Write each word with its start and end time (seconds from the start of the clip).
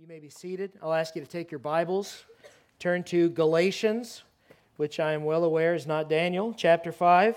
You 0.00 0.06
may 0.06 0.20
be 0.20 0.28
seated. 0.28 0.70
I'll 0.80 0.94
ask 0.94 1.16
you 1.16 1.22
to 1.22 1.28
take 1.28 1.50
your 1.50 1.58
Bibles, 1.58 2.22
turn 2.78 3.02
to 3.04 3.30
Galatians, 3.30 4.22
which 4.76 5.00
I 5.00 5.10
am 5.10 5.24
well 5.24 5.42
aware 5.42 5.74
is 5.74 5.88
not 5.88 6.08
Daniel, 6.08 6.54
chapter 6.56 6.92
5. 6.92 7.36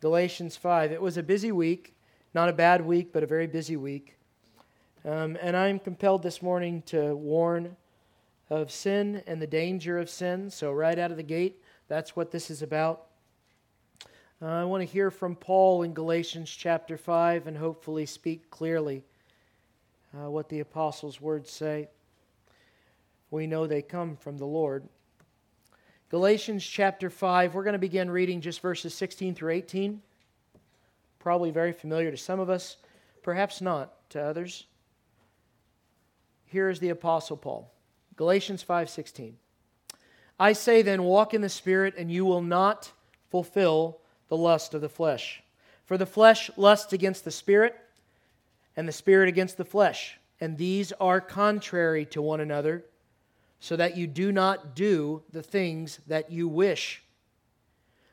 Galatians 0.00 0.56
5. 0.56 0.90
It 0.90 1.00
was 1.00 1.16
a 1.16 1.22
busy 1.22 1.52
week, 1.52 1.94
not 2.34 2.48
a 2.48 2.52
bad 2.52 2.84
week, 2.84 3.12
but 3.12 3.22
a 3.22 3.26
very 3.26 3.46
busy 3.46 3.76
week. 3.76 4.16
Um, 5.04 5.38
and 5.40 5.56
I'm 5.56 5.78
compelled 5.78 6.24
this 6.24 6.42
morning 6.42 6.82
to 6.86 7.14
warn 7.14 7.76
of 8.50 8.72
sin 8.72 9.22
and 9.28 9.40
the 9.40 9.46
danger 9.46 9.96
of 9.96 10.10
sin. 10.10 10.50
So, 10.50 10.72
right 10.72 10.98
out 10.98 11.12
of 11.12 11.16
the 11.16 11.22
gate, 11.22 11.62
that's 11.86 12.16
what 12.16 12.32
this 12.32 12.50
is 12.50 12.62
about. 12.62 13.06
Uh, 14.42 14.46
I 14.46 14.64
want 14.64 14.80
to 14.80 14.92
hear 14.92 15.12
from 15.12 15.36
Paul 15.36 15.84
in 15.84 15.94
Galatians 15.94 16.50
chapter 16.50 16.96
5 16.96 17.46
and 17.46 17.56
hopefully 17.56 18.06
speak 18.06 18.50
clearly 18.50 19.04
uh, 20.14 20.30
what 20.30 20.48
the 20.48 20.60
apostles' 20.60 21.20
words 21.20 21.50
say. 21.50 21.88
We 23.30 23.46
know 23.46 23.66
they 23.66 23.82
come 23.82 24.16
from 24.16 24.38
the 24.38 24.46
Lord. 24.46 24.88
Galatians 26.08 26.66
chapter 26.66 27.08
5, 27.08 27.54
we're 27.54 27.62
going 27.62 27.74
to 27.74 27.78
begin 27.78 28.10
reading 28.10 28.40
just 28.40 28.60
verses 28.60 28.94
16 28.94 29.34
through 29.34 29.52
18. 29.52 30.02
Probably 31.20 31.50
very 31.50 31.72
familiar 31.72 32.10
to 32.10 32.16
some 32.16 32.40
of 32.40 32.50
us, 32.50 32.78
perhaps 33.22 33.60
not 33.60 34.08
to 34.10 34.20
others. 34.20 34.66
Here 36.46 36.68
is 36.68 36.80
the 36.80 36.88
apostle 36.88 37.36
Paul. 37.36 37.72
Galatians 38.16 38.64
5:16. 38.64 39.38
I 40.38 40.52
say 40.52 40.82
then 40.82 41.04
walk 41.04 41.32
in 41.32 41.42
the 41.42 41.48
spirit 41.48 41.94
and 41.96 42.10
you 42.10 42.24
will 42.24 42.42
not 42.42 42.92
fulfill 43.28 44.00
the 44.28 44.36
lust 44.36 44.74
of 44.74 44.80
the 44.80 44.88
flesh. 44.88 45.42
For 45.84 45.96
the 45.96 46.06
flesh 46.06 46.50
lusts 46.56 46.92
against 46.92 47.24
the 47.24 47.30
spirit 47.30 47.76
and 48.76 48.88
the 48.88 48.92
Spirit 48.92 49.28
against 49.28 49.56
the 49.56 49.64
flesh. 49.64 50.18
And 50.40 50.56
these 50.56 50.92
are 50.92 51.20
contrary 51.20 52.06
to 52.06 52.22
one 52.22 52.40
another, 52.40 52.84
so 53.60 53.76
that 53.76 53.96
you 53.96 54.06
do 54.06 54.32
not 54.32 54.74
do 54.74 55.22
the 55.32 55.42
things 55.42 56.00
that 56.06 56.32
you 56.32 56.48
wish. 56.48 57.02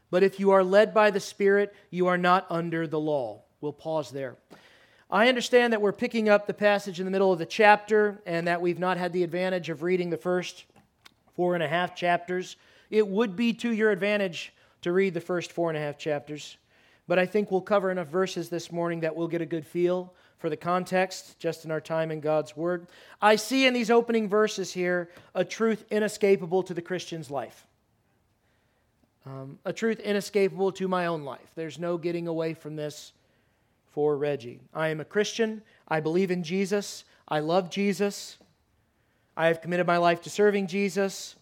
But 0.09 0.23
if 0.23 0.39
you 0.39 0.51
are 0.51 0.63
led 0.63 0.93
by 0.93 1.11
the 1.11 1.19
Spirit, 1.19 1.73
you 1.89 2.07
are 2.07 2.17
not 2.17 2.45
under 2.49 2.85
the 2.85 2.99
law. 2.99 3.43
We'll 3.61 3.73
pause 3.73 4.11
there. 4.11 4.35
I 5.09 5.29
understand 5.29 5.71
that 5.71 5.81
we're 5.81 5.93
picking 5.93 6.27
up 6.27 6.47
the 6.47 6.53
passage 6.53 6.99
in 6.99 7.05
the 7.05 7.11
middle 7.11 7.31
of 7.31 7.39
the 7.39 7.45
chapter 7.45 8.21
and 8.25 8.45
that 8.47 8.61
we've 8.61 8.79
not 8.79 8.97
had 8.97 9.13
the 9.13 9.23
advantage 9.23 9.69
of 9.69 9.83
reading 9.83 10.09
the 10.09 10.17
first 10.17 10.65
four 11.33 11.53
and 11.53 11.63
a 11.63 11.67
half 11.67 11.95
chapters. 11.95 12.57
It 12.89 13.07
would 13.07 13.37
be 13.37 13.53
to 13.53 13.71
your 13.71 13.91
advantage 13.91 14.53
to 14.81 14.91
read 14.91 15.13
the 15.13 15.21
first 15.21 15.53
four 15.53 15.69
and 15.69 15.77
a 15.77 15.81
half 15.81 15.97
chapters, 15.97 16.57
but 17.07 17.17
I 17.17 17.25
think 17.25 17.51
we'll 17.51 17.61
cover 17.61 17.89
enough 17.89 18.09
verses 18.09 18.49
this 18.49 18.69
morning 18.69 18.99
that 18.99 19.15
we'll 19.15 19.29
get 19.29 19.41
a 19.41 19.45
good 19.45 19.65
feel 19.65 20.13
for 20.37 20.49
the 20.49 20.57
context, 20.57 21.39
just 21.39 21.65
in 21.65 21.71
our 21.71 21.81
time 21.81 22.11
in 22.11 22.19
God's 22.19 22.55
Word. 22.55 22.87
I 23.21 23.35
see 23.35 23.65
in 23.65 23.73
these 23.73 23.89
opening 23.89 24.29
verses 24.29 24.71
here 24.71 25.09
a 25.33 25.43
truth 25.43 25.85
inescapable 25.89 26.63
to 26.63 26.73
the 26.73 26.81
Christian's 26.81 27.31
life. 27.31 27.65
Um, 29.25 29.59
a 29.65 29.73
truth 29.73 29.99
inescapable 29.99 30.71
to 30.73 30.87
my 30.87 31.07
own 31.07 31.23
life. 31.23 31.51
There's 31.55 31.79
no 31.79 31.97
getting 31.97 32.27
away 32.27 32.53
from 32.53 32.75
this 32.75 33.11
for 33.91 34.15
Reggie. 34.15 34.61
I 34.73 34.89
am 34.89 34.99
a 34.99 35.05
Christian. 35.05 35.61
I 35.87 35.99
believe 35.99 36.31
in 36.31 36.43
Jesus. 36.43 37.03
I 37.27 37.39
love 37.39 37.69
Jesus. 37.69 38.37
I 39.35 39.47
have 39.47 39.61
committed 39.61 39.85
my 39.85 39.97
life 39.97 40.21
to 40.23 40.29
serving 40.29 40.67
Jesus, 40.67 41.35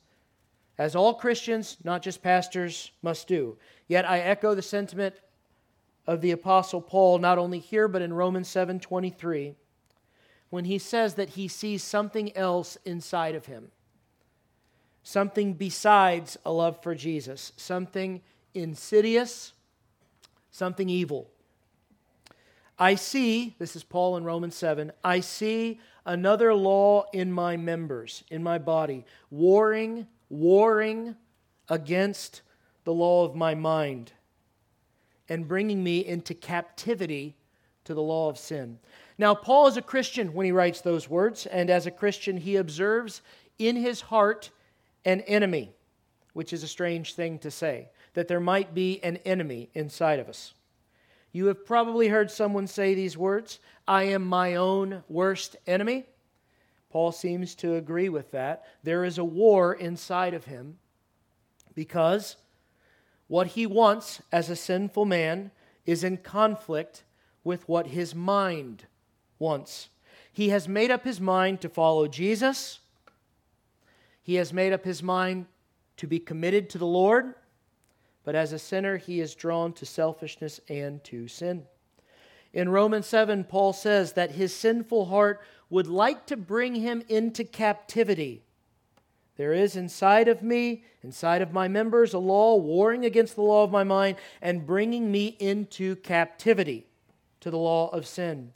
as 0.78 0.96
all 0.96 1.14
Christians, 1.14 1.78
not 1.84 2.02
just 2.02 2.22
pastors, 2.22 2.92
must 3.02 3.28
do. 3.28 3.58
Yet 3.88 4.10
I 4.10 4.20
echo 4.20 4.56
the 4.56 4.62
sentiment 4.62 5.16
of 6.08 6.22
the 6.22 6.32
apostle 6.32 6.82
Paul 6.82 7.18
not 7.20 7.38
only 7.38 7.60
here 7.60 7.88
but 7.88 8.02
in 8.02 8.14
Romans 8.14 8.48
7:23 8.48 9.56
when 10.50 10.66
he 10.66 10.78
says 10.78 11.16
that 11.16 11.32
he 11.32 11.48
sees 11.48 11.84
something 11.84 12.36
else 12.38 12.78
inside 12.86 13.36
of 13.36 13.48
him. 13.48 13.72
Something 15.04 15.54
besides 15.54 16.38
a 16.46 16.52
love 16.52 16.82
for 16.82 16.96
Jesus, 16.96 17.52
something 17.58 18.22
insidious, 18.54 19.54
something 20.52 20.90
evil. 20.90 21.30
I 22.78 22.96
see, 22.96 23.56
this 23.60 23.76
is 23.76 23.84
Paul 23.84 24.18
in 24.18 24.24
Romans 24.24 24.56
7, 24.56 24.92
I 25.04 25.20
see 25.20 25.80
another 26.06 26.54
law 26.54 27.06
in 27.14 27.32
my 27.32 27.58
members, 27.58 28.24
in 28.30 28.44
my 28.44 28.58
body, 28.58 29.06
warring, 29.30 30.08
warring 30.30 31.16
against 31.70 32.42
the 32.84 32.94
law 32.94 33.26
of 33.26 33.36
my 33.36 33.56
mind 33.56 34.12
and 35.30 35.48
bringing 35.48 35.84
me 35.84 36.06
into 36.06 36.34
captivity 36.34 37.36
to 37.86 37.94
the 37.94 38.02
law 38.02 38.30
of 38.30 38.38
sin. 38.38 38.80
Now, 39.18 39.34
Paul 39.34 39.68
is 39.68 39.78
a 39.78 39.82
Christian 39.82 40.34
when 40.34 40.46
he 40.46 40.52
writes 40.52 40.82
those 40.82 41.10
words, 41.10 41.46
and 41.46 41.70
as 41.70 41.86
a 41.86 41.92
Christian, 41.92 42.38
he 42.38 42.58
observes 42.58 43.22
in 43.58 43.76
his 43.76 44.02
heart 44.02 44.52
an 45.06 45.22
enemy, 45.22 45.72
which 46.34 46.52
is 46.52 46.64
a 46.64 46.68
strange 46.68 47.14
thing 47.14 47.40
to 47.40 47.52
say, 47.52 47.90
that 48.14 48.28
there 48.28 48.40
might 48.40 48.74
be 48.74 49.02
an 49.04 49.18
enemy 49.18 49.70
inside 49.74 50.20
of 50.20 50.28
us. 50.28 50.54
You 51.32 51.48
have 51.48 51.66
probably 51.66 52.08
heard 52.08 52.32
someone 52.32 52.68
say 52.68 52.94
these 52.96 53.18
words 53.18 53.60
I 53.88 54.04
am 54.04 54.26
my 54.26 54.56
own 54.56 55.04
worst 55.08 55.56
enemy. 55.68 56.06
Paul 56.90 57.12
seems 57.12 57.56
to 57.56 57.76
agree 57.76 58.10
with 58.10 58.32
that. 58.32 58.64
There 58.84 59.04
is 59.04 59.18
a 59.18 59.24
war 59.24 59.74
inside 59.74 60.34
of 60.34 60.46
him 60.46 60.78
because 61.76 62.38
what 63.28 63.48
he 63.48 63.66
wants 63.66 64.22
as 64.32 64.50
a 64.50 64.56
sinful 64.56 65.06
man 65.06 65.52
is 65.86 66.04
in 66.04 66.18
conflict 66.18 67.04
with 67.44 67.68
what 67.68 67.88
his 67.88 68.14
mind 68.14 68.86
wants. 69.40 69.90
He 70.32 70.50
has 70.50 70.68
made 70.68 70.92
up 70.92 71.04
his 71.04 71.22
mind 71.22 71.62
to 71.62 71.70
follow 71.70 72.08
Jesus. 72.08 72.80
He 74.22 74.36
has 74.36 74.52
made 74.52 74.74
up 74.74 74.84
his 74.84 75.02
mind 75.02 75.46
to 75.98 76.08
be 76.08 76.20
committed 76.20 76.70
to 76.72 76.78
the 76.78 76.86
Lord. 76.86 77.36
But 78.24 78.36
as 78.36 78.52
a 78.52 78.60
sinner, 78.60 78.98
he 78.98 79.20
is 79.20 79.36
drawn 79.36 79.72
to 79.74 79.86
selfishness 79.86 80.60
and 80.68 81.04
to 81.06 81.28
sin. 81.28 81.66
In 82.54 82.70
Romans 82.70 83.06
7, 83.06 83.44
Paul 83.44 83.74
says 83.74 84.14
that 84.14 84.32
his 84.32 84.54
sinful 84.54 85.06
heart 85.06 85.42
would 85.70 85.88
like 85.88 86.26
to 86.28 86.38
bring 86.38 86.76
him 86.76 87.04
into 87.08 87.44
captivity 87.44 88.45
there 89.38 89.54
is 89.54 89.76
inside 89.76 90.28
of 90.28 90.42
me, 90.42 90.84
inside 91.04 91.42
of 91.42 91.52
my 91.52 91.68
members, 91.68 92.14
a 92.14 92.20
law 92.20 92.56
warring 92.56 93.06
against 93.06 93.36
the 93.36 93.42
law 93.42 93.64
of 93.64 93.72
my 93.72 93.84
mind 93.84 94.18
and 94.42 94.66
bringing 94.66 95.12
me 95.12 95.36
into 95.40 95.96
captivity 95.98 96.88
to 97.42 97.52
the 97.52 97.58
law 97.58 97.90
of 97.90 98.08
sin. 98.08 98.54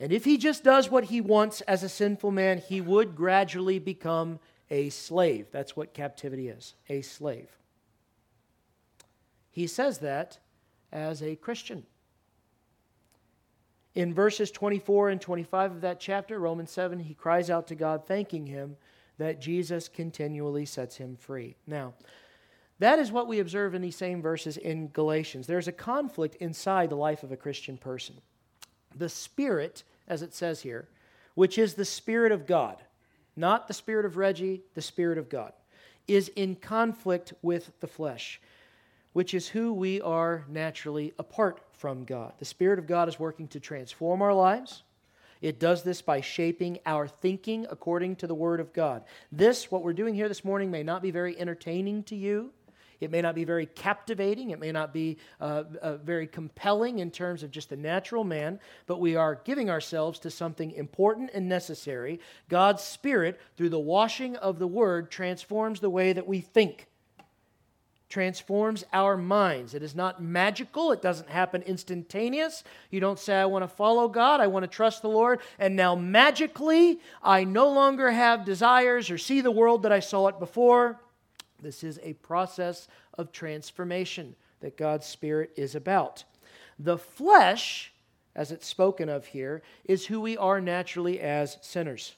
And 0.00 0.12
if 0.12 0.24
he 0.24 0.38
just 0.38 0.64
does 0.64 0.90
what 0.90 1.04
he 1.04 1.20
wants 1.20 1.60
as 1.62 1.82
a 1.82 1.88
sinful 1.88 2.30
man, 2.30 2.58
he 2.58 2.80
would 2.80 3.14
gradually 3.14 3.78
become 3.78 4.40
a 4.70 4.88
slave. 4.88 5.46
That's 5.52 5.76
what 5.76 5.94
captivity 5.94 6.48
is 6.48 6.74
a 6.88 7.02
slave. 7.02 7.50
He 9.50 9.66
says 9.66 9.98
that 9.98 10.38
as 10.90 11.22
a 11.22 11.36
Christian. 11.36 11.84
In 13.94 14.14
verses 14.14 14.50
24 14.50 15.10
and 15.10 15.20
25 15.20 15.72
of 15.72 15.80
that 15.82 16.00
chapter, 16.00 16.38
Romans 16.38 16.70
7, 16.70 16.98
he 16.98 17.12
cries 17.12 17.50
out 17.50 17.66
to 17.68 17.74
God, 17.74 18.06
thanking 18.06 18.46
him 18.46 18.76
that 19.22 19.40
Jesus 19.40 19.88
continually 19.88 20.66
sets 20.66 20.96
him 20.96 21.16
free. 21.16 21.56
Now, 21.66 21.94
that 22.78 22.98
is 22.98 23.12
what 23.12 23.28
we 23.28 23.38
observe 23.38 23.74
in 23.74 23.82
these 23.82 23.96
same 23.96 24.20
verses 24.20 24.56
in 24.56 24.88
Galatians. 24.88 25.46
There's 25.46 25.68
a 25.68 25.72
conflict 25.72 26.34
inside 26.36 26.90
the 26.90 26.96
life 26.96 27.22
of 27.22 27.30
a 27.30 27.36
Christian 27.36 27.76
person. 27.76 28.16
The 28.96 29.08
Spirit, 29.08 29.84
as 30.08 30.22
it 30.22 30.34
says 30.34 30.62
here, 30.62 30.88
which 31.34 31.58
is 31.58 31.74
the 31.74 31.84
Spirit 31.84 32.32
of 32.32 32.46
God, 32.46 32.82
not 33.36 33.68
the 33.68 33.74
Spirit 33.74 34.04
of 34.04 34.16
Reggie, 34.16 34.62
the 34.74 34.82
Spirit 34.82 35.16
of 35.16 35.28
God, 35.28 35.52
is 36.08 36.28
in 36.34 36.56
conflict 36.56 37.32
with 37.40 37.70
the 37.80 37.86
flesh, 37.86 38.40
which 39.12 39.32
is 39.32 39.48
who 39.48 39.72
we 39.72 40.00
are 40.00 40.44
naturally 40.48 41.14
apart 41.18 41.60
from 41.72 42.04
God. 42.04 42.32
The 42.38 42.44
Spirit 42.44 42.78
of 42.78 42.86
God 42.86 43.08
is 43.08 43.18
working 43.20 43.48
to 43.48 43.60
transform 43.60 44.22
our 44.22 44.34
lives 44.34 44.82
it 45.42 45.58
does 45.58 45.82
this 45.82 46.00
by 46.00 46.20
shaping 46.20 46.78
our 46.86 47.06
thinking 47.06 47.66
according 47.68 48.16
to 48.16 48.26
the 48.26 48.34
Word 48.34 48.60
of 48.60 48.72
God. 48.72 49.02
This, 49.30 49.70
what 49.70 49.82
we're 49.82 49.92
doing 49.92 50.14
here 50.14 50.28
this 50.28 50.44
morning, 50.44 50.70
may 50.70 50.84
not 50.84 51.02
be 51.02 51.10
very 51.10 51.38
entertaining 51.38 52.04
to 52.04 52.16
you. 52.16 52.52
It 53.00 53.10
may 53.10 53.20
not 53.20 53.34
be 53.34 53.42
very 53.42 53.66
captivating. 53.66 54.50
It 54.50 54.60
may 54.60 54.70
not 54.70 54.92
be 54.92 55.18
uh, 55.40 55.64
uh, 55.82 55.96
very 55.96 56.28
compelling 56.28 57.00
in 57.00 57.10
terms 57.10 57.42
of 57.42 57.50
just 57.50 57.68
the 57.68 57.76
natural 57.76 58.22
man, 58.22 58.60
but 58.86 59.00
we 59.00 59.16
are 59.16 59.40
giving 59.44 59.68
ourselves 59.68 60.20
to 60.20 60.30
something 60.30 60.70
important 60.70 61.32
and 61.34 61.48
necessary. 61.48 62.20
God's 62.48 62.84
Spirit, 62.84 63.40
through 63.56 63.70
the 63.70 63.80
washing 63.80 64.36
of 64.36 64.60
the 64.60 64.68
Word, 64.68 65.10
transforms 65.10 65.80
the 65.80 65.90
way 65.90 66.12
that 66.12 66.28
we 66.28 66.40
think 66.40 66.86
transforms 68.12 68.84
our 68.92 69.16
minds. 69.16 69.72
It 69.72 69.82
is 69.82 69.94
not 69.94 70.22
magical, 70.22 70.92
it 70.92 71.00
doesn't 71.00 71.30
happen 71.30 71.62
instantaneous. 71.62 72.62
You 72.90 73.00
don't 73.00 73.18
say, 73.18 73.34
I 73.36 73.46
want 73.46 73.62
to 73.62 73.68
follow 73.68 74.06
God, 74.06 74.38
I 74.38 74.48
want 74.48 74.64
to 74.64 74.68
trust 74.68 75.00
the 75.00 75.08
Lord, 75.08 75.40
and 75.58 75.74
now 75.74 75.94
magically 75.94 77.00
I 77.22 77.44
no 77.44 77.70
longer 77.70 78.10
have 78.10 78.44
desires 78.44 79.10
or 79.10 79.16
see 79.16 79.40
the 79.40 79.50
world 79.50 79.84
that 79.84 79.92
I 79.92 80.00
saw 80.00 80.28
it 80.28 80.38
before. 80.38 81.00
This 81.62 81.82
is 81.82 81.98
a 82.02 82.12
process 82.12 82.86
of 83.16 83.32
transformation 83.32 84.34
that 84.60 84.76
God's 84.76 85.06
Spirit 85.06 85.50
is 85.56 85.74
about. 85.74 86.24
The 86.78 86.98
flesh, 86.98 87.94
as 88.36 88.52
it's 88.52 88.66
spoken 88.66 89.08
of 89.08 89.24
here, 89.24 89.62
is 89.86 90.04
who 90.04 90.20
we 90.20 90.36
are 90.36 90.60
naturally 90.60 91.18
as 91.18 91.56
sinners. 91.62 92.14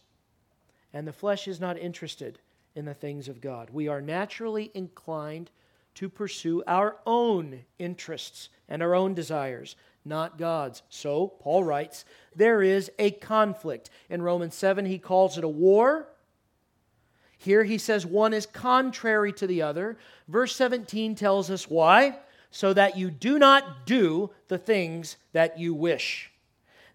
and 0.95 1.09
the 1.09 1.13
flesh 1.13 1.49
is 1.49 1.61
not 1.61 1.77
interested 1.77 2.39
in 2.75 2.85
the 2.85 2.95
things 2.95 3.29
of 3.29 3.41
God. 3.41 3.69
We 3.73 3.89
are 3.89 4.01
naturally 4.01 4.71
inclined 4.75 5.51
to 5.95 6.09
pursue 6.09 6.63
our 6.67 6.97
own 7.07 7.65
interests 7.79 8.49
and 8.69 8.83
our 8.83 8.95
own 8.95 9.15
desires, 9.15 9.77
not 10.05 10.39
God's. 10.39 10.83
So, 10.89 11.29
Paul 11.41 11.65
writes, 11.65 12.05
there 12.35 12.63
is 12.63 12.91
a 12.99 13.11
conflict. 13.11 13.91
In 14.11 14.23
Romans 14.23 14.55
7, 14.55 14.87
he 14.87 14.99
calls 14.99 15.39
it 15.39 15.45
a 15.45 15.49
war. 15.49 16.09
Here 17.39 17.65
he 17.65 17.79
says 17.79 18.07
one 18.07 18.33
is 18.33 18.47
contrary 18.47 19.33
to 19.35 19.47
the 19.47 19.63
other. 19.63 19.99
Verse 20.29 20.57
17 20.57 21.15
tells 21.15 21.51
us 21.51 21.69
why 21.69 22.19
so 22.51 22.73
that 22.73 22.97
you 22.97 23.11
do 23.11 23.39
not 23.39 23.85
do 23.85 24.31
the 24.49 24.59
things 24.59 25.17
that 25.33 25.59
you 25.59 25.75
wish. 25.75 26.31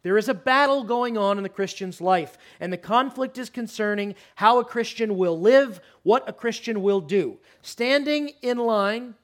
There 0.01 0.18
is 0.18 0.30
a 0.30 0.34
battle 0.34 0.84
going 0.84 1.18
on 1.18 1.38
in 1.38 1.44
the 1.44 1.50
Christian's 1.50 2.00
life, 2.00 2.38
and 2.60 2.72
the 2.72 2.78
conflict 2.78 3.38
is 3.38 3.50
concerning 3.50 4.16
how 4.36 4.60
a 4.60 4.66
Christian 4.66 5.18
will 5.18 5.40
live, 5.40 5.81
what 6.04 6.28
a 6.28 6.34
Christian 6.34 6.81
will 6.81 7.01
do. 7.01 7.38
Standing 7.62 8.31
in 8.42 8.57
line 8.57 9.16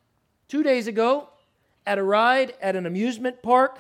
two 0.48 0.64
days 0.64 0.88
ago 0.88 1.30
at 1.86 1.98
a 1.98 2.04
ride 2.04 2.56
at 2.62 2.76
an 2.76 2.86
amusement 2.86 3.42
park, 3.42 3.80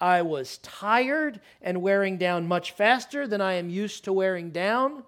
I 0.00 0.22
was 0.22 0.58
tired 0.58 1.40
and 1.60 1.82
wearing 1.82 2.18
down 2.18 2.48
much 2.48 2.72
faster 2.72 3.26
than 3.26 3.40
I 3.40 3.54
am 3.54 3.70
used 3.70 4.04
to 4.04 4.12
wearing 4.12 4.50
down. 4.50 5.04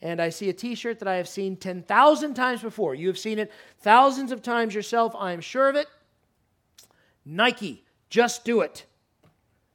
And 0.00 0.20
I 0.20 0.28
see 0.28 0.50
a 0.50 0.52
t 0.52 0.74
shirt 0.74 0.98
that 0.98 1.08
I 1.08 1.16
have 1.16 1.28
seen 1.28 1.56
10,000 1.56 2.34
times 2.34 2.60
before. 2.60 2.94
You 2.94 3.08
have 3.08 3.18
seen 3.18 3.38
it 3.38 3.50
thousands 3.78 4.30
of 4.30 4.42
times 4.42 4.74
yourself, 4.74 5.16
I 5.18 5.32
am 5.32 5.40
sure 5.40 5.68
of 5.68 5.76
it. 5.76 5.88
Nike, 7.24 7.84
just 8.10 8.44
do 8.44 8.60
it. 8.60 8.84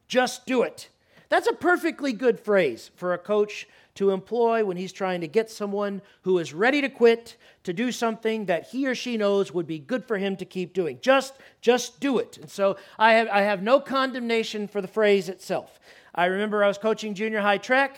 Just 0.09 0.45
do 0.45 0.63
it. 0.63 0.89
That's 1.29 1.47
a 1.47 1.53
perfectly 1.53 2.11
good 2.11 2.39
phrase 2.39 2.89
for 2.95 3.13
a 3.13 3.17
coach 3.19 3.67
to 3.95 4.09
employ 4.09 4.65
when 4.65 4.77
he's 4.77 4.91
trying 4.91 5.21
to 5.21 5.27
get 5.27 5.51
someone 5.51 6.01
who 6.23 6.39
is 6.39 6.53
ready 6.53 6.81
to 6.81 6.89
quit 6.89 7.37
to 7.63 7.73
do 7.73 7.91
something 7.91 8.45
that 8.45 8.69
he 8.69 8.87
or 8.87 8.95
she 8.95 9.17
knows 9.17 9.53
would 9.53 9.67
be 9.67 9.77
good 9.77 10.03
for 10.03 10.17
him 10.17 10.35
to 10.37 10.45
keep 10.45 10.73
doing. 10.73 10.97
Just 11.01 11.35
just 11.61 11.99
do 11.99 12.17
it. 12.17 12.37
And 12.37 12.49
so 12.49 12.77
I 12.97 13.13
have 13.13 13.27
I 13.27 13.41
have 13.41 13.61
no 13.61 13.79
condemnation 13.79 14.67
for 14.67 14.81
the 14.81 14.87
phrase 14.87 15.29
itself. 15.29 15.79
I 16.15 16.25
remember 16.25 16.63
I 16.63 16.67
was 16.67 16.79
coaching 16.79 17.13
junior 17.13 17.41
high 17.41 17.59
track. 17.59 17.97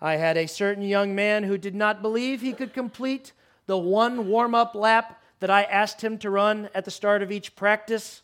I 0.00 0.16
had 0.16 0.36
a 0.36 0.48
certain 0.48 0.84
young 0.84 1.14
man 1.14 1.44
who 1.44 1.58
did 1.58 1.74
not 1.74 2.00
believe 2.00 2.40
he 2.40 2.54
could 2.54 2.72
complete 2.72 3.32
the 3.66 3.78
one 3.78 4.26
warm-up 4.26 4.74
lap 4.74 5.22
that 5.40 5.50
I 5.50 5.64
asked 5.64 6.02
him 6.02 6.18
to 6.18 6.30
run 6.30 6.70
at 6.74 6.84
the 6.84 6.90
start 6.90 7.22
of 7.22 7.30
each 7.30 7.54
practice. 7.54 8.22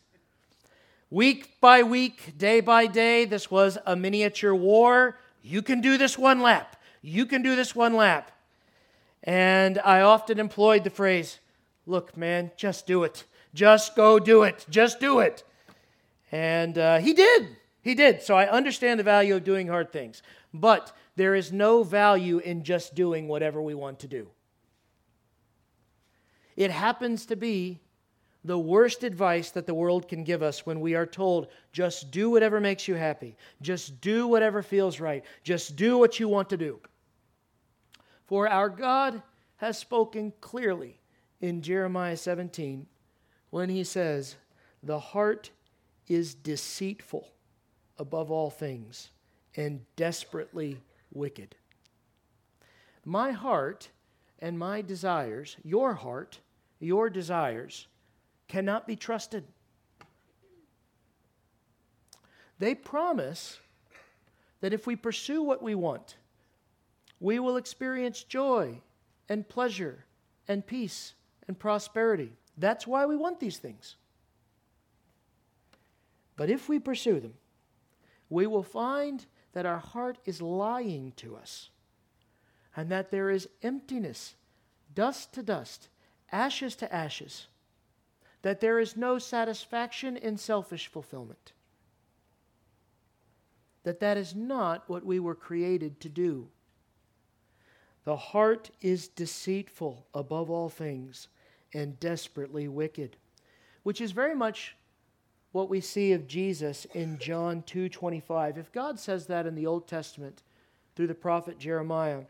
Week 1.10 1.58
by 1.62 1.82
week, 1.82 2.34
day 2.36 2.60
by 2.60 2.86
day, 2.86 3.24
this 3.24 3.50
was 3.50 3.78
a 3.86 3.96
miniature 3.96 4.54
war. 4.54 5.18
You 5.42 5.62
can 5.62 5.80
do 5.80 5.96
this 5.96 6.18
one 6.18 6.42
lap. 6.42 6.76
You 7.00 7.24
can 7.24 7.40
do 7.40 7.56
this 7.56 7.74
one 7.74 7.94
lap. 7.94 8.30
And 9.24 9.78
I 9.78 10.02
often 10.02 10.38
employed 10.38 10.84
the 10.84 10.90
phrase, 10.90 11.38
Look, 11.86 12.14
man, 12.14 12.50
just 12.58 12.86
do 12.86 13.04
it. 13.04 13.24
Just 13.54 13.96
go 13.96 14.18
do 14.18 14.42
it. 14.42 14.66
Just 14.68 15.00
do 15.00 15.20
it. 15.20 15.42
And 16.30 16.76
uh, 16.76 16.98
he 16.98 17.14
did. 17.14 17.56
He 17.80 17.94
did. 17.94 18.20
So 18.20 18.36
I 18.36 18.46
understand 18.46 19.00
the 19.00 19.04
value 19.04 19.34
of 19.34 19.44
doing 19.44 19.68
hard 19.68 19.90
things. 19.90 20.22
But 20.52 20.94
there 21.16 21.34
is 21.34 21.50
no 21.50 21.82
value 21.82 22.38
in 22.38 22.62
just 22.62 22.94
doing 22.94 23.26
whatever 23.28 23.62
we 23.62 23.74
want 23.74 24.00
to 24.00 24.06
do. 24.06 24.28
It 26.54 26.70
happens 26.70 27.24
to 27.26 27.36
be 27.36 27.80
the 28.44 28.58
worst 28.58 29.02
advice 29.02 29.50
that 29.50 29.66
the 29.66 29.74
world 29.74 30.08
can 30.08 30.24
give 30.24 30.42
us 30.42 30.64
when 30.64 30.80
we 30.80 30.94
are 30.94 31.06
told, 31.06 31.48
just 31.72 32.10
do 32.10 32.30
whatever 32.30 32.60
makes 32.60 32.86
you 32.86 32.94
happy, 32.94 33.36
just 33.60 34.00
do 34.00 34.26
whatever 34.26 34.62
feels 34.62 35.00
right, 35.00 35.24
just 35.42 35.76
do 35.76 35.98
what 35.98 36.20
you 36.20 36.28
want 36.28 36.48
to 36.50 36.56
do. 36.56 36.78
For 38.26 38.48
our 38.48 38.68
God 38.68 39.22
has 39.56 39.76
spoken 39.78 40.32
clearly 40.40 41.00
in 41.40 41.62
Jeremiah 41.62 42.16
17 42.16 42.86
when 43.50 43.68
he 43.68 43.84
says, 43.84 44.36
The 44.82 45.00
heart 45.00 45.50
is 46.06 46.34
deceitful 46.34 47.28
above 47.98 48.30
all 48.30 48.50
things 48.50 49.10
and 49.56 49.80
desperately 49.96 50.80
wicked. 51.12 51.56
My 53.04 53.32
heart 53.32 53.88
and 54.38 54.58
my 54.58 54.82
desires, 54.82 55.56
your 55.64 55.94
heart, 55.94 56.40
your 56.78 57.10
desires, 57.10 57.88
cannot 58.48 58.86
be 58.86 58.96
trusted. 58.96 59.44
They 62.58 62.74
promise 62.74 63.60
that 64.60 64.72
if 64.72 64.86
we 64.86 64.96
pursue 64.96 65.42
what 65.42 65.62
we 65.62 65.74
want, 65.74 66.16
we 67.20 67.38
will 67.38 67.56
experience 67.56 68.22
joy 68.22 68.80
and 69.28 69.48
pleasure 69.48 70.04
and 70.48 70.66
peace 70.66 71.14
and 71.46 71.58
prosperity. 71.58 72.32
That's 72.56 72.86
why 72.86 73.06
we 73.06 73.16
want 73.16 73.38
these 73.38 73.58
things. 73.58 73.96
But 76.36 76.50
if 76.50 76.68
we 76.68 76.78
pursue 76.78 77.20
them, 77.20 77.34
we 78.30 78.46
will 78.46 78.62
find 78.62 79.24
that 79.52 79.66
our 79.66 79.78
heart 79.78 80.18
is 80.24 80.42
lying 80.42 81.12
to 81.16 81.36
us 81.36 81.70
and 82.76 82.88
that 82.90 83.10
there 83.10 83.30
is 83.30 83.48
emptiness, 83.62 84.34
dust 84.94 85.32
to 85.34 85.42
dust, 85.42 85.88
ashes 86.30 86.76
to 86.76 86.92
ashes 86.94 87.46
that 88.42 88.60
there 88.60 88.78
is 88.78 88.96
no 88.96 89.18
satisfaction 89.18 90.16
in 90.16 90.36
selfish 90.36 90.88
fulfillment. 90.88 91.52
That 93.84 94.00
that 94.00 94.16
is 94.16 94.34
not 94.34 94.88
what 94.88 95.04
we 95.04 95.18
were 95.18 95.34
created 95.34 96.00
to 96.00 96.08
do. 96.08 96.48
The 98.04 98.16
heart 98.16 98.70
is 98.80 99.08
deceitful 99.08 100.06
above 100.14 100.50
all 100.50 100.68
things 100.68 101.28
and 101.74 102.00
desperately 102.00 102.68
wicked, 102.68 103.16
which 103.82 104.00
is 104.00 104.12
very 104.12 104.34
much 104.34 104.76
what 105.52 105.68
we 105.68 105.80
see 105.80 106.12
of 106.12 106.26
Jesus 106.26 106.84
in 106.94 107.18
John 107.18 107.62
2:25. 107.62 108.56
If 108.56 108.72
God 108.72 108.98
says 108.98 109.26
that 109.26 109.46
in 109.46 109.54
the 109.54 109.66
Old 109.66 109.86
Testament 109.86 110.42
through 110.94 111.06
the 111.08 111.14
prophet 111.14 111.58
Jeremiah, 111.58 112.24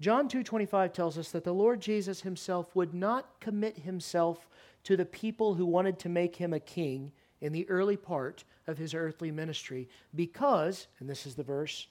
John 0.00 0.28
2:25 0.28 0.92
tells 0.92 1.18
us 1.18 1.30
that 1.32 1.44
the 1.44 1.54
Lord 1.54 1.80
Jesus 1.80 2.22
himself 2.22 2.74
would 2.74 2.94
not 2.94 3.40
commit 3.40 3.78
himself 3.78 4.48
to 4.84 4.96
the 4.96 5.04
people 5.04 5.54
who 5.54 5.66
wanted 5.66 5.98
to 6.00 6.08
make 6.08 6.36
him 6.36 6.52
a 6.52 6.60
king 6.60 7.12
in 7.40 7.52
the 7.52 7.68
early 7.68 7.96
part 7.96 8.44
of 8.66 8.78
his 8.78 8.94
earthly 8.94 9.30
ministry 9.30 9.88
because, 10.14 10.86
and 10.98 11.08
this 11.08 11.26
is 11.26 11.34
the 11.34 11.42
verse, 11.42 11.86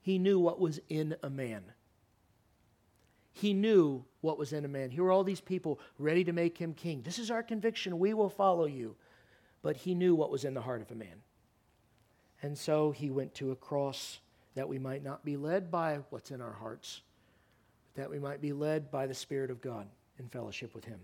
he 0.00 0.18
knew 0.18 0.38
what 0.38 0.60
was 0.60 0.80
in 0.88 1.16
a 1.22 1.30
man. 1.30 1.64
He 3.32 3.52
knew 3.52 4.04
what 4.20 4.38
was 4.38 4.52
in 4.52 4.64
a 4.64 4.68
man. 4.68 4.90
Here 4.90 5.02
were 5.02 5.10
all 5.10 5.24
these 5.24 5.40
people 5.40 5.80
ready 5.98 6.24
to 6.24 6.32
make 6.32 6.56
him 6.56 6.72
king. 6.72 7.02
This 7.02 7.18
is 7.18 7.30
our 7.30 7.42
conviction. 7.42 7.98
We 7.98 8.14
will 8.14 8.28
follow 8.28 8.66
you. 8.66 8.94
But 9.62 9.76
he 9.78 9.94
knew 9.94 10.14
what 10.14 10.30
was 10.30 10.44
in 10.44 10.54
the 10.54 10.60
heart 10.60 10.82
of 10.82 10.90
a 10.90 10.94
man. 10.94 11.22
And 12.42 12.56
so 12.56 12.90
he 12.90 13.10
went 13.10 13.34
to 13.36 13.50
a 13.50 13.56
cross 13.56 14.20
that 14.54 14.68
we 14.68 14.78
might 14.78 15.02
not 15.02 15.24
be 15.24 15.36
led 15.36 15.70
by 15.70 16.00
what's 16.10 16.30
in 16.30 16.40
our 16.40 16.52
hearts, 16.52 17.00
but 17.94 18.02
that 18.02 18.10
we 18.10 18.18
might 18.18 18.40
be 18.40 18.52
led 18.52 18.90
by 18.90 19.06
the 19.06 19.14
Spirit 19.14 19.50
of 19.50 19.60
God 19.60 19.88
in 20.18 20.28
fellowship 20.28 20.74
with 20.74 20.84
him. 20.84 21.00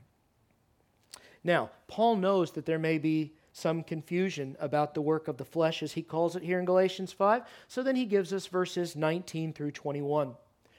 Now, 1.42 1.70
Paul 1.88 2.16
knows 2.16 2.52
that 2.52 2.66
there 2.66 2.78
may 2.78 2.98
be 2.98 3.32
some 3.52 3.82
confusion 3.82 4.56
about 4.60 4.94
the 4.94 5.02
work 5.02 5.26
of 5.28 5.36
the 5.36 5.44
flesh, 5.44 5.82
as 5.82 5.92
he 5.92 6.02
calls 6.02 6.36
it 6.36 6.42
here 6.42 6.58
in 6.58 6.64
Galatians 6.64 7.12
5. 7.12 7.42
So 7.68 7.82
then 7.82 7.96
he 7.96 8.04
gives 8.04 8.32
us 8.32 8.46
verses 8.46 8.94
19 8.94 9.52
through 9.52 9.72
21. 9.72 10.34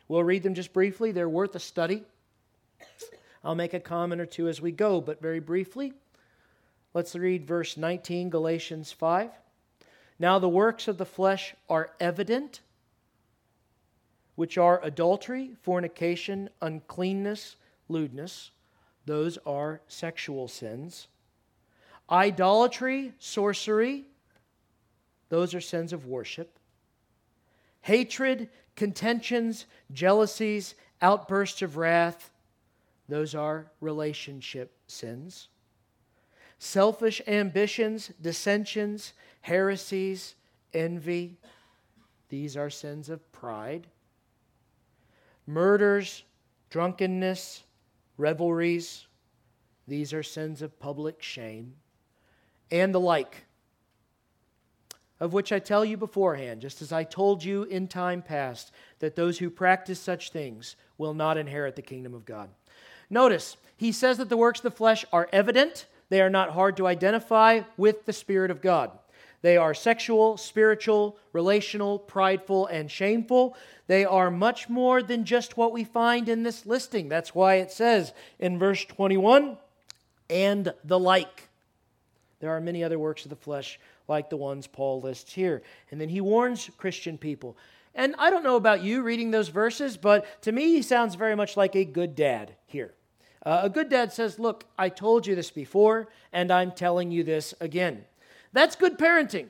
We'll 0.07 0.23
read 0.23 0.43
them 0.43 0.53
just 0.53 0.73
briefly, 0.73 1.11
they're 1.11 1.29
worth 1.29 1.55
a 1.55 1.59
study. 1.59 2.03
I'll 3.43 3.55
make 3.55 3.73
a 3.73 3.79
comment 3.79 4.21
or 4.21 4.25
two 4.25 4.47
as 4.47 4.61
we 4.61 4.71
go, 4.71 5.01
but 5.01 5.21
very 5.21 5.39
briefly. 5.39 5.93
Let's 6.93 7.15
read 7.15 7.47
verse 7.47 7.77
19, 7.77 8.29
Galatians 8.29 8.91
5. 8.91 9.31
Now 10.19 10.37
the 10.37 10.49
works 10.49 10.87
of 10.87 10.97
the 10.97 11.05
flesh 11.05 11.55
are 11.69 11.91
evident, 11.99 12.61
which 14.35 14.57
are 14.57 14.79
adultery, 14.83 15.51
fornication, 15.61 16.49
uncleanness, 16.61 17.55
lewdness 17.89 18.51
those 19.11 19.37
are 19.45 19.81
sexual 19.89 20.47
sins. 20.47 21.09
Idolatry, 22.09 23.11
sorcery, 23.19 24.05
those 25.27 25.53
are 25.53 25.59
sins 25.59 25.91
of 25.91 26.05
worship. 26.05 26.57
Hatred, 27.81 28.47
contentions, 28.77 29.65
jealousies, 29.91 30.75
outbursts 31.01 31.61
of 31.61 31.75
wrath, 31.75 32.31
those 33.09 33.35
are 33.35 33.69
relationship 33.81 34.71
sins. 34.87 35.49
Selfish 36.57 37.21
ambitions, 37.27 38.11
dissensions, 38.21 39.11
heresies, 39.41 40.35
envy, 40.73 41.35
these 42.29 42.55
are 42.55 42.69
sins 42.69 43.09
of 43.09 43.29
pride. 43.33 43.87
Murders, 45.45 46.23
drunkenness, 46.69 47.65
revelries. 48.21 49.07
These 49.87 50.13
are 50.13 50.23
sins 50.23 50.61
of 50.61 50.79
public 50.79 51.21
shame, 51.21 51.73
and 52.69 52.93
the 52.93 52.99
like. 52.99 53.45
of 55.21 55.33
which 55.33 55.51
I 55.53 55.59
tell 55.59 55.85
you 55.85 55.97
beforehand, 55.97 56.61
just 56.61 56.81
as 56.81 56.91
I 56.91 57.03
told 57.03 57.43
you 57.43 57.63
in 57.63 57.87
time 57.87 58.23
past, 58.23 58.71
that 58.99 59.15
those 59.15 59.37
who 59.37 59.51
practice 59.51 59.99
such 59.99 60.31
things 60.31 60.75
will 60.97 61.13
not 61.13 61.37
inherit 61.37 61.75
the 61.75 61.83
kingdom 61.83 62.15
of 62.15 62.25
God. 62.25 62.49
Notice, 63.07 63.55
he 63.77 63.91
says 63.91 64.17
that 64.17 64.29
the 64.29 64.37
works 64.37 64.59
of 64.59 64.63
the 64.63 64.71
flesh 64.71 65.05
are 65.13 65.29
evident, 65.31 65.85
they 66.09 66.21
are 66.21 66.29
not 66.29 66.49
hard 66.49 66.75
to 66.77 66.87
identify 66.87 67.61
with 67.77 68.05
the 68.05 68.13
Spirit 68.13 68.49
of 68.49 68.61
God. 68.61 68.97
They 69.41 69.57
are 69.57 69.73
sexual, 69.73 70.37
spiritual, 70.37 71.17
relational, 71.33 71.97
prideful, 71.97 72.67
and 72.67 72.91
shameful. 72.91 73.57
They 73.87 74.05
are 74.05 74.29
much 74.29 74.69
more 74.69 75.01
than 75.01 75.25
just 75.25 75.57
what 75.57 75.73
we 75.73 75.83
find 75.83 76.29
in 76.29 76.43
this 76.43 76.65
listing. 76.65 77.09
That's 77.09 77.33
why 77.33 77.55
it 77.55 77.71
says 77.71 78.13
in 78.39 78.59
verse 78.59 78.85
21 78.85 79.57
and 80.29 80.73
the 80.83 80.99
like. 80.99 81.49
There 82.39 82.51
are 82.51 82.61
many 82.61 82.83
other 82.83 82.99
works 82.99 83.25
of 83.25 83.29
the 83.29 83.35
flesh 83.35 83.79
like 84.07 84.29
the 84.29 84.37
ones 84.37 84.67
Paul 84.67 85.01
lists 85.01 85.33
here. 85.33 85.63
And 85.89 85.99
then 85.99 86.09
he 86.09 86.21
warns 86.21 86.69
Christian 86.77 87.17
people. 87.17 87.57
And 87.93 88.15
I 88.17 88.29
don't 88.29 88.43
know 88.43 88.55
about 88.55 88.83
you 88.83 89.01
reading 89.01 89.31
those 89.31 89.49
verses, 89.49 89.97
but 89.97 90.41
to 90.43 90.51
me, 90.51 90.69
he 90.69 90.81
sounds 90.81 91.15
very 91.15 91.35
much 91.35 91.57
like 91.57 91.75
a 91.75 91.83
good 91.83 92.15
dad 92.15 92.55
here. 92.65 92.93
Uh, 93.43 93.61
a 93.63 93.69
good 93.69 93.89
dad 93.89 94.13
says, 94.13 94.39
Look, 94.39 94.65
I 94.77 94.89
told 94.89 95.25
you 95.25 95.35
this 95.35 95.51
before, 95.51 96.07
and 96.31 96.51
I'm 96.51 96.71
telling 96.71 97.11
you 97.11 97.23
this 97.23 97.53
again. 97.59 98.05
That's 98.53 98.75
good 98.75 98.97
parenting. 98.97 99.47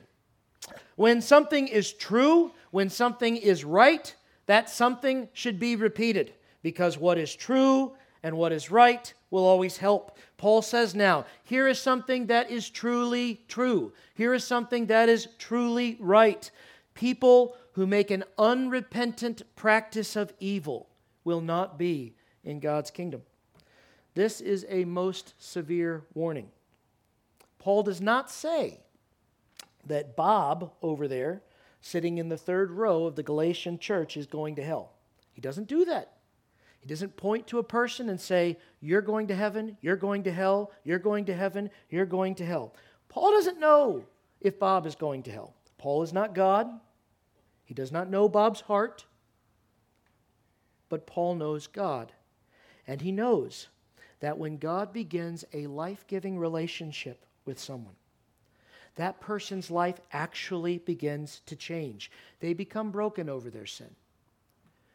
When 0.96 1.20
something 1.20 1.68
is 1.68 1.92
true, 1.92 2.52
when 2.70 2.88
something 2.88 3.36
is 3.36 3.64
right, 3.64 4.14
that 4.46 4.70
something 4.70 5.28
should 5.32 5.58
be 5.58 5.76
repeated 5.76 6.34
because 6.62 6.98
what 6.98 7.18
is 7.18 7.34
true 7.34 7.92
and 8.22 8.36
what 8.36 8.52
is 8.52 8.70
right 8.70 9.12
will 9.30 9.44
always 9.44 9.78
help. 9.78 10.18
Paul 10.36 10.62
says 10.62 10.94
now, 10.94 11.24
here 11.42 11.66
is 11.66 11.78
something 11.78 12.26
that 12.26 12.50
is 12.50 12.68
truly 12.70 13.40
true. 13.48 13.92
Here 14.14 14.34
is 14.34 14.44
something 14.44 14.86
that 14.86 15.08
is 15.08 15.28
truly 15.38 15.96
right. 15.98 16.50
People 16.94 17.56
who 17.72 17.86
make 17.86 18.10
an 18.10 18.24
unrepentant 18.38 19.42
practice 19.56 20.14
of 20.14 20.32
evil 20.38 20.88
will 21.24 21.40
not 21.40 21.78
be 21.78 22.14
in 22.44 22.60
God's 22.60 22.90
kingdom. 22.90 23.22
This 24.14 24.40
is 24.40 24.66
a 24.68 24.84
most 24.84 25.34
severe 25.38 26.04
warning. 26.12 26.50
Paul 27.58 27.82
does 27.82 28.00
not 28.00 28.30
say 28.30 28.80
that 29.86 30.16
Bob 30.16 30.72
over 30.82 31.08
there, 31.08 31.42
sitting 31.80 32.18
in 32.18 32.28
the 32.28 32.36
third 32.36 32.70
row 32.70 33.06
of 33.06 33.16
the 33.16 33.22
Galatian 33.22 33.78
church, 33.78 34.16
is 34.16 34.26
going 34.26 34.56
to 34.56 34.62
hell. 34.62 34.92
He 35.32 35.40
doesn't 35.40 35.68
do 35.68 35.84
that. 35.86 36.16
He 36.80 36.88
doesn't 36.88 37.16
point 37.16 37.46
to 37.46 37.58
a 37.58 37.64
person 37.64 38.08
and 38.08 38.20
say, 38.20 38.58
You're 38.80 39.02
going 39.02 39.28
to 39.28 39.36
heaven, 39.36 39.76
you're 39.80 39.96
going 39.96 40.24
to 40.24 40.32
hell, 40.32 40.72
you're 40.84 40.98
going 40.98 41.26
to 41.26 41.34
heaven, 41.34 41.70
you're 41.88 42.06
going 42.06 42.34
to 42.36 42.46
hell. 42.46 42.74
Paul 43.08 43.30
doesn't 43.32 43.60
know 43.60 44.04
if 44.40 44.58
Bob 44.58 44.86
is 44.86 44.96
going 44.96 45.22
to 45.24 45.30
hell. 45.30 45.54
Paul 45.78 46.02
is 46.02 46.12
not 46.12 46.34
God. 46.34 46.68
He 47.64 47.74
does 47.74 47.92
not 47.92 48.10
know 48.10 48.28
Bob's 48.28 48.62
heart. 48.62 49.06
But 50.88 51.06
Paul 51.06 51.36
knows 51.36 51.66
God. 51.66 52.12
And 52.86 53.00
he 53.00 53.12
knows 53.12 53.68
that 54.20 54.38
when 54.38 54.56
God 54.56 54.92
begins 54.92 55.44
a 55.52 55.66
life 55.66 56.04
giving 56.06 56.38
relationship 56.38 57.24
with 57.44 57.58
someone, 57.58 57.94
that 58.96 59.20
person's 59.20 59.70
life 59.70 60.00
actually 60.12 60.78
begins 60.78 61.40
to 61.46 61.56
change. 61.56 62.10
They 62.40 62.52
become 62.52 62.90
broken 62.90 63.28
over 63.28 63.50
their 63.50 63.66
sin. 63.66 63.94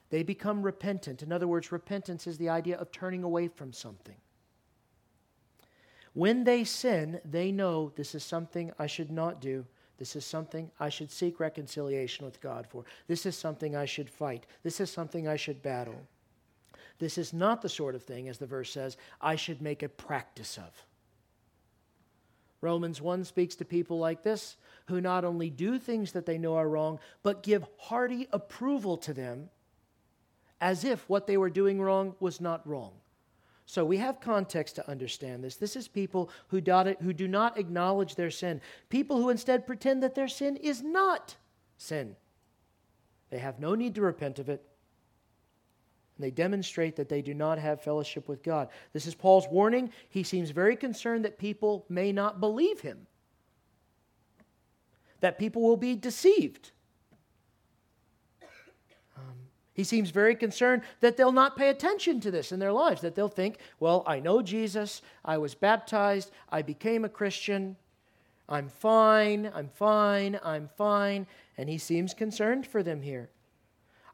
They 0.09 0.23
become 0.23 0.61
repentant. 0.63 1.23
In 1.23 1.31
other 1.31 1.47
words, 1.47 1.71
repentance 1.71 2.27
is 2.27 2.37
the 2.37 2.49
idea 2.49 2.77
of 2.77 2.91
turning 2.91 3.23
away 3.23 3.47
from 3.47 3.73
something. 3.73 4.15
When 6.13 6.43
they 6.43 6.63
sin, 6.63 7.19
they 7.25 7.51
know 7.51 7.91
this 7.95 8.15
is 8.15 8.23
something 8.23 8.71
I 8.79 8.87
should 8.87 9.11
not 9.11 9.41
do. 9.41 9.65
This 9.97 10.15
is 10.15 10.25
something 10.25 10.71
I 10.79 10.89
should 10.89 11.11
seek 11.11 11.39
reconciliation 11.39 12.25
with 12.25 12.39
God 12.39 12.67
for. 12.67 12.85
This 13.07 13.25
is 13.25 13.35
something 13.35 13.75
I 13.75 13.85
should 13.85 14.09
fight. 14.09 14.45
This 14.63 14.79
is 14.79 14.91
something 14.91 15.27
I 15.27 15.35
should 15.35 15.61
battle. 15.61 16.07
This 16.99 17.17
is 17.17 17.33
not 17.33 17.61
the 17.61 17.69
sort 17.69 17.95
of 17.95 18.03
thing, 18.03 18.29
as 18.29 18.37
the 18.37 18.45
verse 18.45 18.71
says, 18.71 18.97
I 19.21 19.35
should 19.35 19.61
make 19.61 19.83
a 19.83 19.89
practice 19.89 20.57
of. 20.57 20.85
Romans 22.67 23.01
1 23.01 23.23
speaks 23.23 23.55
to 23.55 23.63
people 23.63 23.97
like 23.97 24.23
this 24.23 24.57
who 24.87 24.99
not 24.99 25.23
only 25.23 25.49
do 25.49 25.79
things 25.79 26.11
that 26.11 26.25
they 26.25 26.37
know 26.37 26.57
are 26.57 26.67
wrong, 26.67 26.99
but 27.23 27.41
give 27.41 27.65
hearty 27.77 28.27
approval 28.33 28.97
to 28.97 29.13
them 29.13 29.49
as 30.59 30.83
if 30.83 31.07
what 31.07 31.27
they 31.27 31.37
were 31.37 31.49
doing 31.49 31.81
wrong 31.81 32.13
was 32.19 32.41
not 32.41 32.67
wrong. 32.67 32.91
So 33.65 33.85
we 33.85 33.97
have 33.97 34.19
context 34.19 34.75
to 34.75 34.89
understand 34.89 35.45
this. 35.45 35.55
This 35.55 35.77
is 35.77 35.87
people 35.87 36.29
who, 36.49 36.59
who 37.01 37.13
do 37.13 37.27
not 37.27 37.57
acknowledge 37.57 38.15
their 38.15 38.31
sin, 38.31 38.59
people 38.89 39.15
who 39.15 39.29
instead 39.29 39.65
pretend 39.65 40.03
that 40.03 40.15
their 40.15 40.27
sin 40.27 40.57
is 40.57 40.81
not 40.81 41.37
sin. 41.77 42.17
They 43.29 43.39
have 43.39 43.61
no 43.61 43.75
need 43.75 43.95
to 43.95 44.01
repent 44.01 44.39
of 44.39 44.49
it. 44.49 44.65
And 46.17 46.25
they 46.25 46.31
demonstrate 46.31 46.95
that 46.95 47.09
they 47.09 47.21
do 47.21 47.35
not 47.35 47.59
have 47.59 47.81
fellowship 47.81 48.27
with 48.27 48.41
God. 48.41 48.69
This 48.91 49.05
is 49.05 49.13
Paul's 49.13 49.47
warning. 49.49 49.91
He 50.09 50.23
seems 50.23 50.49
very 50.49 50.75
concerned 50.75 51.23
that 51.25 51.37
people 51.37 51.85
may 51.89 52.11
not 52.11 52.39
believe 52.39 52.81
him, 52.81 53.05
that 55.19 55.37
people 55.37 55.61
will 55.61 55.77
be 55.77 55.95
deceived. 55.95 56.71
Um, 59.15 59.35
he 59.73 59.83
seems 59.83 60.09
very 60.09 60.35
concerned 60.35 60.81
that 61.01 61.17
they'll 61.17 61.31
not 61.31 61.55
pay 61.55 61.69
attention 61.69 62.19
to 62.21 62.31
this 62.31 62.51
in 62.51 62.59
their 62.59 62.73
lives, 62.73 63.01
that 63.01 63.13
they'll 63.13 63.27
think, 63.27 63.59
well, 63.79 64.03
I 64.07 64.19
know 64.19 64.41
Jesus, 64.41 65.03
I 65.23 65.37
was 65.37 65.53
baptized, 65.53 66.31
I 66.49 66.63
became 66.63 67.05
a 67.05 67.09
Christian, 67.09 67.75
I'm 68.49 68.69
fine, 68.69 69.51
I'm 69.53 69.69
fine, 69.69 70.39
I'm 70.43 70.67
fine. 70.77 71.27
And 71.59 71.69
he 71.69 71.77
seems 71.77 72.15
concerned 72.15 72.65
for 72.65 72.81
them 72.81 73.03
here. 73.03 73.29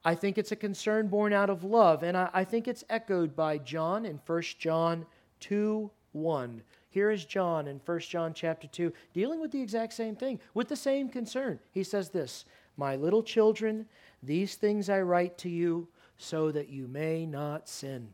I 0.06 0.16
think 0.16 0.38
it's 0.38 0.52
a 0.52 0.58
concern 0.58 1.08
born 1.08 1.32
out 1.32 1.50
of 1.50 1.64
love, 1.64 2.04
and 2.04 2.18
I, 2.18 2.30
I 2.34 2.44
think 2.44 2.68
it's 2.68 2.84
echoed 2.90 3.36
by 3.36 3.58
John 3.58 4.06
in 4.06 4.20
1 4.26 4.42
John 4.60 5.06
2 5.40 5.90
1. 6.12 6.62
Here 6.90 7.10
is 7.10 7.26
John 7.26 7.68
in 7.68 7.82
1 7.84 8.00
John 8.02 8.34
chapter 8.34 8.68
2 8.68 8.94
dealing 9.14 9.42
with 9.42 9.52
the 9.52 9.62
exact 9.62 9.94
same 9.94 10.16
thing, 10.16 10.40
with 10.54 10.68
the 10.68 10.76
same 10.76 11.10
concern. 11.10 11.60
He 11.72 11.84
says 11.84 12.10
this 12.10 12.46
My 12.78 12.96
little 12.96 13.24
children, 13.24 13.88
these 14.22 14.56
things 14.56 14.90
I 14.90 15.02
write 15.02 15.38
to 15.40 15.50
you 15.50 15.88
so 16.18 16.52
that 16.52 16.70
you 16.70 16.88
may 16.88 17.26
not 17.26 17.68
sin. 17.68 18.10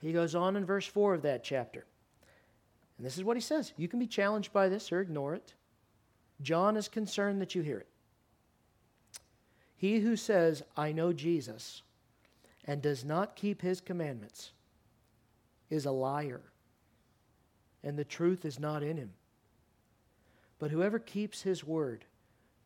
He 0.00 0.12
goes 0.12 0.34
on 0.34 0.56
in 0.56 0.64
verse 0.64 0.86
4 0.86 1.14
of 1.14 1.22
that 1.22 1.44
chapter. 1.44 1.86
And 2.98 3.06
this 3.06 3.16
is 3.16 3.24
what 3.24 3.36
he 3.36 3.40
says. 3.40 3.72
You 3.76 3.88
can 3.88 3.98
be 3.98 4.06
challenged 4.06 4.52
by 4.52 4.68
this 4.68 4.92
or 4.92 5.00
ignore 5.00 5.34
it. 5.34 5.54
John 6.40 6.76
is 6.76 6.88
concerned 6.88 7.40
that 7.40 7.54
you 7.54 7.62
hear 7.62 7.78
it. 7.78 7.88
He 9.82 9.98
who 9.98 10.14
says, 10.14 10.62
I 10.76 10.92
know 10.92 11.12
Jesus, 11.12 11.82
and 12.64 12.80
does 12.80 13.04
not 13.04 13.34
keep 13.34 13.62
his 13.62 13.80
commandments 13.80 14.52
is 15.70 15.86
a 15.86 15.90
liar, 15.90 16.42
and 17.82 17.98
the 17.98 18.04
truth 18.04 18.44
is 18.44 18.60
not 18.60 18.84
in 18.84 18.96
him. 18.96 19.10
But 20.60 20.70
whoever 20.70 21.00
keeps 21.00 21.42
his 21.42 21.64
word, 21.64 22.04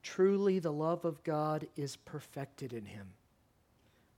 truly 0.03 0.59
the 0.59 0.75
love 0.75 1.07
of 1.07 1.25
God 1.25 1.67
is 1.75 1.97
perfected 1.97 2.75
in 2.75 2.85
him. 2.85 3.07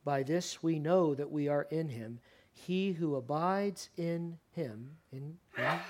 By 0.05 0.25
this 0.25 0.61
we 0.61 0.81
know 0.81 1.14
that 1.14 1.31
we 1.31 1.47
are 1.47 1.69
in 1.71 1.90
him. 1.90 2.19
He 2.52 2.90
who 2.90 3.14
abides 3.14 3.90
in 3.97 4.38
him, 4.50 4.90
in, 5.12 5.38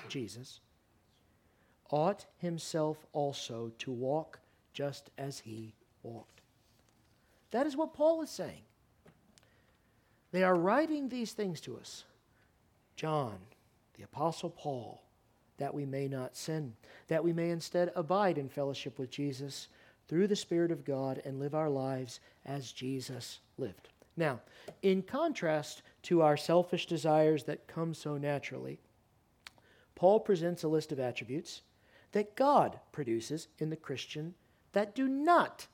Jesus, 0.09 0.59
ought 1.89 2.27
himself 2.37 3.03
also 3.13 3.71
to 3.79 3.91
walk 3.91 4.39
just 4.73 5.09
as 5.17 5.39
he 5.39 5.73
walked. 6.03 6.38
That 7.51 7.65
is 7.65 7.75
what 7.75 7.93
Paul 7.93 8.21
is 8.21 8.29
saying. 8.29 8.61
They 10.31 10.43
are 10.43 10.55
writing 10.55 11.09
these 11.09 11.33
things 11.33 11.59
to 11.61 11.77
us. 11.77 12.03
John, 12.95 13.37
the 13.97 14.03
Apostle 14.03 14.51
Paul, 14.51 15.01
that 15.57 15.73
we 15.73 15.85
may 15.85 16.07
not 16.07 16.35
sin, 16.35 16.73
that 17.07 17.23
we 17.23 17.33
may 17.33 17.49
instead 17.49 17.91
abide 17.95 18.37
in 18.37 18.49
fellowship 18.49 18.99
with 18.99 19.09
Jesus 19.09 19.67
through 20.07 20.27
the 20.27 20.35
Spirit 20.35 20.71
of 20.71 20.85
God 20.85 21.21
and 21.25 21.39
live 21.39 21.55
our 21.55 21.69
lives 21.69 22.19
as 22.45 22.71
Jesus 22.71 23.39
lived. 23.57 23.89
Now, 24.17 24.41
in 24.81 25.01
contrast 25.01 25.81
to 26.03 26.21
our 26.21 26.37
selfish 26.37 26.85
desires 26.85 27.43
that 27.45 27.67
come 27.67 27.93
so 27.93 28.17
naturally, 28.17 28.79
Paul 29.95 30.19
presents 30.19 30.63
a 30.63 30.67
list 30.67 30.91
of 30.91 30.99
attributes 30.99 31.61
that 32.11 32.35
God 32.35 32.79
produces 32.91 33.47
in 33.59 33.69
the 33.69 33.75
Christian 33.75 34.33
that 34.73 34.95
do 34.95 35.07
not 35.07 35.67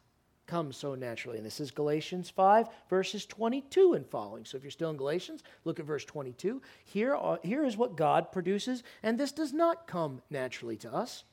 comes 0.48 0.78
so 0.78 0.96
naturally. 0.96 1.38
And 1.38 1.46
this 1.46 1.60
is 1.60 1.72
Galatians 1.72 2.30
5, 2.30 2.68
verses 2.90 3.26
22 3.26 3.94
and 3.94 4.06
following. 4.06 4.46
So 4.46 4.58
if 4.58 4.64
you're 4.64 4.72
still 4.72 4.90
in 4.90 4.98
Galatians, 4.98 5.44
look 5.64 5.80
at 5.80 5.86
verse 5.86 6.06
22. 6.06 6.62
Here, 6.84 7.16
are, 7.16 7.40
here 7.44 7.66
is 7.66 7.78
what 7.78 7.96
God 7.96 8.32
produces, 8.32 8.84
and 9.04 9.18
this 9.18 9.32
does 9.32 9.54
not 9.54 9.88
come 9.88 10.22
naturally 10.30 10.78
to 10.78 10.94
us. 10.94 11.24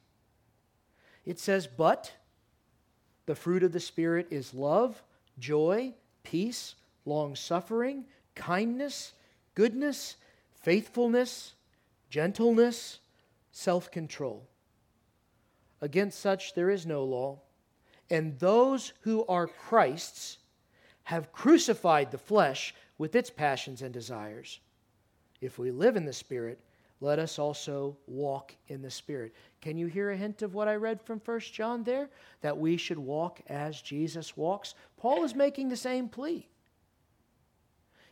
It 1.24 1.38
says, 1.38 1.66
But 1.66 2.12
the 3.26 3.34
fruit 3.34 3.62
of 3.62 3.72
the 3.72 3.80
Spirit 3.80 4.28
is 4.30 4.54
love, 4.54 5.02
joy, 5.38 5.94
peace, 6.22 6.74
long 7.04 7.36
suffering, 7.36 8.04
kindness, 8.34 9.12
goodness, 9.54 10.16
faithfulness, 10.54 11.54
gentleness, 12.10 12.98
self 13.50 13.90
control. 13.90 14.48
Against 15.80 16.20
such 16.20 16.54
there 16.54 16.70
is 16.70 16.86
no 16.86 17.04
law. 17.04 17.40
And 18.10 18.38
those 18.38 18.92
who 19.00 19.24
are 19.26 19.46
Christ's 19.46 20.38
have 21.04 21.32
crucified 21.32 22.10
the 22.10 22.18
flesh 22.18 22.74
with 22.98 23.16
its 23.16 23.30
passions 23.30 23.82
and 23.82 23.92
desires. 23.92 24.60
If 25.40 25.58
we 25.58 25.70
live 25.70 25.96
in 25.96 26.04
the 26.04 26.12
Spirit, 26.12 26.60
let 27.00 27.18
us 27.18 27.38
also 27.38 27.96
walk 28.06 28.54
in 28.68 28.80
the 28.80 28.90
Spirit. 28.90 29.34
Can 29.60 29.76
you 29.76 29.86
hear 29.86 30.10
a 30.10 30.16
hint 30.16 30.42
of 30.42 30.54
what 30.54 30.68
I 30.68 30.76
read 30.76 31.02
from 31.02 31.20
1 31.24 31.40
John 31.40 31.82
there? 31.82 32.08
That 32.42 32.58
we 32.58 32.76
should 32.76 32.98
walk 32.98 33.40
as 33.48 33.82
Jesus 33.82 34.36
walks? 34.36 34.74
Paul 34.96 35.24
is 35.24 35.34
making 35.34 35.68
the 35.68 35.76
same 35.76 36.08
plea. 36.08 36.46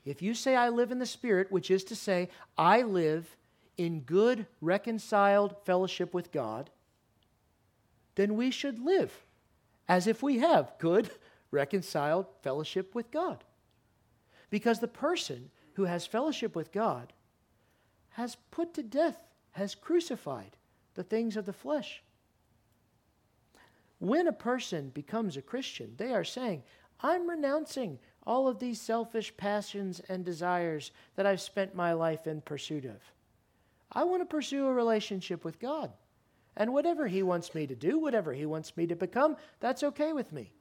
If 0.05 0.23
you 0.23 0.35
say, 0.35 0.57
I 0.57 0.71
live 0.71 0.91
in 0.91 0.99
the 0.99 1.07
Spirit, 1.07 1.53
which 1.53 1.71
is 1.71 1.85
to 1.85 1.95
say, 1.95 2.31
I 2.59 2.83
live 2.83 3.37
in 3.77 4.01
good, 4.01 4.47
reconciled 4.61 5.55
fellowship 5.65 6.13
with 6.13 6.33
God, 6.33 6.71
then 8.17 8.35
we 8.35 8.51
should 8.51 8.81
live 8.81 9.13
as 9.91 10.07
if 10.07 10.23
we 10.23 10.39
have 10.39 10.73
good, 10.79 11.11
reconciled 11.51 12.27
fellowship 12.43 12.95
with 12.95 13.11
God. 13.11 13.43
Because 14.49 14.79
the 14.79 14.87
person 14.87 15.51
who 15.75 15.85
has 15.85 16.07
fellowship 16.07 16.55
with 16.55 16.71
God 16.71 17.13
has 18.11 18.37
put 18.53 18.73
to 18.75 18.85
death, 18.85 19.27
has 19.51 19.75
crucified 19.75 20.57
the 20.95 21.03
things 21.03 21.37
of 21.37 21.45
the 21.45 21.53
flesh. 21.53 22.05
When 23.99 24.29
a 24.29 24.33
person 24.33 24.91
becomes 24.91 25.37
a 25.37 25.43
Christian, 25.43 25.95
they 25.97 26.15
are 26.15 26.23
saying, 26.23 26.63
I'm 27.01 27.29
renouncing 27.29 27.99
all 28.25 28.47
of 28.47 28.61
these 28.61 28.81
selfish 28.81 29.37
passions 29.37 30.01
and 30.09 30.25
desires 30.25 30.93
that 31.17 31.27
I've 31.27 31.41
spent 31.41 31.75
my 31.75 31.95
life 31.95 32.29
in 32.29 32.43
pursuit 32.43 32.85
of. 32.85 33.01
I 33.91 34.05
want 34.05 34.23
to 34.23 34.27
pursue 34.27 34.67
a 34.67 34.73
relationship 34.73 35.45
with 35.45 35.59
God. 35.59 35.91
And 36.61 36.75
whatever 36.75 37.07
He 37.07 37.23
wants 37.23 37.55
me 37.55 37.67
to 37.67 37.75
do, 37.75 37.99
whatever 37.99 38.35
He 38.35 38.45
wants 38.45 38.77
me 38.77 38.87
to 38.89 38.95
become, 38.95 39.39
that's 39.61 39.83
okay 39.83 40.13
with 40.13 40.31
me. 40.31 40.53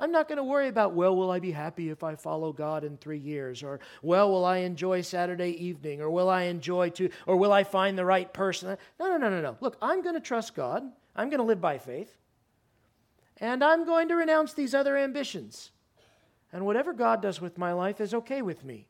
I'm 0.00 0.10
not 0.10 0.26
going 0.26 0.38
to 0.38 0.44
worry 0.44 0.68
about, 0.68 0.94
well, 0.94 1.14
will 1.14 1.30
I 1.30 1.38
be 1.38 1.50
happy 1.50 1.90
if 1.90 2.02
I 2.02 2.14
follow 2.14 2.50
God 2.50 2.82
in 2.82 2.96
three 2.96 3.18
years? 3.18 3.62
Or, 3.62 3.78
well, 4.00 4.30
will 4.30 4.46
I 4.46 4.58
enjoy 4.58 5.02
Saturday 5.02 5.50
evening? 5.50 6.00
Or, 6.00 6.08
will 6.08 6.30
I 6.30 6.44
enjoy 6.44 6.88
to, 6.90 7.10
or 7.26 7.36
will 7.36 7.52
I 7.52 7.62
find 7.62 7.98
the 7.98 8.06
right 8.06 8.32
person? 8.32 8.74
No, 8.98 9.08
no, 9.08 9.18
no, 9.18 9.28
no, 9.28 9.42
no. 9.42 9.58
Look, 9.60 9.76
I'm 9.82 10.00
going 10.00 10.14
to 10.14 10.20
trust 10.20 10.54
God. 10.54 10.82
I'm 11.14 11.28
going 11.28 11.40
to 11.40 11.44
live 11.44 11.60
by 11.60 11.76
faith. 11.76 12.16
And 13.36 13.62
I'm 13.62 13.84
going 13.84 14.08
to 14.08 14.16
renounce 14.16 14.54
these 14.54 14.74
other 14.74 14.96
ambitions. 14.96 15.72
And 16.54 16.64
whatever 16.64 16.94
God 16.94 17.20
does 17.20 17.38
with 17.38 17.58
my 17.58 17.74
life 17.74 18.00
is 18.00 18.14
okay 18.14 18.40
with 18.40 18.64
me. 18.64 18.88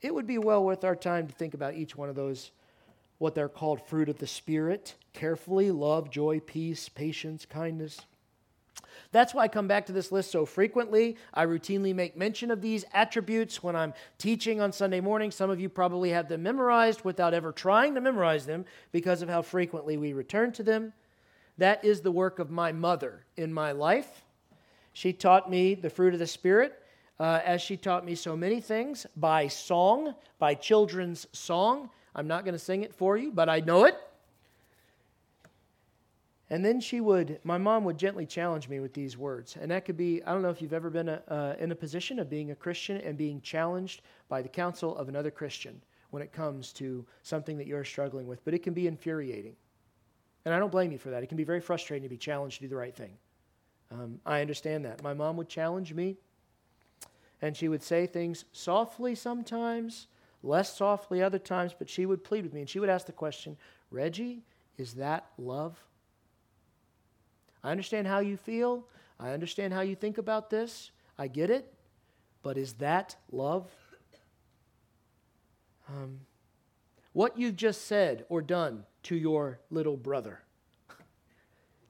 It 0.00 0.14
would 0.14 0.26
be 0.26 0.38
well 0.38 0.64
worth 0.64 0.82
our 0.82 0.96
time 0.96 1.26
to 1.26 1.34
think 1.34 1.52
about 1.52 1.74
each 1.74 1.94
one 1.94 2.08
of 2.08 2.14
those, 2.16 2.52
what 3.18 3.34
they're 3.34 3.48
called 3.48 3.86
fruit 3.86 4.08
of 4.08 4.18
the 4.18 4.26
Spirit, 4.26 4.94
carefully 5.12 5.70
love, 5.70 6.10
joy, 6.10 6.40
peace, 6.40 6.88
patience, 6.88 7.46
kindness. 7.46 8.00
That's 9.12 9.32
why 9.32 9.44
I 9.44 9.48
come 9.48 9.68
back 9.68 9.86
to 9.86 9.92
this 9.92 10.12
list 10.12 10.30
so 10.30 10.44
frequently. 10.44 11.16
I 11.32 11.46
routinely 11.46 11.94
make 11.94 12.16
mention 12.16 12.50
of 12.50 12.60
these 12.60 12.84
attributes 12.92 13.62
when 13.62 13.76
I'm 13.76 13.94
teaching 14.18 14.60
on 14.60 14.72
Sunday 14.72 15.00
morning. 15.00 15.30
Some 15.30 15.50
of 15.50 15.60
you 15.60 15.68
probably 15.68 16.10
have 16.10 16.28
them 16.28 16.42
memorized 16.42 17.04
without 17.04 17.34
ever 17.34 17.52
trying 17.52 17.94
to 17.94 18.00
memorize 18.00 18.46
them 18.46 18.64
because 18.92 19.22
of 19.22 19.28
how 19.28 19.42
frequently 19.42 19.96
we 19.96 20.12
return 20.12 20.52
to 20.52 20.62
them. 20.62 20.92
That 21.58 21.84
is 21.84 22.00
the 22.00 22.12
work 22.12 22.38
of 22.38 22.50
my 22.50 22.72
mother 22.72 23.24
in 23.36 23.52
my 23.52 23.72
life. 23.72 24.22
She 24.92 25.12
taught 25.12 25.50
me 25.50 25.74
the 25.74 25.90
fruit 25.90 26.14
of 26.14 26.20
the 26.20 26.26
Spirit, 26.26 26.82
uh, 27.18 27.40
as 27.44 27.62
she 27.62 27.76
taught 27.76 28.04
me 28.04 28.14
so 28.14 28.36
many 28.36 28.60
things 28.60 29.06
by 29.16 29.48
song, 29.48 30.14
by 30.38 30.54
children's 30.54 31.26
song. 31.32 31.90
I'm 32.16 32.26
not 32.26 32.44
going 32.44 32.54
to 32.54 32.58
sing 32.58 32.82
it 32.82 32.94
for 32.94 33.16
you, 33.16 33.30
but 33.30 33.48
I 33.48 33.60
know 33.60 33.84
it. 33.84 33.96
And 36.48 36.64
then 36.64 36.80
she 36.80 37.00
would, 37.00 37.40
my 37.44 37.58
mom 37.58 37.84
would 37.84 37.98
gently 37.98 38.24
challenge 38.24 38.68
me 38.68 38.80
with 38.80 38.94
these 38.94 39.18
words. 39.18 39.56
And 39.60 39.70
that 39.70 39.84
could 39.84 39.96
be, 39.96 40.22
I 40.24 40.32
don't 40.32 40.42
know 40.42 40.50
if 40.50 40.62
you've 40.62 40.72
ever 40.72 40.90
been 40.90 41.08
a, 41.08 41.22
uh, 41.28 41.56
in 41.58 41.72
a 41.72 41.74
position 41.74 42.18
of 42.18 42.30
being 42.30 42.52
a 42.52 42.54
Christian 42.54 42.98
and 42.98 43.18
being 43.18 43.40
challenged 43.40 44.02
by 44.28 44.42
the 44.42 44.48
counsel 44.48 44.96
of 44.96 45.08
another 45.08 45.30
Christian 45.30 45.82
when 46.10 46.22
it 46.22 46.32
comes 46.32 46.72
to 46.74 47.04
something 47.22 47.58
that 47.58 47.66
you're 47.66 47.84
struggling 47.84 48.26
with, 48.26 48.44
but 48.44 48.54
it 48.54 48.62
can 48.62 48.72
be 48.72 48.86
infuriating. 48.86 49.56
And 50.44 50.54
I 50.54 50.58
don't 50.60 50.70
blame 50.70 50.92
you 50.92 50.98
for 50.98 51.10
that. 51.10 51.22
It 51.22 51.26
can 51.26 51.36
be 51.36 51.44
very 51.44 51.60
frustrating 51.60 52.04
to 52.04 52.08
be 52.08 52.16
challenged 52.16 52.58
to 52.58 52.62
do 52.62 52.68
the 52.68 52.76
right 52.76 52.94
thing. 52.94 53.12
Um, 53.90 54.20
I 54.24 54.40
understand 54.40 54.84
that. 54.84 55.02
My 55.02 55.14
mom 55.14 55.36
would 55.36 55.48
challenge 55.48 55.92
me, 55.92 56.16
and 57.42 57.56
she 57.56 57.68
would 57.68 57.82
say 57.82 58.06
things 58.06 58.44
softly 58.52 59.16
sometimes, 59.16 60.06
less 60.42 60.76
softly 60.76 61.22
other 61.22 61.38
times, 61.38 61.74
but 61.76 61.88
she 61.88 62.06
would 62.06 62.24
plead 62.24 62.44
with 62.44 62.52
me, 62.52 62.60
and 62.60 62.68
she 62.68 62.78
would 62.78 62.88
ask 62.88 63.06
the 63.06 63.12
question 63.12 63.56
Reggie, 63.90 64.42
is 64.78 64.94
that 64.94 65.26
love? 65.38 65.78
I 67.62 67.70
understand 67.70 68.06
how 68.06 68.20
you 68.20 68.36
feel. 68.36 68.86
I 69.18 69.30
understand 69.30 69.72
how 69.72 69.80
you 69.80 69.94
think 69.94 70.18
about 70.18 70.50
this. 70.50 70.90
I 71.18 71.28
get 71.28 71.50
it. 71.50 71.72
But 72.42 72.58
is 72.58 72.74
that 72.74 73.16
love? 73.32 73.68
Um, 75.88 76.20
what 77.12 77.38
you've 77.38 77.56
just 77.56 77.86
said 77.86 78.24
or 78.28 78.42
done 78.42 78.84
to 79.04 79.16
your 79.16 79.60
little 79.70 79.96
brother, 79.96 80.42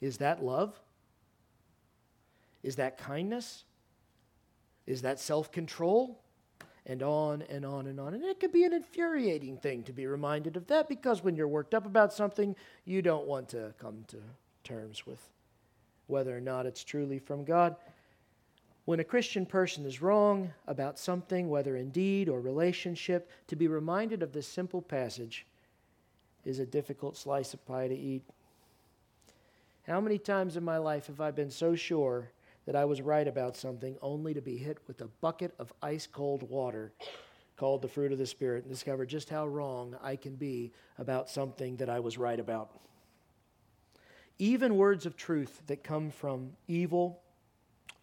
is 0.00 0.18
that 0.18 0.42
love? 0.42 0.78
Is 2.62 2.76
that 2.76 2.98
kindness? 2.98 3.64
Is 4.87 5.02
that 5.02 5.18
self 5.18 5.50
control? 5.50 6.20
And 6.88 7.03
on 7.03 7.42
and 7.42 7.66
on 7.66 7.88
and 7.88 7.99
on. 7.99 8.14
And 8.14 8.22
it 8.22 8.38
could 8.38 8.53
be 8.53 8.64
an 8.64 8.72
infuriating 8.72 9.57
thing 9.57 9.83
to 9.85 9.92
be 9.92 10.07
reminded 10.07 10.57
of 10.57 10.68
that 10.68 10.88
because 10.88 11.25
when 11.25 11.35
you're 11.35 11.49
worked 11.49 11.75
up 11.75 11.85
about 11.85 12.12
something, 12.12 12.55
you 12.85 13.03
don't 13.03 13.27
want 13.27 13.49
to 13.51 13.75
come 13.81 14.05
to 14.09 14.18
terms 14.62 15.05
with 15.05 15.18
whether 16.07 16.37
or 16.37 16.40
not 16.40 16.64
it's 16.64 16.85
truly 16.85 17.18
from 17.18 17.44
God. 17.44 17.75
When 18.85 19.01
a 19.01 19.05
Christian 19.05 19.46
person 19.46 19.85
is 19.85 20.01
wrong 20.01 20.53
about 20.68 20.96
something, 20.96 21.49
whether 21.49 21.77
in 21.77 21.90
deed 21.90 22.29
or 22.29 22.40
relationship, 22.40 23.29
to 23.49 23.57
be 23.57 23.66
reminded 23.66 24.22
of 24.22 24.33
this 24.33 24.46
simple 24.46 24.81
passage 24.81 25.44
is 26.44 26.61
a 26.61 26.66
difficult 26.66 27.16
slice 27.16 27.53
of 27.53 27.66
pie 27.66 27.88
to 27.88 27.96
eat. 27.96 28.22
How 29.88 30.01
many 30.01 30.18
times 30.18 30.57
in 30.57 30.62
my 30.64 30.79
life 30.79 31.09
have 31.09 31.20
I 31.20 31.33
been 31.33 31.51
so 31.51 31.75
sure 31.75 32.31
that 32.66 32.76
I 32.76 32.85
was 32.85 33.00
right 33.00 33.26
about 33.26 33.57
something 33.57 33.96
only 34.02 34.35
to 34.35 34.42
be 34.42 34.57
hit 34.57 34.79
with 34.87 35.00
a 35.00 35.09
bucket 35.20 35.55
of 35.59 35.72
ice 35.83 36.07
cold 36.07 36.42
water 36.42 36.92
called 37.57 37.81
the 37.81 37.88
fruit 37.88 38.12
of 38.12 38.18
the 38.18 38.26
Spirit 38.26 38.64
and 38.64 38.72
discover 38.72 39.07
just 39.07 39.31
how 39.31 39.46
wrong 39.46 39.96
I 40.02 40.16
can 40.16 40.35
be 40.35 40.72
about 40.98 41.31
something 41.31 41.76
that 41.76 41.88
I 41.88 42.00
was 42.00 42.18
right 42.18 42.38
about? 42.38 42.70
even 44.38 44.76
words 44.76 45.07
of 45.07 45.16
truth 45.16 45.62
that 45.66 45.83
come 45.83 46.11
from 46.11 46.52
evil, 46.68 47.22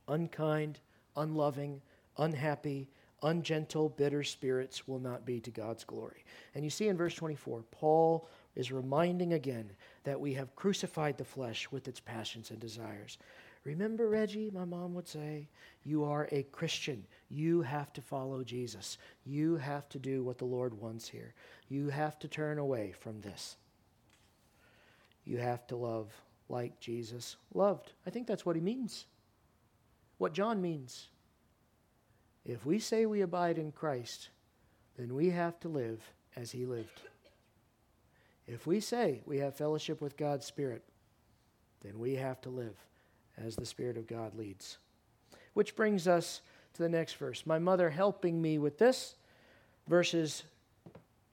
unkind, 0.08 0.80
unloving, 1.15 1.82
unhappy, 2.17 2.89
ungentle, 3.21 3.89
bitter 3.89 4.23
spirits 4.23 4.88
will 4.88 4.99
not 4.99 5.26
be 5.26 5.39
to 5.39 5.52
God's 5.52 5.84
glory. 5.84 6.26
And 6.56 6.63
you 6.63 6.69
see 6.69 6.88
in 6.88 6.97
verse 6.97 7.15
24, 7.15 7.63
Paul 7.71 8.28
is 8.56 8.71
reminding 8.71 9.34
again 9.34 9.71
that 10.04 10.19
we 10.19 10.34
have 10.34 10.56
crucified 10.56 11.17
the 11.17 11.23
flesh 11.23 11.71
with 11.71 11.88
its 11.88 11.99
passions 11.99 12.49
and 12.49 12.60
desires. 12.60 13.17
Remember, 13.63 14.10
Reggie, 14.10 14.52
my 14.52 14.65
mom 14.65 14.93
would 14.93 15.08
say, 15.08 15.47
you 15.84 16.04
are 16.04 16.28
a 16.32 16.43
Christian. 16.43 17.06
You 17.30 17.62
have 17.62 17.93
to 17.93 18.02
follow 18.02 18.43
Jesus. 18.43 18.97
You 19.26 19.56
have 19.56 19.88
to 19.89 19.99
do 19.99 20.23
what 20.23 20.38
the 20.38 20.45
Lord 20.45 20.73
wants 20.73 21.08
here. 21.08 21.34
You 21.69 21.89
have 21.89 22.19
to 22.19 22.28
turn 22.28 22.58
away 22.58 22.93
from 22.99 23.21
this 23.21 23.56
you 25.26 25.38
have 25.38 25.65
to 25.67 25.76
love 25.76 26.12
like 26.49 26.80
Jesus 26.80 27.38
loved. 27.54 27.93
I 28.06 28.10
think 28.10 28.28
that's 28.28 28.45
what 28.45 28.56
he 28.56 28.62
means. 28.62 29.06
What 30.17 30.34
John 30.34 30.62
means. 30.62 31.08
If 32.45 32.65
we 32.65 32.80
say 32.80 33.06
we 33.06 33.21
abide 33.21 33.58
in 33.58 33.71
Christ, 33.71 34.30
then 34.97 35.13
we 35.13 35.30
have 35.30 35.60
to 35.62 35.69
live 35.69 36.02
as 36.36 36.52
he 36.52 36.65
lived. 36.65 37.02
If 38.47 38.67
we 38.67 38.82
say 38.82 39.21
we 39.26 39.38
have 39.38 39.56
fellowship 39.56 40.02
with 40.02 40.17
God's 40.17 40.45
Spirit, 40.45 40.84
then 41.82 41.97
we 41.99 42.15
have 42.15 42.41
to 42.41 42.49
live 42.49 42.76
as 43.38 43.56
the 43.56 43.65
Spirit 43.65 43.98
of 43.98 44.08
God 44.08 44.36
leads. 44.36 44.78
Which 45.54 45.76
brings 45.76 46.08
us 46.08 46.41
to 46.74 46.82
the 46.82 46.89
next 46.89 47.15
verse. 47.15 47.46
My 47.46 47.60
mother 47.60 47.89
helping 47.89 48.41
me 48.41 48.58
with 48.58 48.78
this, 48.78 49.15
verses 49.88 50.43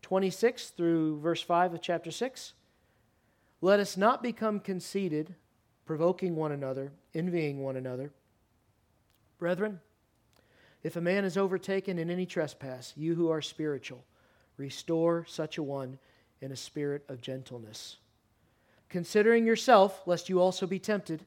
26 0.03 0.71
through 0.71 1.21
verse 1.21 1.43
5 1.43 1.75
of 1.75 1.83
chapter 1.83 2.11
6. 2.11 2.53
Let 3.61 3.81
us 3.81 3.97
not 3.97 4.23
become 4.23 4.61
conceited, 4.61 5.35
provoking 5.85 6.37
one 6.37 6.53
another, 6.53 6.93
envying 7.15 7.61
one 7.61 7.77
another. 7.77 8.13
Brethren, 9.39 9.81
if 10.83 10.97
a 10.97 11.01
man 11.01 11.25
is 11.25 11.37
overtaken 11.37 11.99
in 11.99 12.11
any 12.11 12.27
trespass, 12.27 12.95
you 12.97 13.15
who 13.15 13.31
are 13.31 13.43
spiritual, 13.43 14.05
restore 14.57 15.25
such 15.29 15.59
a 15.59 15.63
one 15.63 15.99
in 16.41 16.53
a 16.53 16.57
spirit 16.57 17.05
of 17.09 17.21
gentleness. 17.21 17.97
Considering 18.89 19.47
yourself, 19.47 20.03
lest 20.07 20.29
you 20.29 20.41
also 20.41 20.67
be 20.67 20.79
tempted, 20.79 21.25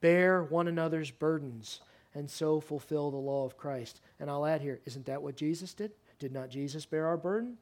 bear 0.00 0.42
one 0.42 0.68
another's 0.68 1.10
burdens, 1.10 1.80
and 2.14 2.28
so 2.28 2.60
fulfill 2.60 3.10
the 3.10 3.16
law 3.16 3.44
of 3.44 3.56
Christ. 3.56 4.00
And 4.18 4.30
I'll 4.30 4.46
add 4.46 4.60
here, 4.60 4.80
isn't 4.84 5.06
that 5.06 5.22
what 5.22 5.36
Jesus 5.36 5.74
did? 5.74 5.92
Did 6.18 6.32
not 6.32 6.50
Jesus 6.50 6.86
bear 6.86 7.06
our 7.06 7.16
burden? 7.16 7.56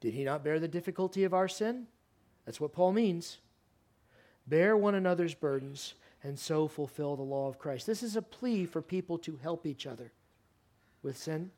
Did 0.00 0.14
he 0.14 0.24
not 0.24 0.44
bear 0.44 0.60
the 0.60 0.68
difficulty 0.68 1.24
of 1.24 1.34
our 1.34 1.48
sin? 1.48 1.86
That's 2.44 2.60
what 2.60 2.72
Paul 2.72 2.92
means. 2.92 3.38
Bear 4.46 4.76
one 4.76 4.94
another's 4.94 5.34
burdens 5.34 5.94
and 6.22 6.38
so 6.38 6.68
fulfill 6.68 7.16
the 7.16 7.22
law 7.22 7.48
of 7.48 7.58
Christ. 7.58 7.86
This 7.86 8.02
is 8.02 8.16
a 8.16 8.22
plea 8.22 8.64
for 8.64 8.80
people 8.80 9.18
to 9.18 9.36
help 9.42 9.66
each 9.66 9.86
other 9.86 10.12
with 11.02 11.16
sin. 11.16 11.50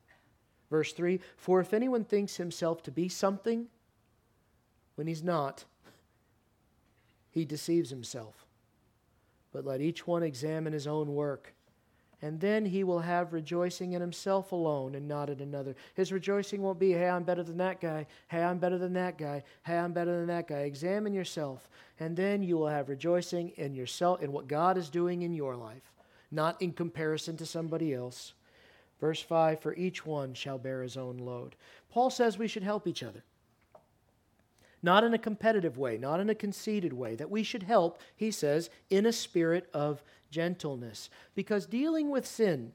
Verse 0.69 0.93
3 0.93 1.19
For 1.37 1.59
if 1.59 1.73
anyone 1.73 2.03
thinks 2.03 2.37
himself 2.37 2.83
to 2.83 2.91
be 2.91 3.09
something 3.09 3.67
when 4.95 5.07
he's 5.07 5.23
not, 5.23 5.65
he 7.29 7.45
deceives 7.45 7.89
himself. 7.89 8.45
But 9.51 9.65
let 9.65 9.81
each 9.81 10.07
one 10.07 10.23
examine 10.23 10.73
his 10.73 10.87
own 10.87 11.13
work 11.13 11.53
and 12.21 12.39
then 12.39 12.65
he 12.65 12.83
will 12.83 12.99
have 12.99 13.33
rejoicing 13.33 13.93
in 13.93 14.01
himself 14.01 14.51
alone 14.51 14.93
and 14.93 15.07
not 15.07 15.29
in 15.29 15.41
another. 15.41 15.75
His 15.95 16.11
rejoicing 16.11 16.61
won't 16.61 16.79
be, 16.79 16.91
hey, 16.91 17.09
I'm 17.09 17.23
better 17.23 17.41
than 17.41 17.57
that 17.57 17.81
guy. 17.81 18.05
Hey, 18.27 18.43
I'm 18.43 18.59
better 18.59 18.77
than 18.77 18.93
that 18.93 19.17
guy. 19.17 19.43
Hey, 19.63 19.77
I'm 19.77 19.91
better 19.91 20.15
than 20.15 20.27
that 20.27 20.47
guy. 20.47 20.59
Examine 20.59 21.13
yourself, 21.13 21.67
and 21.99 22.15
then 22.15 22.43
you 22.43 22.57
will 22.57 22.67
have 22.67 22.89
rejoicing 22.89 23.49
in 23.57 23.73
yourself, 23.73 24.21
in 24.21 24.31
what 24.31 24.47
God 24.47 24.77
is 24.77 24.89
doing 24.89 25.23
in 25.23 25.33
your 25.33 25.55
life, 25.55 25.91
not 26.29 26.61
in 26.61 26.73
comparison 26.73 27.37
to 27.37 27.45
somebody 27.45 27.93
else. 27.93 28.33
Verse 28.99 29.21
5 29.21 29.59
For 29.59 29.73
each 29.75 30.05
one 30.05 30.35
shall 30.35 30.59
bear 30.59 30.83
his 30.83 30.97
own 30.97 31.17
load. 31.17 31.55
Paul 31.89 32.11
says 32.11 32.37
we 32.37 32.47
should 32.47 32.63
help 32.63 32.85
each 32.85 33.01
other. 33.01 33.23
Not 34.83 35.03
in 35.03 35.13
a 35.13 35.19
competitive 35.19 35.77
way, 35.77 35.97
not 35.97 36.19
in 36.19 36.29
a 36.29 36.35
conceited 36.35 36.93
way, 36.93 37.15
that 37.15 37.29
we 37.29 37.43
should 37.43 37.63
help, 37.63 37.99
he 38.15 38.31
says, 38.31 38.69
in 38.89 39.05
a 39.05 39.13
spirit 39.13 39.69
of 39.73 40.03
gentleness. 40.31 41.09
Because 41.35 41.65
dealing 41.67 42.09
with 42.09 42.25
sin 42.25 42.73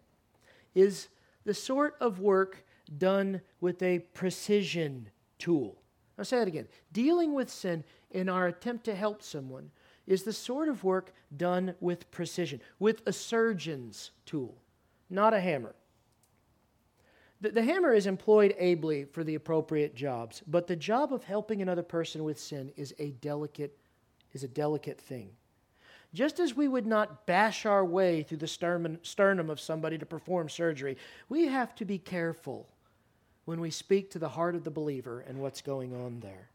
is 0.75 1.09
the 1.45 1.55
sort 1.55 1.97
of 2.01 2.21
work 2.21 2.65
done 2.99 3.41
with 3.61 3.83
a 3.83 4.01
precision 4.15 5.09
tool. 5.39 5.77
I'll 6.19 6.25
say 6.25 6.39
that 6.39 6.49
again. 6.49 6.69
Dealing 6.93 7.35
with 7.35 7.51
sin 7.51 7.85
in 8.11 8.29
our 8.29 8.47
attempt 8.47 8.85
to 8.85 8.95
help 8.95 9.23
someone 9.23 9.71
is 10.07 10.23
the 10.23 10.33
sort 10.33 10.69
of 10.69 10.85
work 10.85 11.13
done 11.37 11.75
with 11.81 12.11
precision, 12.11 12.61
with 12.79 13.03
a 13.07 13.13
surgeon's 13.13 14.13
tool, 14.25 14.57
not 15.11 15.35
a 15.35 15.41
hammer. 15.41 15.75
The, 17.41 17.51
the 17.51 17.63
hammer 17.63 17.93
is 17.93 18.07
employed 18.07 18.55
ably 18.59 19.05
for 19.05 19.23
the 19.23 19.35
appropriate 19.35 19.95
jobs, 19.95 20.43
but 20.47 20.67
the 20.67 20.77
job 20.77 21.13
of 21.13 21.25
helping 21.25 21.61
another 21.61 21.83
person 21.83 22.25
with 22.25 22.39
sin 22.39 22.73
is 22.77 22.95
a 22.99 23.11
delicate, 23.11 23.77
is 24.33 24.43
a 24.43 24.49
delicate 24.49 25.01
thing. 25.01 25.31
Just 26.15 26.41
as 26.41 26.57
we 26.57 26.67
would 26.67 26.87
not 26.87 27.27
bash 27.27 27.67
our 27.67 27.85
way 27.85 28.23
through 28.23 28.39
the 28.39 28.99
sternum 29.03 29.51
of 29.51 29.61
somebody 29.61 29.99
to 29.99 30.07
perform 30.07 30.49
surgery, 30.49 30.97
we 31.29 31.47
have 31.47 31.75
to 31.75 31.85
be 31.85 31.99
careful 31.99 32.69
when 33.45 33.61
we 33.61 33.71
speak 33.71 34.11
to 34.11 34.19
the 34.19 34.31
heart 34.31 34.55
of 34.55 34.65
the 34.65 34.71
believer 34.71 35.21
and 35.21 35.39
what's 35.39 35.61
going 35.61 35.95
on 35.95 36.21
there. 36.21 36.49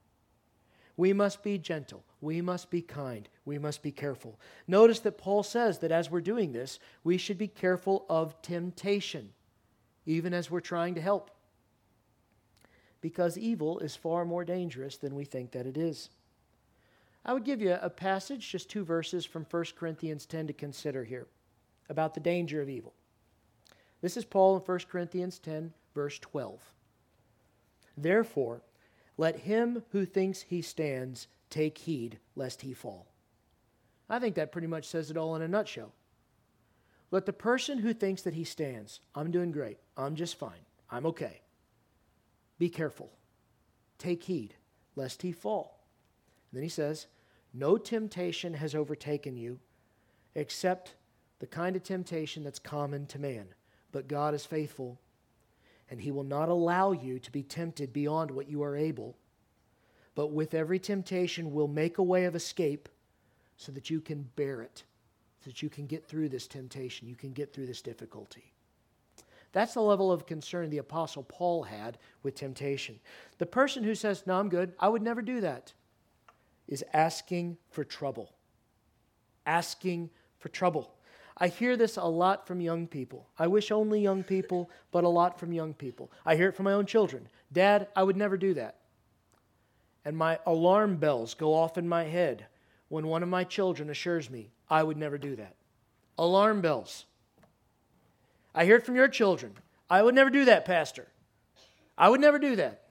We 0.98 1.13
must 1.13 1.44
be 1.44 1.58
gentle. 1.58 2.04
We 2.22 2.41
must 2.41 2.70
be 2.70 2.82
kind. 2.82 3.28
We 3.46 3.58
must 3.58 3.82
be 3.82 3.91
careful. 3.91 4.39
Notice 4.67 5.00
that 5.00 5.17
Paul 5.17 5.44
says 5.44 5.80
that 5.80 5.91
as 5.91 6.12
we're 6.12 6.22
doing 6.22 6.52
this, 6.52 6.80
we 7.04 7.17
should 7.17 7.38
be 7.38 7.48
careful 7.48 8.06
of 8.10 8.41
temptation, 8.41 9.30
even 10.06 10.34
as 10.34 10.50
we're 10.50 10.60
trying 10.60 10.96
to 10.96 11.02
help. 11.02 11.32
Because 13.02 13.38
evil 13.38 13.80
is 13.80 13.96
far 13.96 14.26
more 14.26 14.46
dangerous 14.46 14.98
than 14.98 15.16
we 15.16 15.26
think 15.26 15.52
that 15.52 15.66
it 15.66 15.78
is. 15.78 16.10
I 17.24 17.34
would 17.34 17.44
give 17.44 17.62
you 17.62 17.78
a 17.80 17.90
passage, 17.90 18.50
just 18.50 18.70
two 18.70 18.84
verses 18.84 19.26
from 19.26 19.46
1 19.50 19.66
Corinthians 19.76 20.26
10 20.26 20.48
to 20.48 20.54
consider 20.54 21.04
here 21.04 21.28
about 21.90 22.14
the 22.14 22.20
danger 22.20 22.62
of 22.62 22.70
evil. 22.70 22.94
This 24.02 24.18
is 24.18 24.26
Paul 24.26 24.58
in 24.58 24.62
1 24.62 24.80
Corinthians 24.90 25.38
10, 25.40 25.74
verse 25.94 26.18
12. 26.20 26.60
Therefore, 27.98 28.62
let 29.18 29.42
him 29.42 29.84
who 29.92 30.06
thinks 30.06 30.42
he 30.42 30.62
stands 30.62 31.28
take 31.50 31.78
heed 31.78 32.18
lest 32.36 32.62
he 32.62 32.74
fall. 32.74 33.08
I 34.10 34.20
think 34.20 34.36
that 34.36 34.52
pretty 34.52 34.68
much 34.68 34.88
says 34.88 35.12
it 35.12 35.18
all 35.18 35.36
in 35.36 35.42
a 35.42 35.48
nutshell. 35.48 35.94
Let 37.12 37.26
the 37.26 37.34
person 37.34 37.80
who 37.80 37.93
thinks 37.93 38.21
that 38.21 38.34
he 38.34 38.45
stands, 38.45 39.02
I'm 39.13 39.32
doing 39.32 39.52
great, 39.52 39.78
I'm 39.97 40.15
just 40.15 40.38
fine, 40.38 40.65
I'm 40.89 41.06
okay, 41.08 41.41
be 42.58 42.69
careful. 42.69 43.12
Take 43.97 44.24
heed 44.24 44.56
lest 44.95 45.21
he 45.21 45.32
fall. 45.32 45.80
And 46.52 46.58
then 46.58 46.63
he 46.63 46.69
says, 46.69 47.08
No 47.54 47.78
temptation 47.78 48.54
has 48.54 48.74
overtaken 48.74 49.36
you 49.36 49.60
except 50.36 50.95
the 51.39 51.47
kind 51.47 51.76
of 51.76 51.84
temptation 51.84 52.43
that's 52.43 52.60
common 52.60 53.06
to 53.08 53.19
man. 53.19 53.47
But 53.91 54.08
God 54.08 54.34
is 54.34 54.45
faithful, 54.45 55.00
and 55.89 56.00
he 56.00 56.12
will 56.12 56.24
not 56.24 56.50
allow 56.50 56.91
you 56.91 57.19
to 57.19 57.32
be 57.32 57.43
tempted 57.43 57.91
beyond 57.91 58.32
what 58.32 58.47
you 58.47 58.63
are 58.63 58.76
able. 58.76 59.17
But 60.15 60.32
with 60.32 60.54
every 60.54 60.80
temptation, 60.80 61.54
will 61.54 61.67
make 61.67 61.97
a 61.97 62.04
way 62.04 62.26
of 62.26 62.36
escape 62.36 62.88
so 63.58 63.71
that 63.71 63.89
you 63.89 64.02
can 64.02 64.30
bear 64.36 64.62
it, 64.62 64.84
that 65.44 65.62
you 65.62 65.70
can 65.70 65.88
get 65.88 66.06
through 66.06 66.30
this 66.30 66.48
temptation, 66.48 67.08
you 67.08 67.16
can 67.16 67.34
get 67.34 67.54
through 67.54 67.68
this 67.68 67.82
difficulty. 67.82 68.54
That's 69.54 69.74
the 69.74 69.82
level 69.82 70.12
of 70.12 70.26
concern 70.26 70.70
the 70.70 70.78
Apostle 70.78 71.24
Paul 71.24 71.64
had 71.64 71.98
with 72.24 72.36
temptation. 72.36 73.00
The 73.38 73.46
person 73.46 73.84
who 73.84 73.96
says, 73.96 74.24
No, 74.26 74.40
I'm 74.40 74.50
good, 74.50 74.74
I 74.80 74.88
would 74.88 75.02
never 75.02 75.22
do 75.22 75.42
that 75.42 75.74
is 76.72 76.84
asking 76.94 77.58
for 77.70 77.84
trouble. 77.84 78.32
Asking 79.46 80.10
for 80.40 80.50
trouble. 80.50 80.94
I 81.38 81.48
hear 81.48 81.76
this 81.76 81.98
a 81.98 82.04
lot 82.06 82.48
from 82.48 82.62
young 82.62 82.88
people. 82.88 83.28
I 83.38 83.48
wish 83.48 83.72
only 83.72 84.02
young 84.02 84.24
people, 84.24 84.70
but 84.92 85.04
a 85.04 85.10
lot 85.10 85.40
from 85.40 85.52
young 85.52 85.74
people. 85.74 86.12
I 86.26 86.36
hear 86.36 86.50
it 86.50 86.56
from 86.56 86.66
my 86.66 86.74
own 86.74 86.86
children. 86.86 87.28
Dad, 87.52 87.88
I 87.96 88.04
would 88.04 88.18
never 88.18 88.38
do 88.38 88.54
that. 88.54 88.78
And 90.06 90.16
my 90.16 90.40
alarm 90.46 90.98
bells 90.98 91.34
go 91.34 91.54
off 91.54 91.78
in 91.78 91.88
my 91.88 92.04
head 92.04 92.46
when 92.92 93.08
one 93.08 93.24
of 93.24 93.30
my 93.30 93.46
children 93.46 93.90
assures 93.90 94.30
me 94.30 94.52
I 94.70 94.84
would 94.84 94.98
never 94.98 95.18
do 95.18 95.38
that. 95.38 95.56
Alarm 96.18 96.60
bells. 96.60 97.06
I 98.54 98.66
hear 98.66 98.76
it 98.76 98.86
from 98.86 98.98
your 98.98 99.08
children. 99.08 99.54
I 99.90 100.04
would 100.04 100.14
never 100.14 100.30
do 100.30 100.44
that, 100.44 100.66
Pastor. 100.66 101.08
I 101.98 102.10
would 102.10 102.20
never 102.20 102.38
do 102.38 102.58
that. 102.58 102.82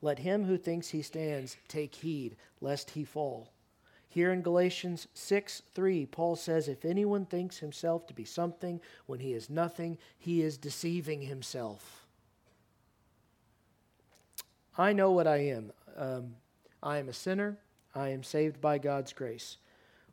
Let 0.00 0.20
him 0.20 0.44
who 0.44 0.56
thinks 0.56 0.88
he 0.88 1.02
stands 1.02 1.58
take 1.68 1.94
heed 1.96 2.36
lest 2.62 2.90
he 2.90 3.04
fall. 3.04 3.52
Here 4.08 4.32
in 4.32 4.40
Galatians 4.40 5.06
6 5.12 5.62
3, 5.74 6.06
Paul 6.06 6.34
says, 6.34 6.66
If 6.66 6.86
anyone 6.86 7.26
thinks 7.26 7.58
himself 7.58 8.06
to 8.06 8.14
be 8.14 8.24
something 8.24 8.80
when 9.04 9.20
he 9.20 9.34
is 9.34 9.50
nothing, 9.50 9.98
he 10.18 10.40
is 10.40 10.56
deceiving 10.56 11.20
himself. 11.20 12.06
I 14.78 14.94
know 14.94 15.10
what 15.10 15.26
I 15.26 15.48
am. 15.48 15.72
Um, 15.94 16.36
I 16.82 16.96
am 16.96 17.10
a 17.10 17.12
sinner. 17.12 17.58
I 17.94 18.08
am 18.08 18.22
saved 18.22 18.60
by 18.60 18.78
God's 18.78 19.12
grace. 19.12 19.56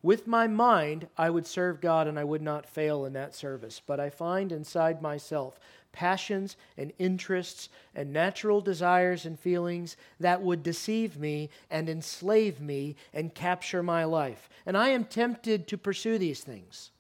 With 0.02 0.28
my 0.28 0.48
mind, 0.48 1.08
I 1.18 1.30
would 1.30 1.46
serve 1.46 1.82
God 1.82 2.08
and 2.08 2.18
I 2.18 2.24
would 2.24 2.42
not 2.42 2.70
fail 2.70 3.06
in 3.06 3.14
that 3.14 3.36
service. 3.36 3.82
But 3.86 4.00
I 4.00 4.10
find 4.10 4.52
inside 4.52 5.02
myself 5.02 5.60
passions 5.92 6.56
and 6.78 6.94
interests 7.00 7.70
and 7.96 8.14
natural 8.14 8.62
desires 8.62 9.26
and 9.26 9.40
feelings 9.40 9.98
that 10.20 10.42
would 10.42 10.64
deceive 10.64 11.18
me 11.18 11.50
and 11.70 11.90
enslave 11.90 12.62
me 12.62 12.96
and 13.14 13.34
capture 13.34 13.84
my 13.84 14.04
life. 14.04 14.50
And 14.66 14.78
I 14.78 14.90
am 14.90 15.04
tempted 15.04 15.68
to 15.68 15.78
pursue 15.78 16.18
these 16.18 16.42
things. 16.42 16.92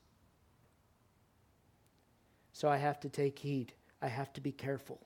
So 2.51 2.67
I 2.67 2.77
have 2.77 2.99
to 3.01 3.09
take 3.09 3.39
heed, 3.39 3.73
I 4.01 4.07
have 4.07 4.33
to 4.33 4.41
be 4.41 4.51
careful. 4.51 4.99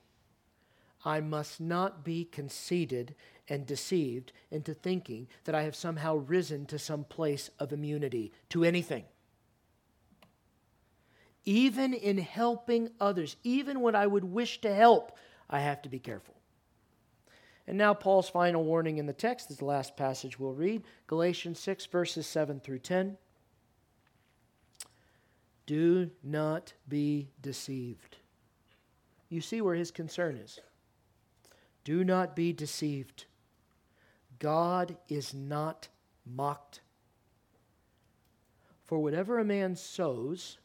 I 1.04 1.20
must 1.20 1.60
not 1.60 2.02
be 2.02 2.24
conceited 2.24 3.14
and 3.48 3.66
deceived 3.66 4.32
into 4.50 4.74
thinking 4.74 5.28
that 5.44 5.54
I 5.54 5.62
have 5.62 5.76
somehow 5.76 6.16
risen 6.16 6.66
to 6.66 6.78
some 6.78 7.04
place 7.04 7.50
of 7.58 7.72
immunity 7.72 8.32
to 8.50 8.64
anything 8.64 9.04
even 11.44 11.92
in 11.92 12.18
helping 12.18 12.90
others, 13.00 13.36
even 13.44 13.80
when 13.80 13.94
I 13.94 14.06
would 14.06 14.24
wish 14.24 14.60
to 14.62 14.74
help, 14.74 15.16
I 15.48 15.60
have 15.60 15.82
to 15.82 15.88
be 15.88 15.98
careful. 15.98 16.34
And 17.66 17.78
now, 17.78 17.94
Paul's 17.94 18.28
final 18.28 18.64
warning 18.64 18.98
in 18.98 19.06
the 19.06 19.12
text 19.12 19.50
is 19.50 19.58
the 19.58 19.64
last 19.64 19.96
passage 19.96 20.38
we'll 20.38 20.52
read 20.52 20.82
Galatians 21.06 21.58
6, 21.60 21.86
verses 21.86 22.26
7 22.26 22.60
through 22.60 22.80
10. 22.80 23.16
Do 25.66 26.10
not 26.22 26.74
be 26.88 27.28
deceived. 27.40 28.18
You 29.30 29.40
see 29.40 29.62
where 29.62 29.74
his 29.74 29.90
concern 29.90 30.36
is. 30.36 30.60
Do 31.84 32.04
not 32.04 32.36
be 32.36 32.52
deceived. 32.52 33.24
God 34.38 34.96
is 35.08 35.34
not 35.34 35.88
mocked. 36.26 36.80
For 38.84 38.98
whatever 38.98 39.38
a 39.38 39.44
man 39.44 39.76
sows, 39.76 40.58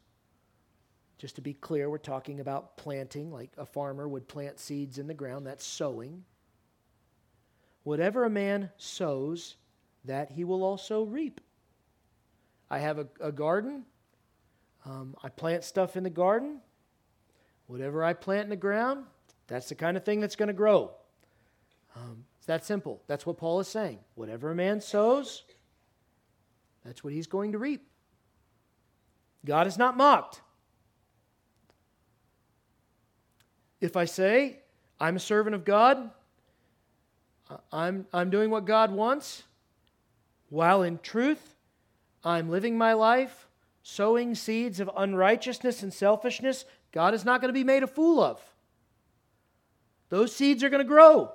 just 1.18 1.36
to 1.36 1.42
be 1.42 1.54
clear, 1.54 1.90
we're 1.90 1.98
talking 1.98 2.40
about 2.40 2.78
planting, 2.78 3.32
like 3.32 3.52
a 3.58 3.66
farmer 3.66 4.08
would 4.08 4.28
plant 4.28 4.60
seeds 4.60 4.98
in 4.98 5.08
the 5.08 5.14
ground. 5.14 5.46
That's 5.46 5.66
sowing. 5.66 6.24
Whatever 7.84 8.26
a 8.26 8.30
man 8.30 8.70
sows, 8.78 9.56
that 10.06 10.32
he 10.32 10.44
will 10.44 10.64
also 10.64 11.04
reap. 11.04 11.42
I 12.70 12.80
have 12.80 13.00
a, 13.00 13.08
a 13.20 13.32
garden. 13.32 13.84
Um, 14.86 15.16
I 15.24 15.30
plant 15.30 15.64
stuff 15.64 15.98
in 15.98 16.04
the 16.04 16.10
garden. 16.10 16.62
Whatever 17.68 18.04
I 18.04 18.14
plant 18.14 18.44
in 18.46 18.50
the 18.50 18.56
ground, 18.56 19.06
that's 19.48 19.70
the 19.70 19.76
kind 19.76 19.98
of 19.98 20.04
thing 20.04 20.20
that's 20.20 20.36
going 20.36 20.48
to 20.48 20.54
grow. 20.54 20.92
Um, 21.96 22.26
that 22.50 22.66
simple. 22.66 23.00
That's 23.06 23.28
what 23.28 23.38
Paul 23.38 23.60
is 23.60 23.68
saying. 23.68 24.00
Whatever 24.16 24.50
a 24.50 24.56
man 24.56 24.82
sows, 24.82 25.44
that's 26.84 27.04
what 27.04 27.14
he's 27.14 27.28
going 27.28 27.52
to 27.52 27.60
reap. 27.60 27.88
God 29.46 29.68
is 29.68 29.78
not 29.78 29.96
mocked. 29.96 30.42
If 33.80 33.96
I 33.96 34.06
say, 34.06 34.62
I'm 35.00 35.16
a 35.16 35.20
servant 35.20 35.54
of 35.54 35.64
God, 35.64 36.10
I'm, 37.72 38.08
I'm 38.12 38.32
doing 38.32 38.50
what 38.50 38.66
God 38.66 38.92
wants, 38.92 39.44
while 40.50 40.82
in 40.82 40.98
truth, 41.04 41.56
I'm 42.24 42.50
living 42.50 42.80
my 42.80 42.94
life 42.94 43.48
sowing 43.84 44.34
seeds 44.34 44.80
of 44.80 44.90
unrighteousness 44.98 45.84
and 45.84 45.94
selfishness, 45.94 46.66
God 46.92 47.14
is 47.14 47.24
not 47.24 47.42
going 47.42 47.50
to 47.50 47.54
be 47.54 47.64
made 47.64 47.84
a 47.84 47.88
fool 47.88 48.20
of. 48.20 48.42
Those 50.10 50.36
seeds 50.36 50.64
are 50.64 50.70
going 50.70 50.84
to 50.84 50.88
grow. 50.88 51.32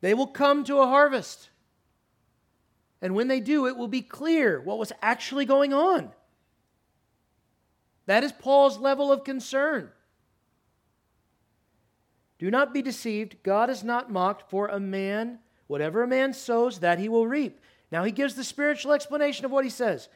They 0.00 0.14
will 0.14 0.26
come 0.26 0.64
to 0.64 0.78
a 0.78 0.86
harvest. 0.86 1.50
And 3.00 3.14
when 3.14 3.28
they 3.28 3.40
do, 3.40 3.66
it 3.66 3.76
will 3.76 3.88
be 3.88 4.02
clear 4.02 4.60
what 4.60 4.78
was 4.78 4.92
actually 5.02 5.44
going 5.44 5.72
on. 5.72 6.10
That 8.06 8.24
is 8.24 8.32
Paul's 8.32 8.78
level 8.78 9.10
of 9.12 9.24
concern. 9.24 9.90
Do 12.38 12.50
not 12.50 12.74
be 12.74 12.82
deceived. 12.82 13.42
God 13.42 13.70
is 13.70 13.82
not 13.82 14.12
mocked, 14.12 14.50
for 14.50 14.68
a 14.68 14.78
man, 14.78 15.38
whatever 15.66 16.02
a 16.02 16.08
man 16.08 16.32
sows, 16.32 16.80
that 16.80 16.98
he 16.98 17.08
will 17.08 17.26
reap. 17.26 17.60
Now 17.90 18.04
he 18.04 18.12
gives 18.12 18.34
the 18.34 18.44
spiritual 18.44 18.92
explanation 18.92 19.44
of 19.44 19.50
what 19.50 19.64
he 19.64 19.70
says. 19.70 20.08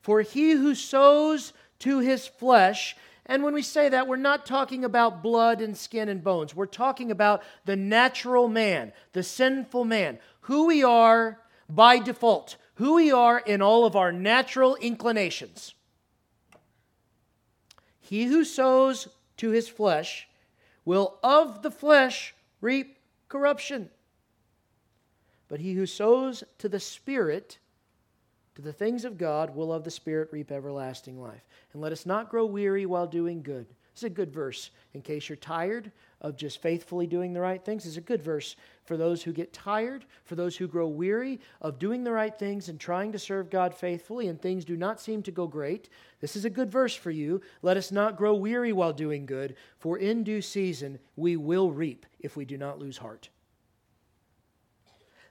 For 0.00 0.22
he 0.22 0.52
who 0.52 0.74
sows 0.74 1.52
to 1.80 1.98
his 1.98 2.26
flesh, 2.26 2.96
and 3.26 3.42
when 3.42 3.54
we 3.54 3.62
say 3.62 3.88
that, 3.88 4.06
we're 4.06 4.16
not 4.16 4.46
talking 4.46 4.84
about 4.84 5.22
blood 5.22 5.60
and 5.60 5.76
skin 5.76 6.08
and 6.08 6.22
bones. 6.22 6.54
We're 6.54 6.66
talking 6.66 7.10
about 7.10 7.42
the 7.64 7.76
natural 7.76 8.48
man, 8.48 8.92
the 9.12 9.24
sinful 9.24 9.84
man, 9.84 10.18
who 10.42 10.66
we 10.66 10.84
are 10.84 11.40
by 11.68 11.98
default, 11.98 12.56
who 12.74 12.94
we 12.94 13.10
are 13.10 13.38
in 13.38 13.60
all 13.60 13.84
of 13.84 13.96
our 13.96 14.12
natural 14.12 14.76
inclinations. 14.76 15.74
He 17.98 18.26
who 18.26 18.44
sows 18.44 19.08
to 19.38 19.50
his 19.50 19.68
flesh 19.68 20.28
will 20.84 21.18
of 21.24 21.62
the 21.62 21.70
flesh 21.72 22.32
reap 22.60 22.96
corruption. 23.28 23.90
But 25.48 25.58
he 25.58 25.74
who 25.74 25.86
sows 25.86 26.44
to 26.58 26.68
the 26.68 26.78
Spirit, 26.78 27.58
to 28.56 28.62
the 28.62 28.72
things 28.72 29.04
of 29.04 29.18
God, 29.18 29.54
will 29.54 29.72
of 29.72 29.84
the 29.84 29.90
Spirit 29.90 30.30
reap 30.32 30.50
everlasting 30.50 31.20
life. 31.20 31.44
And 31.72 31.80
let 31.80 31.92
us 31.92 32.06
not 32.06 32.30
grow 32.30 32.44
weary 32.44 32.86
while 32.86 33.06
doing 33.06 33.42
good. 33.42 33.66
Is 33.94 34.04
a 34.04 34.10
good 34.10 34.30
verse 34.30 34.72
in 34.92 35.00
case 35.00 35.26
you're 35.26 35.36
tired 35.36 35.90
of 36.20 36.36
just 36.36 36.60
faithfully 36.60 37.06
doing 37.06 37.32
the 37.32 37.40
right 37.40 37.64
things. 37.64 37.86
It's 37.86 37.96
a 37.96 38.02
good 38.02 38.22
verse 38.22 38.54
for 38.84 38.98
those 38.98 39.22
who 39.22 39.32
get 39.32 39.54
tired, 39.54 40.04
for 40.24 40.34
those 40.34 40.54
who 40.54 40.68
grow 40.68 40.86
weary 40.86 41.40
of 41.62 41.78
doing 41.78 42.04
the 42.04 42.12
right 42.12 42.38
things 42.38 42.68
and 42.68 42.78
trying 42.78 43.10
to 43.12 43.18
serve 43.18 43.48
God 43.48 43.74
faithfully, 43.74 44.28
and 44.28 44.38
things 44.38 44.66
do 44.66 44.76
not 44.76 45.00
seem 45.00 45.22
to 45.22 45.30
go 45.30 45.46
great. 45.46 45.88
This 46.20 46.36
is 46.36 46.44
a 46.44 46.50
good 46.50 46.70
verse 46.70 46.94
for 46.94 47.10
you. 47.10 47.40
Let 47.62 47.78
us 47.78 47.90
not 47.90 48.18
grow 48.18 48.34
weary 48.34 48.74
while 48.74 48.92
doing 48.92 49.24
good, 49.24 49.56
for 49.78 49.96
in 49.96 50.24
due 50.24 50.42
season 50.42 50.98
we 51.16 51.38
will 51.38 51.72
reap 51.72 52.04
if 52.20 52.36
we 52.36 52.44
do 52.44 52.58
not 52.58 52.78
lose 52.78 52.98
heart. 52.98 53.30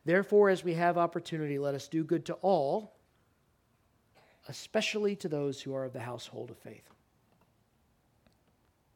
Therefore, 0.06 0.50
as 0.50 0.64
we 0.64 0.74
have 0.74 0.98
opportunity, 0.98 1.60
let 1.60 1.76
us 1.76 1.88
do 1.88 2.04
good 2.04 2.26
to 2.26 2.34
all, 2.36 2.95
especially 4.48 5.16
to 5.18 5.30
those 5.30 5.62
who 5.62 5.74
are 5.74 5.86
of 5.86 5.94
the 5.94 6.00
household 6.00 6.50
of 6.50 6.58
faith. 6.58 6.90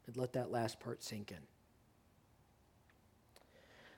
And 0.08 0.18
let 0.18 0.34
that 0.34 0.52
last 0.52 0.80
part 0.80 1.04
sink 1.04 1.32
in. 1.32 1.38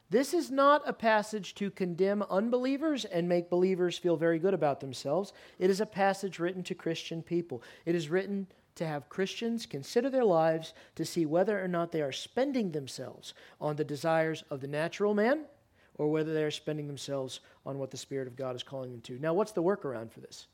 This 0.09 0.33
is 0.33 0.51
not 0.51 0.81
a 0.85 0.91
passage 0.91 1.55
to 1.55 1.71
condemn 1.71 2.21
unbelievers 2.23 3.05
and 3.05 3.29
make 3.29 3.49
believers 3.49 3.97
feel 3.97 4.17
very 4.17 4.39
good 4.39 4.53
about 4.53 4.81
themselves. 4.81 5.31
It 5.57 5.69
is 5.69 5.79
a 5.79 5.85
passage 5.85 6.37
written 6.37 6.63
to 6.63 6.75
Christian 6.75 7.23
people. 7.23 7.63
It 7.85 7.95
is 7.95 8.09
written 8.09 8.47
to 8.75 8.85
have 8.85 9.07
Christians 9.07 9.65
consider 9.65 10.09
their 10.09 10.25
lives 10.25 10.73
to 10.95 11.05
see 11.05 11.25
whether 11.25 11.63
or 11.63 11.69
not 11.69 11.93
they 11.93 12.01
are 12.01 12.11
spending 12.11 12.71
themselves 12.71 13.33
on 13.61 13.77
the 13.77 13.85
desires 13.85 14.43
of 14.49 14.59
the 14.59 14.67
natural 14.67 15.13
man 15.13 15.45
or 15.95 16.11
whether 16.11 16.33
they're 16.33 16.51
spending 16.51 16.87
themselves 16.87 17.39
on 17.65 17.79
what 17.79 17.91
the 17.91 17.97
Spirit 17.97 18.27
of 18.27 18.35
God 18.35 18.55
is 18.55 18.63
calling 18.63 18.91
them 18.91 19.01
to. 19.01 19.17
Now, 19.19 19.33
what's 19.33 19.53
the 19.53 19.63
workaround 19.63 20.11
for 20.11 20.19
this? 20.19 20.47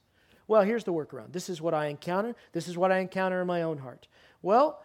Well, 0.48 0.62
here's 0.62 0.84
the 0.84 0.94
workaround. 0.94 1.34
This 1.34 1.50
is 1.50 1.62
what 1.62 1.74
I 1.74 1.88
encounter. 1.88 2.36
This 2.54 2.68
is 2.68 2.78
what 2.78 2.92
I 2.92 3.00
encounter 3.00 3.42
in 3.42 3.48
my 3.48 3.64
own 3.64 3.78
heart. 3.78 4.08
Well, 4.42 4.82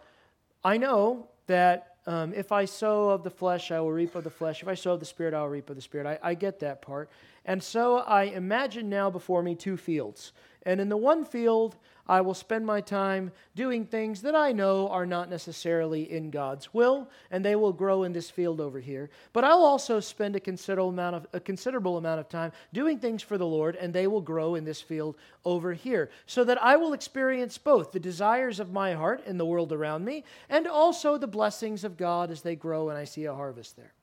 I 0.63 0.77
know 0.77 1.27
that 1.47 1.95
um, 2.05 2.33
if 2.33 2.51
I 2.51 2.65
sow 2.65 3.09
of 3.09 3.23
the 3.23 3.29
flesh, 3.29 3.71
I 3.71 3.79
will 3.79 3.91
reap 3.91 4.15
of 4.15 4.23
the 4.23 4.29
flesh. 4.29 4.61
If 4.61 4.67
I 4.67 4.75
sow 4.75 4.93
of 4.93 4.99
the 4.99 5.05
Spirit, 5.05 5.33
I 5.33 5.41
will 5.41 5.49
reap 5.49 5.69
of 5.69 5.75
the 5.75 5.81
Spirit. 5.81 6.05
I, 6.05 6.31
I 6.31 6.33
get 6.33 6.59
that 6.59 6.81
part. 6.81 7.09
And 7.45 7.61
so 7.61 7.97
I 7.97 8.23
imagine 8.23 8.89
now 8.89 9.09
before 9.09 9.43
me 9.43 9.55
two 9.55 9.77
fields. 9.77 10.31
And 10.65 10.79
in 10.79 10.87
the 10.87 10.97
one 10.97 11.25
field, 11.25 11.75
I 12.07 12.19
will 12.19 12.33
spend 12.33 12.65
my 12.65 12.81
time 12.81 13.31
doing 13.55 13.85
things 13.85 14.21
that 14.23 14.35
I 14.35 14.51
know 14.51 14.89
are 14.89 15.05
not 15.05 15.29
necessarily 15.29 16.11
in 16.11 16.31
God's 16.31 16.73
will, 16.73 17.09
and 17.31 17.43
they 17.43 17.55
will 17.55 17.71
grow 17.71 18.03
in 18.03 18.11
this 18.11 18.29
field 18.29 18.59
over 18.59 18.79
here. 18.79 19.09
But 19.31 19.45
I'll 19.45 19.63
also 19.63 20.01
spend 20.01 20.35
a 20.35 20.41
considerable 20.41 20.89
amount 20.89 21.15
of, 21.15 21.27
a 21.31 21.39
considerable 21.39 21.97
amount 21.97 22.19
of 22.19 22.27
time 22.27 22.51
doing 22.73 22.99
things 22.99 23.21
for 23.21 23.37
the 23.37 23.45
Lord, 23.45 23.77
and 23.77 23.93
they 23.93 24.07
will 24.07 24.21
grow 24.21 24.55
in 24.55 24.65
this 24.65 24.81
field 24.81 25.15
over 25.45 25.73
here. 25.73 26.09
So 26.25 26.43
that 26.43 26.61
I 26.61 26.75
will 26.75 26.91
experience 26.91 27.57
both 27.57 27.91
the 27.91 27.99
desires 27.99 28.59
of 28.59 28.73
my 28.73 28.93
heart 28.93 29.23
and 29.25 29.39
the 29.39 29.45
world 29.45 29.71
around 29.71 30.03
me, 30.03 30.25
and 30.49 30.67
also 30.67 31.17
the 31.17 31.27
blessings 31.27 31.85
of 31.85 31.97
God 31.97 32.31
as 32.31 32.41
they 32.41 32.55
grow 32.55 32.89
and 32.89 32.97
I 32.97 33.05
see 33.05 33.25
a 33.25 33.33
harvest 33.33 33.77
there. 33.77 33.93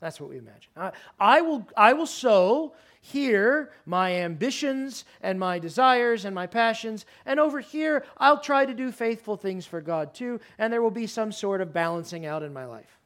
That's 0.00 0.20
what 0.20 0.30
we 0.30 0.38
imagine. 0.38 0.70
I, 0.76 0.92
I, 1.18 1.40
will, 1.42 1.68
I 1.76 1.92
will 1.92 2.06
sow 2.06 2.72
here 3.02 3.70
my 3.86 4.14
ambitions 4.16 5.04
and 5.20 5.38
my 5.38 5.58
desires 5.58 6.24
and 6.24 6.34
my 6.34 6.46
passions, 6.46 7.06
and 7.24 7.38
over 7.38 7.60
here 7.60 8.04
I'll 8.18 8.40
try 8.40 8.66
to 8.66 8.74
do 8.74 8.92
faithful 8.92 9.36
things 9.36 9.66
for 9.66 9.80
God 9.80 10.14
too, 10.14 10.40
and 10.58 10.72
there 10.72 10.82
will 10.82 10.90
be 10.90 11.06
some 11.06 11.32
sort 11.32 11.60
of 11.60 11.72
balancing 11.72 12.26
out 12.26 12.42
in 12.42 12.52
my 12.52 12.64
life. 12.64 12.98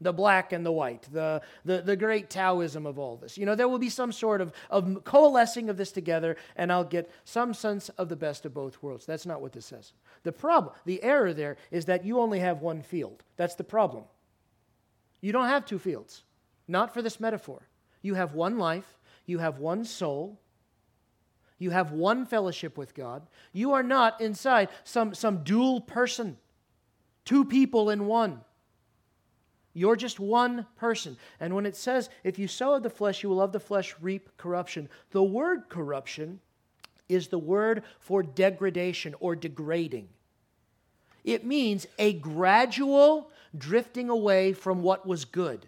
The 0.00 0.12
black 0.12 0.52
and 0.52 0.64
the 0.64 0.70
white, 0.70 1.08
the, 1.10 1.42
the, 1.64 1.82
the 1.82 1.96
great 1.96 2.30
Taoism 2.30 2.86
of 2.86 3.00
all 3.00 3.16
this. 3.16 3.36
You 3.36 3.46
know, 3.46 3.56
there 3.56 3.68
will 3.68 3.80
be 3.80 3.88
some 3.88 4.12
sort 4.12 4.40
of, 4.40 4.52
of 4.70 5.02
coalescing 5.02 5.68
of 5.68 5.76
this 5.76 5.90
together, 5.90 6.36
and 6.54 6.70
I'll 6.70 6.84
get 6.84 7.10
some 7.24 7.52
sense 7.52 7.88
of 7.90 8.08
the 8.08 8.14
best 8.14 8.46
of 8.46 8.54
both 8.54 8.80
worlds. 8.80 9.06
That's 9.06 9.26
not 9.26 9.40
what 9.40 9.52
this 9.52 9.66
says. 9.66 9.92
The 10.22 10.30
problem, 10.30 10.74
the 10.84 11.02
error 11.02 11.34
there, 11.34 11.56
is 11.72 11.86
that 11.86 12.04
you 12.04 12.20
only 12.20 12.38
have 12.38 12.62
one 12.62 12.82
field. 12.82 13.24
That's 13.36 13.56
the 13.56 13.64
problem. 13.64 14.04
You 15.20 15.32
don't 15.32 15.48
have 15.48 15.64
two 15.64 15.78
fields, 15.78 16.22
not 16.66 16.94
for 16.94 17.02
this 17.02 17.20
metaphor. 17.20 17.68
You 18.02 18.14
have 18.14 18.34
one 18.34 18.58
life, 18.58 18.98
you 19.26 19.38
have 19.38 19.58
one 19.58 19.84
soul. 19.84 20.40
You 21.58 21.70
have 21.70 21.90
one 21.90 22.24
fellowship 22.24 22.78
with 22.78 22.94
God. 22.94 23.26
You 23.52 23.72
are 23.72 23.82
not 23.82 24.20
inside 24.20 24.68
some, 24.84 25.12
some 25.12 25.42
dual 25.42 25.80
person, 25.80 26.36
two 27.24 27.44
people 27.44 27.90
in 27.90 28.06
one. 28.06 28.40
You're 29.74 29.96
just 29.96 30.20
one 30.20 30.66
person. 30.76 31.16
And 31.40 31.54
when 31.54 31.66
it 31.66 31.76
says, 31.76 32.10
if 32.24 32.38
you 32.38 32.48
sow 32.48 32.74
of 32.74 32.82
the 32.82 32.90
flesh, 32.90 33.22
you 33.22 33.28
will 33.28 33.40
of 33.40 33.52
the 33.52 33.60
flesh 33.60 33.94
reap 34.00 34.36
corruption, 34.36 34.88
the 35.10 35.22
word 35.22 35.68
corruption 35.68 36.40
is 37.08 37.28
the 37.28 37.38
word 37.38 37.82
for 37.98 38.22
degradation 38.22 39.14
or 39.20 39.34
degrading. 39.34 40.08
It 41.28 41.44
means 41.44 41.86
a 41.98 42.14
gradual 42.14 43.30
drifting 43.56 44.08
away 44.08 44.54
from 44.54 44.82
what 44.82 45.06
was 45.06 45.26
good. 45.26 45.66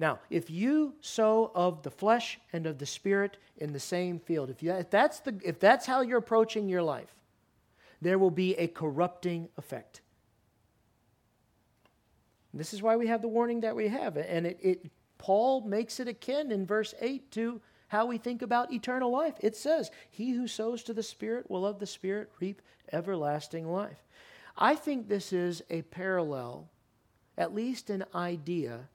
Now, 0.00 0.18
if 0.30 0.50
you 0.50 0.94
sow 1.00 1.52
of 1.54 1.84
the 1.84 1.92
flesh 1.92 2.40
and 2.52 2.66
of 2.66 2.78
the 2.78 2.86
spirit 2.86 3.36
in 3.58 3.72
the 3.72 3.78
same 3.78 4.18
field, 4.18 4.50
if, 4.50 4.64
you, 4.64 4.72
if, 4.72 4.90
that's, 4.90 5.20
the, 5.20 5.38
if 5.44 5.60
that's 5.60 5.86
how 5.86 6.00
you're 6.00 6.18
approaching 6.18 6.68
your 6.68 6.82
life, 6.82 7.14
there 8.02 8.18
will 8.18 8.32
be 8.32 8.56
a 8.56 8.66
corrupting 8.66 9.48
effect. 9.56 10.00
This 12.52 12.74
is 12.74 12.82
why 12.82 12.96
we 12.96 13.06
have 13.06 13.22
the 13.22 13.28
warning 13.28 13.60
that 13.60 13.76
we 13.76 13.86
have. 13.86 14.16
And 14.16 14.44
it, 14.44 14.58
it, 14.60 14.90
Paul 15.18 15.60
makes 15.60 16.00
it 16.00 16.08
akin 16.08 16.50
in 16.50 16.66
verse 16.66 16.94
8 17.00 17.30
to 17.30 17.60
how 17.90 18.06
we 18.06 18.18
think 18.18 18.40
about 18.40 18.72
eternal 18.72 19.10
life. 19.10 19.34
It 19.40 19.56
says, 19.56 19.90
He 20.08 20.30
who 20.30 20.46
sows 20.46 20.84
to 20.84 20.94
the 20.94 21.02
Spirit 21.02 21.50
will 21.50 21.66
of 21.66 21.80
the 21.80 21.86
Spirit 21.86 22.30
reap 22.38 22.62
everlasting 22.92 23.70
life. 23.70 24.04
I 24.56 24.76
think 24.76 25.08
this 25.08 25.32
is 25.32 25.62
a 25.70 25.82
parallel, 25.82 26.68
at 27.36 27.52
least 27.52 27.90
an 27.90 28.04
idea, 28.14 28.88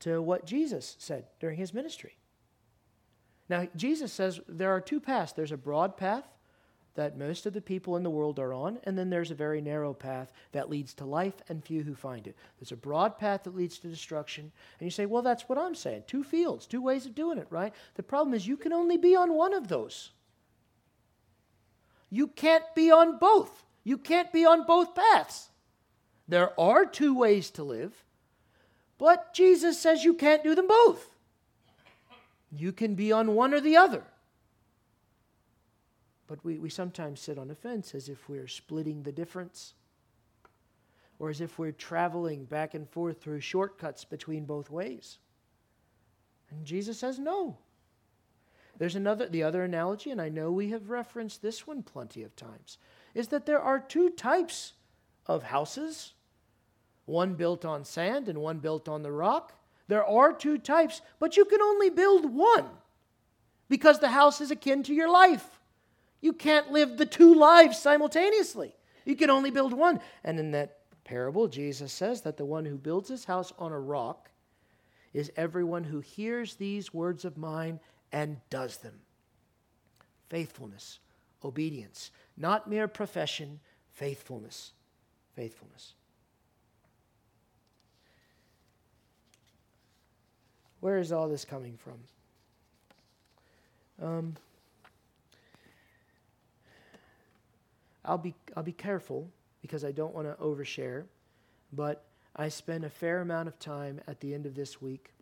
to 0.00 0.20
what 0.20 0.44
Jesus 0.44 0.96
said 0.98 1.24
during 1.40 1.56
his 1.56 1.72
ministry. 1.72 2.18
Now, 3.48 3.68
Jesus 3.74 4.12
says 4.12 4.40
there 4.46 4.70
are 4.70 4.80
two 4.80 5.00
paths 5.00 5.32
there's 5.32 5.52
a 5.52 5.56
broad 5.56 5.96
path 5.96 6.24
that 6.94 7.16
most 7.16 7.46
of 7.46 7.52
the 7.52 7.60
people 7.60 7.96
in 7.96 8.02
the 8.02 8.10
world 8.10 8.38
are 8.38 8.52
on, 8.52 8.78
and 8.84 8.98
then 8.98 9.10
there's 9.10 9.30
a 9.30 9.34
very 9.34 9.60
narrow 9.60 9.94
path 9.94 10.32
that 10.52 10.68
leads 10.68 10.94
to 10.94 11.04
life 11.04 11.40
and 11.48 11.64
few 11.64 11.82
who 11.82 11.94
find 11.94 12.26
it. 12.26 12.36
There's 12.58 12.72
a 12.72 12.76
broad 12.76 13.18
path 13.18 13.44
that 13.44 13.56
leads 13.56 13.78
to 13.78 13.88
destruction, 13.88 14.52
and 14.78 14.86
you 14.86 14.90
say, 14.90 15.06
well, 15.06 15.22
that's 15.22 15.48
what 15.48 15.58
I'm 15.58 15.74
saying. 15.74 16.04
Two 16.06 16.22
fields, 16.22 16.66
two 16.66 16.82
ways 16.82 17.06
of 17.06 17.14
doing 17.14 17.38
it, 17.38 17.46
right? 17.50 17.74
The 17.94 18.02
problem 18.02 18.34
is 18.34 18.46
you 18.46 18.56
can 18.56 18.72
only 18.72 18.96
be 18.96 19.16
on 19.16 19.34
one 19.34 19.54
of 19.54 19.68
those. 19.68 20.10
You 22.10 22.26
can't 22.26 22.64
be 22.74 22.90
on 22.90 23.18
both. 23.18 23.64
You 23.84 23.96
can't 23.98 24.32
be 24.32 24.44
on 24.44 24.66
both 24.66 24.94
paths. 24.94 25.48
There 26.28 26.58
are 26.60 26.86
two 26.86 27.14
ways 27.14 27.50
to 27.52 27.64
live, 27.64 28.04
But 29.02 29.34
Jesus 29.34 29.80
says 29.80 30.04
you 30.04 30.14
can't 30.14 30.44
do 30.44 30.54
them 30.54 30.68
both. 30.68 31.16
You 32.52 32.70
can 32.70 32.94
be 32.94 33.10
on 33.10 33.34
one 33.34 33.52
or 33.52 33.60
the 33.60 33.76
other. 33.76 34.04
But 36.32 36.42
we, 36.46 36.58
we 36.58 36.70
sometimes 36.70 37.20
sit 37.20 37.36
on 37.36 37.50
a 37.50 37.54
fence 37.54 37.94
as 37.94 38.08
if 38.08 38.26
we're 38.26 38.48
splitting 38.48 39.02
the 39.02 39.12
difference 39.12 39.74
or 41.18 41.28
as 41.28 41.42
if 41.42 41.58
we're 41.58 41.72
traveling 41.72 42.46
back 42.46 42.72
and 42.72 42.88
forth 42.88 43.20
through 43.20 43.40
shortcuts 43.40 44.06
between 44.06 44.46
both 44.46 44.70
ways. 44.70 45.18
And 46.50 46.64
Jesus 46.64 46.98
says 46.98 47.18
no. 47.18 47.58
There's 48.78 48.96
another 48.96 49.28
the 49.28 49.42
other 49.42 49.62
analogy 49.62 50.10
and 50.10 50.22
I 50.22 50.30
know 50.30 50.50
we 50.50 50.70
have 50.70 50.88
referenced 50.88 51.42
this 51.42 51.66
one 51.66 51.82
plenty 51.82 52.22
of 52.22 52.34
times 52.34 52.78
is 53.14 53.28
that 53.28 53.44
there 53.44 53.60
are 53.60 53.78
two 53.78 54.08
types 54.08 54.72
of 55.26 55.42
houses, 55.42 56.14
one 57.04 57.34
built 57.34 57.66
on 57.66 57.84
sand 57.84 58.30
and 58.30 58.38
one 58.38 58.58
built 58.60 58.88
on 58.88 59.02
the 59.02 59.12
rock. 59.12 59.52
There 59.86 60.06
are 60.06 60.32
two 60.32 60.56
types, 60.56 61.02
but 61.18 61.36
you 61.36 61.44
can 61.44 61.60
only 61.60 61.90
build 61.90 62.24
one 62.24 62.70
because 63.68 63.98
the 63.98 64.08
house 64.08 64.40
is 64.40 64.50
akin 64.50 64.82
to 64.84 64.94
your 64.94 65.10
life. 65.12 65.58
You 66.22 66.32
can't 66.32 66.70
live 66.70 66.96
the 66.96 67.04
two 67.04 67.34
lives 67.34 67.78
simultaneously. 67.78 68.74
You 69.04 69.16
can 69.16 69.28
only 69.28 69.50
build 69.50 69.74
one. 69.74 70.00
And 70.24 70.38
in 70.38 70.52
that 70.52 70.78
parable, 71.04 71.48
Jesus 71.48 71.92
says 71.92 72.22
that 72.22 72.36
the 72.38 72.44
one 72.44 72.64
who 72.64 72.78
builds 72.78 73.08
his 73.08 73.26
house 73.26 73.52
on 73.58 73.72
a 73.72 73.78
rock 73.78 74.30
is 75.12 75.30
everyone 75.36 75.84
who 75.84 76.00
hears 76.00 76.54
these 76.54 76.94
words 76.94 77.24
of 77.24 77.36
mine 77.36 77.80
and 78.12 78.40
does 78.48 78.78
them. 78.78 79.00
Faithfulness, 80.30 81.00
obedience, 81.44 82.10
not 82.36 82.70
mere 82.70 82.88
profession, 82.88 83.60
faithfulness. 83.92 84.72
Faithfulness. 85.34 85.94
Where 90.80 90.98
is 90.98 91.12
all 91.12 91.28
this 91.28 91.44
coming 91.44 91.76
from? 91.76 91.98
Um, 94.00 94.36
I'll 98.04 98.18
be, 98.18 98.34
I'll 98.56 98.62
be 98.62 98.72
careful 98.72 99.30
because 99.60 99.84
I 99.84 99.92
don't 99.92 100.14
want 100.14 100.26
to 100.26 100.42
overshare, 100.42 101.04
but 101.72 102.04
I 102.34 102.48
spent 102.48 102.84
a 102.84 102.90
fair 102.90 103.20
amount 103.20 103.48
of 103.48 103.58
time 103.58 104.00
at 104.06 104.20
the 104.20 104.34
end 104.34 104.46
of 104.46 104.54
this 104.54 104.80
week 104.80 105.12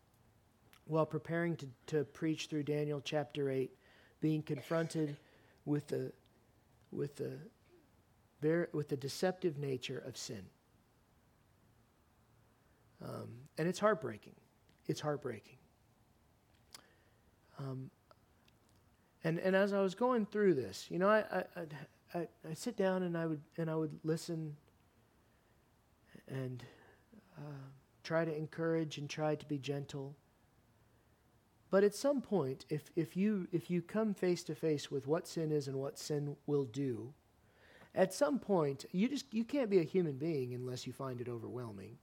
while 0.87 1.07
preparing 1.07 1.57
to, 1.57 1.69
to 1.87 2.05
preach 2.05 2.47
through 2.47 2.65
Daniel 2.65 3.01
chapter 3.05 3.51
8, 3.51 3.71
being 4.21 4.43
confronted 4.43 5.17
with 5.65 5.87
the, 5.89 6.13
with 6.91 7.17
the, 7.17 7.39
with 8.73 8.89
the 8.89 8.97
deceptive 8.97 9.59
nature 9.59 10.03
of 10.07 10.17
sin. 10.17 10.43
Um, 13.03 13.29
and 13.57 13.69
it's 13.69 13.79
heartbreaking. 13.79 14.35
It's 14.87 15.01
heartbreaking. 15.01 15.57
Um, 17.59 17.91
and, 19.23 19.39
and 19.39 19.55
as 19.55 19.73
I 19.73 19.81
was 19.81 19.95
going 19.95 20.27
through 20.27 20.55
this, 20.55 20.87
you 20.91 20.99
know, 20.99 21.09
I, 21.09 21.19
I, 21.31 21.45
I, 21.57 21.63
I 22.15 22.55
sit 22.55 22.77
down 22.77 23.03
and 23.05 23.17
I 23.17 23.27
would 23.27 23.41
and 23.57 23.71
I 23.71 23.77
would 23.77 23.99
listen 24.03 24.57
and 26.29 26.63
uh, 27.39 27.69
try 28.03 28.25
to 28.25 28.37
encourage 28.37 28.99
and 28.99 29.09
try 29.09 29.35
to 29.35 29.47
be 29.47 29.59
gentle. 29.59 30.17
But 31.71 31.85
at 31.85 31.95
some 31.95 32.21
point, 32.21 32.65
if, 32.69 32.91
if 32.97 33.17
you 33.17 33.47
if 33.53 33.71
you 33.71 33.81
come 33.81 34.13
face 34.13 34.43
to 34.45 34.55
face 34.55 34.91
with 34.91 35.07
what 35.07 35.29
sin 35.29 35.53
is 35.53 35.69
and 35.69 35.77
what 35.77 35.99
sin 35.99 36.37
will 36.47 36.65
do, 36.65 37.13
at 37.95 38.13
some 38.13 38.39
point 38.39 38.87
you 38.91 39.09
just 39.09 39.33
you 39.33 39.45
can't 39.45 39.71
be 39.71 39.79
a 39.79 39.85
human 39.85 40.17
being 40.17 40.55
unless 40.55 40.87
you 40.87 40.93
find 40.93 41.21
it 41.21 41.29
overwhelming. 41.29 41.97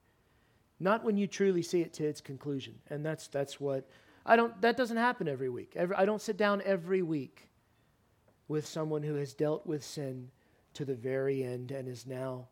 Not 0.80 1.04
when 1.04 1.18
you 1.18 1.28
truly 1.28 1.64
see 1.64 1.82
it 1.82 1.92
to 1.94 2.06
its 2.06 2.22
conclusion, 2.22 2.76
and 2.90 3.06
that's 3.06 3.28
that's 3.28 3.60
what 3.60 3.90
I 4.26 4.38
don't. 4.38 4.62
That 4.62 4.78
doesn't 4.78 4.98
happen 4.98 5.28
every 5.28 5.50
week. 5.50 5.74
Every, 5.76 5.96
I 5.98 6.06
don't 6.06 6.22
sit 6.22 6.38
down 6.38 6.62
every 6.64 7.02
week 7.02 7.50
with 8.48 8.66
someone 8.66 9.04
who 9.04 9.16
has 9.16 9.34
dealt 9.34 9.66
with 9.66 9.84
sin 9.84 10.30
to 10.74 10.86
the 10.86 10.96
very 10.96 11.44
end 11.44 11.72
and 11.72 11.88
is 11.88 12.06
now 12.06 12.48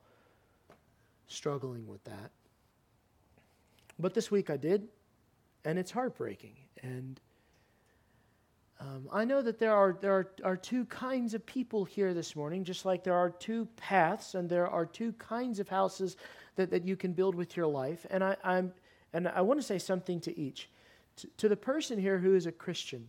struggling 1.27 1.87
with 1.87 2.03
that. 2.03 2.31
But 3.97 4.13
this 4.13 4.29
week 4.29 4.49
I 4.49 4.57
did, 4.57 4.87
and 5.63 5.79
it's 5.79 5.91
heartbreaking. 5.91 6.55
And 6.83 7.19
um, 8.79 9.07
I 9.11 9.25
know 9.25 9.41
that 9.41 9.57
there 9.57 9.73
are 9.73 9.97
there 10.01 10.11
are, 10.11 10.31
are 10.43 10.57
two 10.57 10.85
kinds 10.85 11.33
of 11.33 11.45
people 11.45 11.85
here 11.85 12.13
this 12.13 12.35
morning, 12.35 12.63
just 12.63 12.85
like 12.85 13.03
there 13.03 13.15
are 13.15 13.29
two 13.29 13.67
paths 13.77 14.35
and 14.35 14.49
there 14.49 14.67
are 14.67 14.85
two 14.85 15.13
kinds 15.13 15.59
of 15.59 15.69
houses 15.69 16.17
that, 16.55 16.69
that 16.71 16.85
you 16.85 16.95
can 16.95 17.13
build 17.13 17.35
with 17.35 17.55
your 17.55 17.67
life. 17.67 18.05
And 18.09 18.23
I, 18.23 18.35
I'm 18.43 18.73
and 19.13 19.27
I 19.29 19.41
want 19.41 19.59
to 19.59 19.65
say 19.65 19.79
something 19.79 20.19
to 20.21 20.37
each. 20.37 20.69
to, 21.17 21.27
to 21.37 21.49
the 21.49 21.55
person 21.55 21.99
here 21.99 22.19
who 22.19 22.35
is 22.35 22.45
a 22.45 22.51
Christian, 22.51 23.07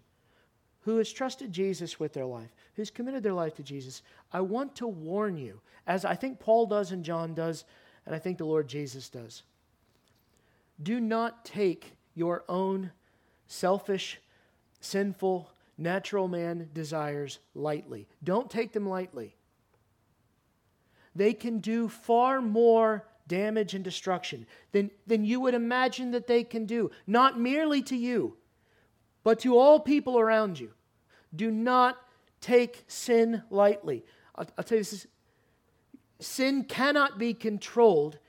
who 0.86 0.98
has 0.98 1.12
trusted 1.12 1.52
Jesus 1.52 1.98
with 1.98 2.12
their 2.12 2.24
life, 2.24 2.54
who's 2.76 2.90
committed 2.90 3.24
their 3.24 3.32
life 3.32 3.56
to 3.56 3.62
Jesus, 3.64 4.02
I 4.32 4.40
want 4.40 4.76
to 4.76 4.86
warn 4.86 5.36
you, 5.36 5.60
as 5.84 6.04
I 6.04 6.14
think 6.14 6.38
Paul 6.38 6.66
does 6.66 6.92
and 6.92 7.04
John 7.04 7.34
does, 7.34 7.64
and 8.06 8.14
I 8.14 8.20
think 8.20 8.38
the 8.38 8.44
Lord 8.44 8.68
Jesus 8.68 9.08
does. 9.08 9.42
Do 10.80 11.00
not 11.00 11.44
take 11.44 11.94
your 12.14 12.44
own 12.48 12.92
selfish, 13.48 14.20
sinful, 14.80 15.50
natural 15.76 16.28
man 16.28 16.70
desires 16.72 17.40
lightly. 17.52 18.06
Don't 18.22 18.48
take 18.48 18.72
them 18.72 18.88
lightly. 18.88 19.34
They 21.16 21.32
can 21.32 21.58
do 21.58 21.88
far 21.88 22.40
more 22.40 23.08
damage 23.26 23.74
and 23.74 23.82
destruction 23.82 24.46
than, 24.70 24.92
than 25.04 25.24
you 25.24 25.40
would 25.40 25.54
imagine 25.54 26.12
that 26.12 26.28
they 26.28 26.44
can 26.44 26.64
do, 26.64 26.92
not 27.08 27.40
merely 27.40 27.82
to 27.82 27.96
you, 27.96 28.36
but 29.26 29.40
to 29.40 29.58
all 29.58 29.80
people 29.80 30.20
around 30.20 30.60
you. 30.60 30.70
Do 31.34 31.50
not 31.50 32.00
take 32.40 32.84
sin 32.86 33.42
lightly. 33.50 34.04
I'll, 34.36 34.46
I'll 34.56 34.62
tell 34.62 34.78
you 34.78 34.84
this 34.84 35.08
sin 36.20 36.62
cannot 36.62 37.18
be 37.18 37.34
controlled, 37.34 38.20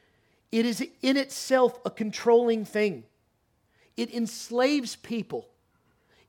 it 0.52 0.66
is 0.66 0.84
in 1.04 1.16
itself 1.16 1.80
a 1.86 1.92
controlling 1.92 2.66
thing. 2.66 3.04
It 3.96 4.12
enslaves 4.12 4.96
people. 4.96 5.48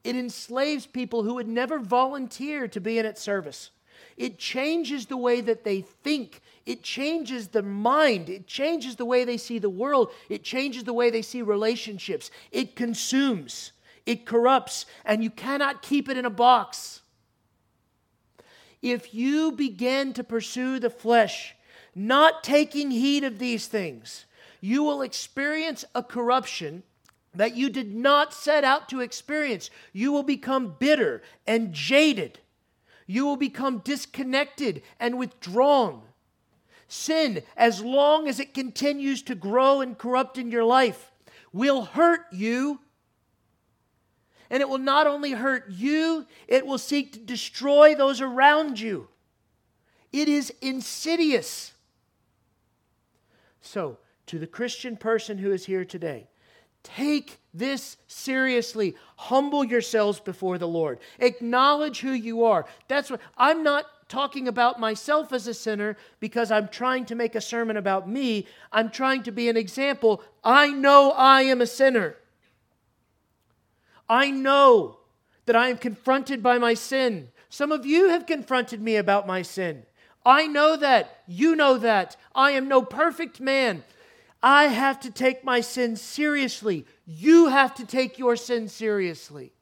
It 0.04 0.14
enslaves 0.14 0.84
people 0.84 1.22
who 1.22 1.36
would 1.36 1.48
never 1.48 1.78
volunteer 1.78 2.68
to 2.68 2.78
be 2.78 2.98
in 2.98 3.06
its 3.06 3.22
service. 3.22 3.70
It 4.18 4.38
changes 4.38 5.06
the 5.06 5.16
way 5.16 5.40
that 5.40 5.64
they 5.64 5.80
think. 5.80 6.42
It 6.66 6.82
changes 6.82 7.48
the 7.48 7.62
mind. 7.62 8.28
It 8.28 8.46
changes 8.46 8.96
the 8.96 9.06
way 9.06 9.24
they 9.24 9.38
see 9.38 9.58
the 9.58 9.70
world. 9.70 10.10
It 10.28 10.44
changes 10.44 10.84
the 10.84 10.92
way 10.92 11.08
they 11.08 11.22
see 11.22 11.40
relationships. 11.40 12.30
It 12.52 12.76
consumes 12.76 13.72
it 14.08 14.24
corrupts, 14.24 14.86
and 15.04 15.22
you 15.22 15.28
cannot 15.28 15.82
keep 15.82 16.08
it 16.08 16.16
in 16.16 16.24
a 16.24 16.30
box. 16.30 17.02
If 18.80 19.12
you 19.12 19.52
begin 19.52 20.14
to 20.14 20.24
pursue 20.24 20.78
the 20.78 20.88
flesh, 20.88 21.54
not 21.94 22.42
taking 22.42 22.90
heed 22.90 23.22
of 23.22 23.38
these 23.38 23.66
things, 23.66 24.24
you 24.62 24.82
will 24.82 25.02
experience 25.02 25.84
a 25.94 26.02
corruption 26.02 26.84
that 27.34 27.54
you 27.54 27.68
did 27.68 27.94
not 27.94 28.32
set 28.32 28.64
out 28.64 28.88
to 28.88 29.00
experience. 29.00 29.68
You 29.92 30.10
will 30.10 30.22
become 30.22 30.76
bitter 30.78 31.20
and 31.46 31.74
jaded. 31.74 32.38
You 33.06 33.26
will 33.26 33.36
become 33.36 33.80
disconnected 33.80 34.80
and 34.98 35.18
withdrawn. 35.18 36.00
Sin, 36.88 37.42
as 37.58 37.82
long 37.82 38.26
as 38.26 38.40
it 38.40 38.54
continues 38.54 39.20
to 39.24 39.34
grow 39.34 39.82
and 39.82 39.98
corrupt 39.98 40.38
in 40.38 40.50
your 40.50 40.64
life, 40.64 41.12
will 41.52 41.84
hurt 41.84 42.22
you 42.32 42.80
and 44.50 44.60
it 44.60 44.68
will 44.68 44.78
not 44.78 45.06
only 45.06 45.32
hurt 45.32 45.70
you, 45.70 46.26
it 46.46 46.66
will 46.66 46.78
seek 46.78 47.12
to 47.12 47.18
destroy 47.18 47.94
those 47.94 48.20
around 48.20 48.80
you. 48.80 49.08
It 50.12 50.28
is 50.28 50.52
insidious. 50.62 51.72
So, 53.60 53.98
to 54.26 54.38
the 54.38 54.46
Christian 54.46 54.96
person 54.96 55.38
who 55.38 55.52
is 55.52 55.66
here 55.66 55.84
today, 55.84 56.28
take 56.82 57.38
this 57.52 57.96
seriously. 58.06 58.94
Humble 59.16 59.64
yourselves 59.64 60.20
before 60.20 60.58
the 60.58 60.68
Lord. 60.68 61.00
Acknowledge 61.18 62.00
who 62.00 62.12
you 62.12 62.44
are. 62.44 62.66
That's 62.88 63.10
what 63.10 63.20
I'm 63.36 63.62
not 63.62 63.84
talking 64.08 64.48
about 64.48 64.80
myself 64.80 65.32
as 65.32 65.46
a 65.46 65.54
sinner 65.54 65.96
because 66.20 66.50
I'm 66.50 66.68
trying 66.68 67.04
to 67.06 67.14
make 67.14 67.34
a 67.34 67.40
sermon 67.40 67.76
about 67.76 68.08
me. 68.08 68.46
I'm 68.72 68.90
trying 68.90 69.22
to 69.24 69.32
be 69.32 69.48
an 69.48 69.56
example. 69.56 70.22
I 70.42 70.68
know 70.68 71.12
I 71.12 71.42
am 71.42 71.60
a 71.60 71.66
sinner. 71.66 72.16
I 74.08 74.30
know 74.30 74.98
that 75.46 75.56
I 75.56 75.68
am 75.68 75.78
confronted 75.78 76.42
by 76.42 76.58
my 76.58 76.74
sin. 76.74 77.28
Some 77.48 77.72
of 77.72 77.86
you 77.86 78.10
have 78.10 78.26
confronted 78.26 78.82
me 78.82 78.96
about 78.96 79.26
my 79.26 79.42
sin. 79.42 79.84
I 80.24 80.46
know 80.46 80.76
that. 80.76 81.22
You 81.26 81.56
know 81.56 81.78
that. 81.78 82.16
I 82.34 82.50
am 82.52 82.68
no 82.68 82.82
perfect 82.82 83.40
man. 83.40 83.84
I 84.42 84.64
have 84.64 85.00
to 85.00 85.10
take 85.10 85.42
my 85.42 85.60
sin 85.60 85.96
seriously. 85.96 86.86
You 87.06 87.46
have 87.46 87.74
to 87.76 87.86
take 87.86 88.18
your 88.18 88.36
sin 88.36 88.68
seriously. 88.68 89.52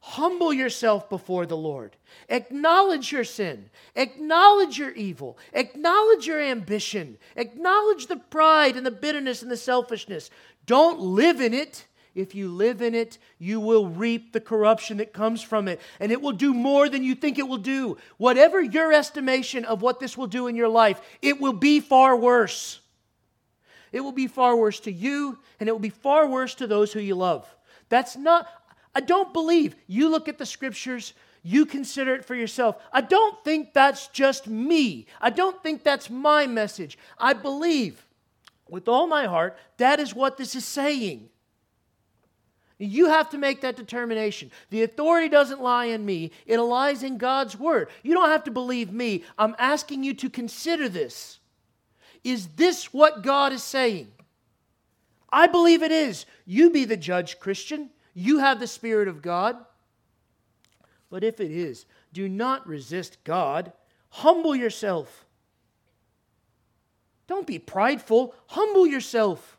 Humble 0.00 0.52
yourself 0.52 1.10
before 1.10 1.44
the 1.44 1.56
Lord. 1.56 1.96
Acknowledge 2.28 3.12
your 3.12 3.24
sin. 3.24 3.68
Acknowledge 3.94 4.78
your 4.78 4.92
evil. 4.92 5.36
Acknowledge 5.52 6.26
your 6.26 6.40
ambition. 6.40 7.18
Acknowledge 7.36 8.06
the 8.06 8.16
pride 8.16 8.76
and 8.76 8.86
the 8.86 8.90
bitterness 8.90 9.42
and 9.42 9.50
the 9.50 9.56
selfishness. 9.56 10.30
Don't 10.66 11.00
live 11.00 11.40
in 11.40 11.52
it. 11.52 11.86
If 12.18 12.34
you 12.34 12.48
live 12.48 12.82
in 12.82 12.96
it, 12.96 13.16
you 13.38 13.60
will 13.60 13.86
reap 13.86 14.32
the 14.32 14.40
corruption 14.40 14.96
that 14.96 15.12
comes 15.12 15.40
from 15.40 15.68
it, 15.68 15.80
and 16.00 16.10
it 16.10 16.20
will 16.20 16.32
do 16.32 16.52
more 16.52 16.88
than 16.88 17.04
you 17.04 17.14
think 17.14 17.38
it 17.38 17.46
will 17.46 17.58
do. 17.58 17.96
Whatever 18.16 18.60
your 18.60 18.92
estimation 18.92 19.64
of 19.64 19.82
what 19.82 20.00
this 20.00 20.18
will 20.18 20.26
do 20.26 20.48
in 20.48 20.56
your 20.56 20.68
life, 20.68 21.00
it 21.22 21.40
will 21.40 21.52
be 21.52 21.78
far 21.78 22.16
worse. 22.16 22.80
It 23.92 24.00
will 24.00 24.10
be 24.10 24.26
far 24.26 24.56
worse 24.56 24.80
to 24.80 24.90
you, 24.90 25.38
and 25.60 25.68
it 25.68 25.72
will 25.72 25.78
be 25.78 25.90
far 25.90 26.26
worse 26.26 26.56
to 26.56 26.66
those 26.66 26.92
who 26.92 26.98
you 26.98 27.14
love. 27.14 27.46
That's 27.88 28.16
not, 28.16 28.48
I 28.96 29.00
don't 29.00 29.32
believe. 29.32 29.76
You 29.86 30.08
look 30.08 30.26
at 30.28 30.38
the 30.38 30.44
scriptures, 30.44 31.14
you 31.44 31.66
consider 31.66 32.16
it 32.16 32.24
for 32.24 32.34
yourself. 32.34 32.82
I 32.92 33.00
don't 33.00 33.44
think 33.44 33.72
that's 33.72 34.08
just 34.08 34.48
me. 34.48 35.06
I 35.20 35.30
don't 35.30 35.62
think 35.62 35.84
that's 35.84 36.10
my 36.10 36.48
message. 36.48 36.98
I 37.16 37.32
believe 37.32 38.04
with 38.68 38.88
all 38.88 39.06
my 39.06 39.26
heart 39.26 39.56
that 39.76 40.00
is 40.00 40.16
what 40.16 40.36
this 40.36 40.56
is 40.56 40.64
saying. 40.64 41.28
You 42.78 43.08
have 43.08 43.28
to 43.30 43.38
make 43.38 43.60
that 43.62 43.76
determination. 43.76 44.52
The 44.70 44.84
authority 44.84 45.28
doesn't 45.28 45.60
lie 45.60 45.86
in 45.86 46.06
me, 46.06 46.30
it 46.46 46.58
lies 46.60 47.02
in 47.02 47.18
God's 47.18 47.58
word. 47.58 47.88
You 48.02 48.14
don't 48.14 48.28
have 48.28 48.44
to 48.44 48.50
believe 48.50 48.92
me. 48.92 49.24
I'm 49.36 49.56
asking 49.58 50.04
you 50.04 50.14
to 50.14 50.30
consider 50.30 50.88
this. 50.88 51.40
Is 52.22 52.48
this 52.56 52.92
what 52.92 53.22
God 53.22 53.52
is 53.52 53.62
saying? 53.62 54.08
I 55.30 55.46
believe 55.46 55.82
it 55.82 55.92
is. 55.92 56.24
You 56.46 56.70
be 56.70 56.84
the 56.84 56.96
judge, 56.96 57.38
Christian. 57.38 57.90
You 58.14 58.38
have 58.38 58.60
the 58.60 58.66
Spirit 58.66 59.08
of 59.08 59.22
God. 59.22 59.56
But 61.10 61.24
if 61.24 61.40
it 61.40 61.50
is, 61.50 61.84
do 62.12 62.28
not 62.28 62.66
resist 62.66 63.22
God. 63.24 63.72
Humble 64.10 64.54
yourself. 64.54 65.24
Don't 67.26 67.46
be 67.46 67.58
prideful. 67.58 68.34
Humble 68.46 68.86
yourself. 68.86 69.58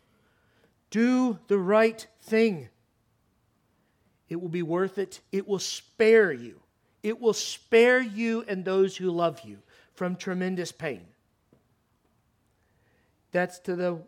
Do 0.90 1.38
the 1.48 1.58
right 1.58 2.06
thing. 2.22 2.70
It 4.30 4.40
will 4.40 4.50
be 4.50 4.64
worth 4.64 4.98
it. 4.98 5.20
It 5.32 5.48
will 5.48 5.60
spare 5.60 6.32
you. 6.32 6.60
It 7.02 7.20
will 7.20 7.34
spare 7.34 8.02
you 8.02 8.46
and 8.48 8.64
those 8.64 8.96
who 8.96 9.10
love 9.10 9.42
you 9.44 9.58
from 9.96 10.16
tremendous 10.16 10.72
pain. 10.72 11.02
That's 13.32 13.60
to 13.60 13.76
the 13.76 14.00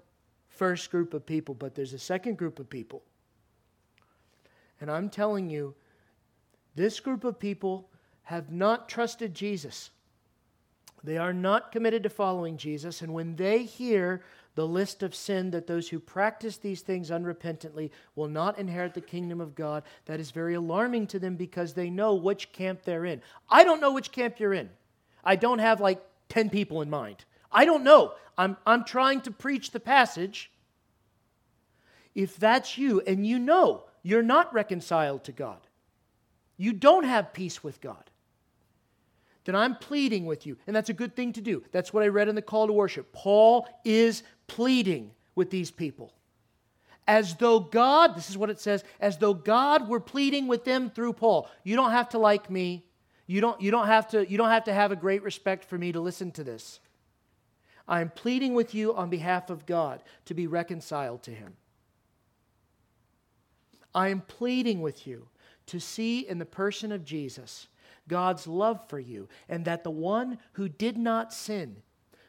first 0.49 0.91
group 0.91 1.13
of 1.13 1.25
people, 1.25 1.55
but 1.55 1.75
there's 1.75 1.93
a 1.93 1.99
second 1.99 2.37
group 2.37 2.59
of 2.59 2.69
people. 2.69 3.01
And 4.79 4.89
I'm 4.89 5.09
telling 5.09 5.49
you, 5.49 5.75
this 6.75 6.99
group 6.99 7.23
of 7.23 7.39
people 7.39 7.89
have 8.23 8.51
not 8.51 8.89
trusted 8.89 9.33
Jesus. 9.33 9.89
They 11.03 11.17
are 11.17 11.33
not 11.33 11.71
committed 11.71 12.03
to 12.03 12.09
following 12.09 12.57
Jesus. 12.57 13.01
And 13.01 13.13
when 13.13 13.35
they 13.35 13.63
hear 13.63 14.23
the 14.55 14.67
list 14.67 15.01
of 15.01 15.15
sin 15.15 15.51
that 15.51 15.67
those 15.67 15.89
who 15.89 15.99
practice 15.99 16.57
these 16.57 16.81
things 16.81 17.09
unrepentantly 17.09 17.89
will 18.15 18.27
not 18.27 18.57
inherit 18.57 18.93
the 18.93 19.01
kingdom 19.01 19.39
of 19.39 19.55
God, 19.55 19.83
that 20.05 20.19
is 20.19 20.31
very 20.31 20.55
alarming 20.55 21.07
to 21.07 21.19
them 21.19 21.35
because 21.35 21.73
they 21.73 21.89
know 21.89 22.15
which 22.15 22.51
camp 22.51 22.83
they're 22.83 23.05
in. 23.05 23.21
I 23.49 23.63
don't 23.63 23.81
know 23.81 23.93
which 23.93 24.11
camp 24.11 24.39
you're 24.39 24.53
in. 24.53 24.69
I 25.23 25.35
don't 25.37 25.59
have 25.59 25.79
like 25.79 26.01
10 26.29 26.49
people 26.49 26.81
in 26.81 26.89
mind. 26.89 27.23
I 27.51 27.65
don't 27.65 27.83
know. 27.83 28.13
I'm, 28.37 28.57
I'm 28.65 28.83
trying 28.83 29.21
to 29.21 29.31
preach 29.31 29.71
the 29.71 29.79
passage. 29.79 30.51
If 32.13 32.37
that's 32.37 32.77
you 32.77 33.01
and 33.01 33.25
you 33.25 33.39
know 33.39 33.85
you're 34.03 34.23
not 34.23 34.53
reconciled 34.53 35.23
to 35.25 35.31
God, 35.31 35.59
you 36.57 36.73
don't 36.73 37.05
have 37.05 37.33
peace 37.33 37.63
with 37.63 37.81
God, 37.81 38.10
then 39.45 39.55
I'm 39.55 39.75
pleading 39.75 40.25
with 40.25 40.45
you. 40.45 40.57
And 40.67 40.75
that's 40.75 40.89
a 40.89 40.93
good 40.93 41.15
thing 41.15 41.33
to 41.33 41.41
do. 41.41 41.63
That's 41.71 41.93
what 41.93 42.03
I 42.03 42.07
read 42.07 42.27
in 42.27 42.35
the 42.35 42.41
call 42.41 42.67
to 42.67 42.73
worship. 42.73 43.11
Paul 43.11 43.67
is 43.83 44.23
pleading 44.47 45.11
with 45.35 45.49
these 45.49 45.71
people. 45.71 46.13
As 47.07 47.35
though 47.35 47.59
God, 47.59 48.15
this 48.15 48.29
is 48.29 48.37
what 48.37 48.49
it 48.49 48.59
says, 48.59 48.83
as 48.99 49.17
though 49.17 49.33
God 49.33 49.89
were 49.89 49.99
pleading 49.99 50.47
with 50.47 50.63
them 50.63 50.89
through 50.89 51.13
Paul. 51.13 51.49
You 51.63 51.75
don't 51.75 51.91
have 51.91 52.09
to 52.09 52.19
like 52.19 52.49
me. 52.49 52.85
You 53.25 53.41
don't, 53.41 53.59
you 53.61 53.71
don't, 53.71 53.87
have, 53.87 54.09
to, 54.09 54.29
you 54.29 54.37
don't 54.37 54.49
have 54.49 54.65
to 54.65 54.73
have 54.73 54.91
a 54.91 54.95
great 54.95 55.23
respect 55.23 55.65
for 55.65 55.77
me 55.77 55.91
to 55.91 55.99
listen 55.99 56.31
to 56.31 56.43
this. 56.43 56.79
I 57.87 58.01
am 58.01 58.09
pleading 58.09 58.53
with 58.53 58.75
you 58.75 58.93
on 58.93 59.09
behalf 59.09 59.49
of 59.49 59.65
God 59.65 60.03
to 60.25 60.33
be 60.33 60.47
reconciled 60.47 61.23
to 61.23 61.31
Him. 61.31 61.55
I 63.93 64.09
am 64.09 64.21
pleading 64.21 64.81
with 64.81 65.07
you 65.07 65.27
to 65.67 65.79
see 65.79 66.19
in 66.19 66.37
the 66.37 66.45
person 66.45 66.91
of 66.91 67.03
Jesus 67.03 67.67
God's 68.07 68.47
love 68.47 68.87
for 68.89 68.99
you, 68.99 69.29
and 69.47 69.65
that 69.65 69.83
the 69.83 69.91
one 69.91 70.39
who 70.53 70.67
did 70.67 70.97
not 70.97 71.33
sin 71.33 71.77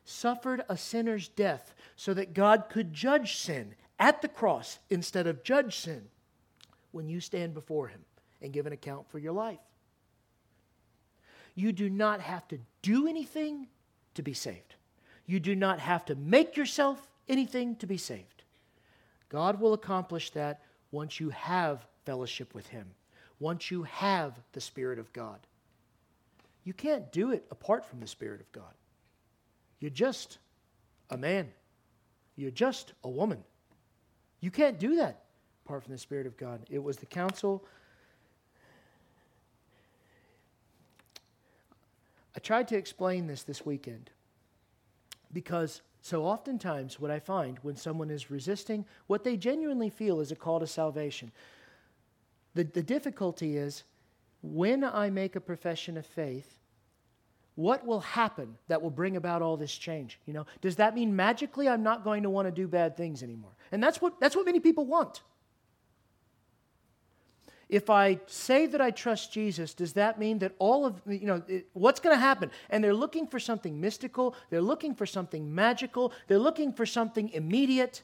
suffered 0.04 0.64
a 0.68 0.76
sinner's 0.76 1.28
death 1.28 1.74
so 1.96 2.12
that 2.14 2.34
God 2.34 2.64
could 2.68 2.92
judge 2.92 3.36
sin 3.36 3.74
at 3.98 4.20
the 4.22 4.28
cross 4.28 4.78
instead 4.90 5.26
of 5.26 5.44
judge 5.44 5.76
sin 5.76 6.08
when 6.90 7.08
you 7.08 7.20
stand 7.20 7.54
before 7.54 7.88
Him 7.88 8.00
and 8.40 8.52
give 8.52 8.66
an 8.66 8.72
account 8.72 9.08
for 9.08 9.18
your 9.18 9.32
life. 9.32 9.60
You 11.54 11.72
do 11.72 11.88
not 11.90 12.20
have 12.20 12.48
to 12.48 12.58
do 12.80 13.06
anything 13.06 13.68
to 14.14 14.22
be 14.22 14.34
saved. 14.34 14.74
You 15.26 15.38
do 15.38 15.54
not 15.54 15.78
have 15.78 16.04
to 16.06 16.14
make 16.14 16.56
yourself 16.56 17.08
anything 17.28 17.76
to 17.76 17.86
be 17.86 17.96
saved. 17.96 18.42
God 19.28 19.60
will 19.60 19.72
accomplish 19.72 20.30
that 20.30 20.62
once 20.90 21.20
you 21.20 21.30
have 21.30 21.86
fellowship 22.04 22.54
with 22.54 22.66
Him, 22.68 22.90
once 23.38 23.70
you 23.70 23.84
have 23.84 24.38
the 24.52 24.60
Spirit 24.60 24.98
of 24.98 25.12
God. 25.12 25.38
You 26.64 26.72
can't 26.72 27.10
do 27.12 27.32
it 27.32 27.44
apart 27.50 27.84
from 27.84 28.00
the 28.00 28.06
Spirit 28.06 28.40
of 28.40 28.50
God. 28.52 28.74
You're 29.80 29.90
just 29.90 30.38
a 31.10 31.16
man, 31.16 31.48
you're 32.36 32.50
just 32.50 32.92
a 33.04 33.08
woman. 33.08 33.42
You 34.40 34.50
can't 34.50 34.78
do 34.78 34.96
that 34.96 35.24
apart 35.64 35.84
from 35.84 35.92
the 35.92 35.98
Spirit 35.98 36.26
of 36.26 36.36
God. 36.36 36.60
It 36.70 36.82
was 36.82 36.96
the 36.96 37.06
council. 37.06 37.64
I 42.34 42.40
tried 42.40 42.68
to 42.68 42.76
explain 42.76 43.26
this 43.26 43.42
this 43.42 43.64
weekend 43.66 44.10
because 45.32 45.82
so 46.02 46.24
oftentimes, 46.24 46.98
what 46.98 47.12
I 47.12 47.20
find 47.20 47.58
when 47.62 47.76
someone 47.76 48.10
is 48.10 48.28
resisting 48.28 48.84
what 49.06 49.22
they 49.22 49.36
genuinely 49.36 49.88
feel 49.88 50.20
is 50.20 50.32
a 50.32 50.36
call 50.36 50.58
to 50.58 50.66
salvation, 50.66 51.30
the, 52.54 52.64
the 52.64 52.82
difficulty 52.82 53.56
is 53.56 53.84
when 54.42 54.84
I 54.84 55.10
make 55.10 55.36
a 55.36 55.40
profession 55.40 55.96
of 55.96 56.06
faith, 56.06 56.58
what 57.54 57.86
will 57.86 58.00
happen 58.00 58.56
that 58.68 58.82
will 58.82 58.90
bring 58.90 59.16
about 59.16 59.42
all 59.42 59.56
this 59.56 59.76
change? 59.76 60.18
You 60.26 60.32
know, 60.32 60.46
does 60.60 60.76
that 60.76 60.94
mean 60.94 61.14
magically 61.14 61.68
I'm 61.68 61.82
not 61.82 62.02
going 62.04 62.22
to 62.22 62.30
want 62.30 62.48
to 62.48 62.52
do 62.52 62.66
bad 62.66 62.96
things 62.96 63.22
anymore? 63.22 63.52
And 63.70 63.82
that's 63.82 64.00
what, 64.00 64.18
that's 64.20 64.34
what 64.34 64.46
many 64.46 64.60
people 64.60 64.86
want 64.86 65.22
if 67.72 67.88
I 67.88 68.20
say 68.26 68.66
that 68.66 68.82
I 68.82 68.90
trust 68.90 69.32
Jesus, 69.32 69.72
does 69.72 69.94
that 69.94 70.18
mean 70.18 70.40
that 70.40 70.52
all 70.58 70.84
of, 70.84 71.00
you 71.06 71.26
know, 71.26 71.42
it, 71.48 71.68
what's 71.72 72.00
going 72.00 72.14
to 72.14 72.20
happen? 72.20 72.50
And 72.68 72.84
they're 72.84 72.92
looking 72.92 73.26
for 73.26 73.40
something 73.40 73.80
mystical, 73.80 74.36
they're 74.50 74.60
looking 74.60 74.94
for 74.94 75.06
something 75.06 75.54
magical, 75.54 76.12
they're 76.26 76.38
looking 76.38 76.74
for 76.74 76.84
something 76.84 77.30
immediate. 77.30 78.02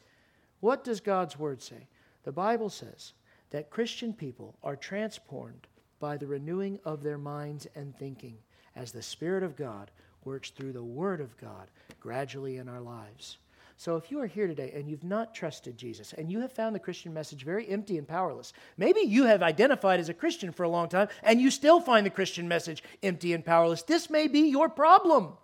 What 0.60 0.84
does 0.84 1.00
God's 1.00 1.38
word 1.38 1.60
say? 1.60 1.86
The 2.24 2.32
Bible 2.32 2.70
says 2.70 3.12
that 3.50 3.68
Christian 3.68 4.14
people 4.14 4.56
are 4.62 4.74
transformed 4.74 5.66
by 6.00 6.16
the 6.16 6.26
renewing 6.26 6.78
of 6.84 7.02
their 7.02 7.18
minds 7.18 7.66
and 7.74 7.96
thinking 7.96 8.38
as 8.76 8.92
the 8.92 9.02
Spirit 9.02 9.42
of 9.42 9.56
God 9.56 9.90
works 10.24 10.50
through 10.50 10.72
the 10.72 10.82
Word 10.82 11.20
of 11.20 11.36
God 11.38 11.68
gradually 12.00 12.56
in 12.56 12.68
our 12.68 12.80
lives. 12.80 13.38
So 13.76 13.96
if 13.96 14.10
you 14.10 14.20
are 14.20 14.26
here 14.26 14.48
today 14.48 14.72
and 14.74 14.90
you've 14.90 15.04
not 15.04 15.34
trusted 15.34 15.78
Jesus 15.78 16.12
and 16.12 16.32
you 16.32 16.40
have 16.40 16.52
found 16.52 16.74
the 16.74 16.80
Christian 16.80 17.14
message 17.14 17.44
very 17.44 17.68
empty 17.68 17.96
and 17.96 18.08
powerless, 18.08 18.52
maybe 18.76 19.00
you 19.00 19.24
have 19.24 19.40
identified 19.40 20.00
as 20.00 20.08
a 20.08 20.14
Christian 20.14 20.50
for 20.50 20.64
a 20.64 20.68
long 20.68 20.88
time 20.88 21.08
and 21.22 21.40
you 21.40 21.50
still 21.50 21.80
find 21.80 22.04
the 22.04 22.10
Christian 22.10 22.48
message 22.48 22.82
empty 23.04 23.32
and 23.32 23.44
powerless. 23.44 23.82
This 23.82 24.10
may 24.10 24.26
be 24.26 24.48
your 24.48 24.68
problem. 24.68 25.34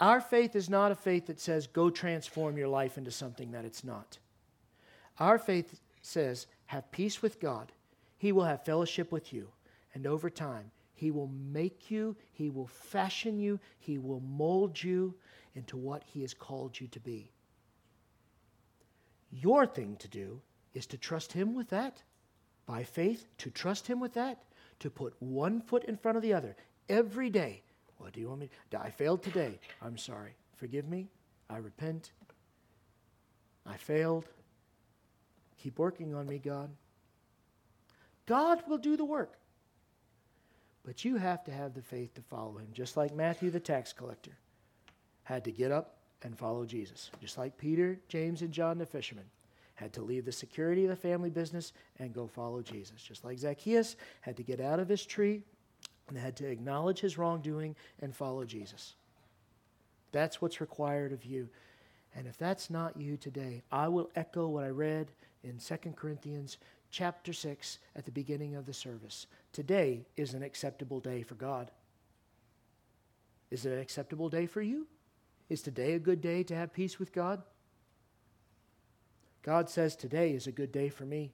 Our 0.00 0.20
faith 0.20 0.56
is 0.56 0.68
not 0.68 0.90
a 0.90 0.96
faith 0.96 1.26
that 1.26 1.38
says, 1.38 1.68
go 1.68 1.90
transform 1.90 2.56
your 2.56 2.68
life 2.68 2.98
into 2.98 3.12
something 3.12 3.52
that 3.52 3.64
it's 3.64 3.84
not. 3.84 4.18
Our 5.20 5.38
faith 5.38 5.78
says, 6.02 6.46
have 6.70 6.90
peace 6.92 7.20
with 7.20 7.40
God. 7.40 7.72
He 8.18 8.32
will 8.32 8.44
have 8.44 8.64
fellowship 8.64 9.10
with 9.10 9.32
you. 9.32 9.48
And 9.94 10.06
over 10.06 10.30
time, 10.30 10.70
he 11.00 11.10
will 11.10 11.30
make 11.50 11.90
you, 11.90 12.14
He 12.30 12.50
will 12.50 12.66
fashion 12.66 13.38
you, 13.38 13.58
He 13.78 13.96
will 13.96 14.20
mold 14.20 14.82
you 14.82 15.14
into 15.54 15.78
what 15.78 16.02
He 16.04 16.20
has 16.20 16.34
called 16.34 16.78
you 16.78 16.88
to 16.88 17.00
be. 17.00 17.32
Your 19.30 19.64
thing 19.64 19.96
to 19.96 20.08
do 20.08 20.42
is 20.74 20.84
to 20.88 20.98
trust 20.98 21.32
Him 21.32 21.54
with 21.54 21.70
that. 21.70 22.02
By 22.66 22.84
faith, 22.84 23.26
to 23.38 23.48
trust 23.48 23.86
Him 23.86 23.98
with 23.98 24.12
that, 24.12 24.42
to 24.80 24.90
put 24.90 25.14
one 25.20 25.62
foot 25.62 25.84
in 25.84 25.96
front 25.96 26.18
of 26.18 26.22
the 26.22 26.34
other 26.34 26.54
every 26.90 27.30
day. 27.30 27.62
What 27.96 28.12
do 28.12 28.20
you 28.20 28.28
want 28.28 28.42
me 28.42 28.50
to 28.72 28.78
I 28.78 28.90
failed 28.90 29.22
today. 29.22 29.58
I'm 29.80 29.96
sorry. 29.96 30.34
Forgive 30.56 30.86
me. 30.86 31.08
I 31.48 31.56
repent. 31.56 32.12
I 33.64 33.78
failed. 33.78 34.26
Keep 35.62 35.78
working 35.78 36.14
on 36.14 36.26
me, 36.26 36.38
God. 36.38 36.70
God 38.26 38.62
will 38.68 38.78
do 38.78 38.96
the 38.96 39.04
work. 39.04 39.38
But 40.84 41.04
you 41.04 41.16
have 41.16 41.44
to 41.44 41.50
have 41.50 41.74
the 41.74 41.82
faith 41.82 42.14
to 42.14 42.22
follow 42.22 42.56
him, 42.56 42.68
just 42.72 42.96
like 42.96 43.14
Matthew 43.14 43.50
the 43.50 43.60
tax 43.60 43.92
collector 43.92 44.32
had 45.24 45.44
to 45.44 45.52
get 45.52 45.70
up 45.70 45.96
and 46.22 46.36
follow 46.36 46.64
Jesus, 46.64 47.10
just 47.20 47.38
like 47.38 47.58
Peter, 47.58 47.98
James, 48.08 48.42
and 48.42 48.52
John 48.52 48.78
the 48.78 48.86
fishermen 48.86 49.24
had 49.74 49.92
to 49.94 50.02
leave 50.02 50.26
the 50.26 50.32
security 50.32 50.84
of 50.84 50.90
the 50.90 50.96
family 50.96 51.30
business 51.30 51.72
and 51.98 52.12
go 52.12 52.26
follow 52.26 52.60
Jesus, 52.60 53.02
just 53.02 53.24
like 53.24 53.38
Zacchaeus 53.38 53.96
had 54.20 54.36
to 54.36 54.42
get 54.42 54.60
out 54.60 54.78
of 54.78 54.88
his 54.88 55.06
tree 55.06 55.42
and 56.08 56.18
had 56.18 56.36
to 56.36 56.46
acknowledge 56.46 57.00
his 57.00 57.16
wrongdoing 57.16 57.74
and 58.00 58.14
follow 58.14 58.44
Jesus. 58.44 58.94
That's 60.12 60.42
what's 60.42 60.60
required 60.60 61.12
of 61.12 61.24
you. 61.24 61.48
And 62.14 62.26
if 62.26 62.36
that's 62.36 62.68
not 62.68 62.96
you 62.96 63.16
today, 63.16 63.62
I 63.72 63.88
will 63.88 64.10
echo 64.14 64.48
what 64.48 64.64
I 64.64 64.68
read 64.68 65.10
in 65.42 65.58
2 65.58 65.76
Corinthians 65.96 66.58
chapter 66.90 67.32
6 67.32 67.78
at 67.96 68.04
the 68.04 68.10
beginning 68.10 68.56
of 68.56 68.66
the 68.66 68.72
service. 68.72 69.26
Today 69.52 70.06
is 70.16 70.34
an 70.34 70.42
acceptable 70.42 71.00
day 71.00 71.22
for 71.22 71.34
God. 71.34 71.70
Is 73.50 73.66
it 73.66 73.72
an 73.72 73.80
acceptable 73.80 74.28
day 74.28 74.46
for 74.46 74.62
you? 74.62 74.86
Is 75.48 75.62
today 75.62 75.94
a 75.94 75.98
good 75.98 76.20
day 76.20 76.42
to 76.44 76.54
have 76.54 76.72
peace 76.72 76.98
with 76.98 77.12
God? 77.12 77.42
God 79.42 79.68
says 79.68 79.96
today 79.96 80.32
is 80.32 80.46
a 80.46 80.52
good 80.52 80.70
day 80.70 80.88
for 80.88 81.04
me. 81.04 81.32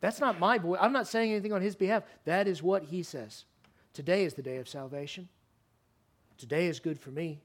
That's 0.00 0.20
not 0.20 0.38
my 0.38 0.58
voice. 0.58 0.78
I'm 0.80 0.92
not 0.92 1.06
saying 1.06 1.30
anything 1.32 1.52
on 1.52 1.60
his 1.60 1.76
behalf. 1.76 2.04
That 2.24 2.48
is 2.48 2.62
what 2.62 2.84
he 2.84 3.02
says. 3.02 3.44
Today 3.92 4.24
is 4.24 4.34
the 4.34 4.42
day 4.42 4.56
of 4.56 4.68
salvation. 4.68 5.28
Today 6.38 6.68
is 6.68 6.80
good 6.80 6.98
for 6.98 7.10
me. 7.10 7.42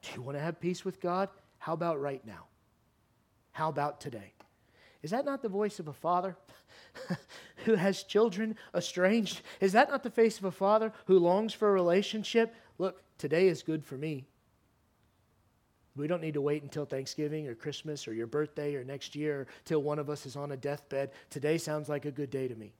Do 0.00 0.08
you 0.16 0.22
want 0.22 0.36
to 0.36 0.42
have 0.42 0.58
peace 0.58 0.84
with 0.84 1.00
God? 1.00 1.28
How 1.58 1.74
about 1.74 2.00
right 2.00 2.26
now? 2.26 2.46
How 3.52 3.68
about 3.68 4.00
today? 4.00 4.32
Is 5.02 5.10
that 5.10 5.24
not 5.24 5.42
the 5.42 5.48
voice 5.48 5.78
of 5.78 5.88
a 5.88 5.92
father 5.92 6.36
who 7.64 7.74
has 7.74 8.02
children 8.02 8.56
estranged? 8.74 9.42
Is 9.60 9.72
that 9.72 9.90
not 9.90 10.02
the 10.02 10.10
face 10.10 10.38
of 10.38 10.44
a 10.44 10.50
father 10.50 10.92
who 11.06 11.18
longs 11.18 11.52
for 11.52 11.68
a 11.68 11.72
relationship? 11.72 12.54
Look, 12.78 13.02
today 13.18 13.48
is 13.48 13.62
good 13.62 13.84
for 13.84 13.96
me. 13.96 14.26
We 15.94 16.06
don't 16.06 16.22
need 16.22 16.34
to 16.34 16.40
wait 16.40 16.62
until 16.62 16.86
Thanksgiving 16.86 17.46
or 17.48 17.54
Christmas 17.54 18.08
or 18.08 18.14
your 18.14 18.26
birthday 18.26 18.74
or 18.76 18.84
next 18.84 19.14
year 19.14 19.46
till 19.64 19.82
one 19.82 19.98
of 19.98 20.08
us 20.08 20.24
is 20.24 20.36
on 20.36 20.52
a 20.52 20.56
deathbed. 20.56 21.10
Today 21.28 21.58
sounds 21.58 21.88
like 21.88 22.06
a 22.06 22.10
good 22.10 22.30
day 22.30 22.48
to 22.48 22.54
me. 22.54 22.72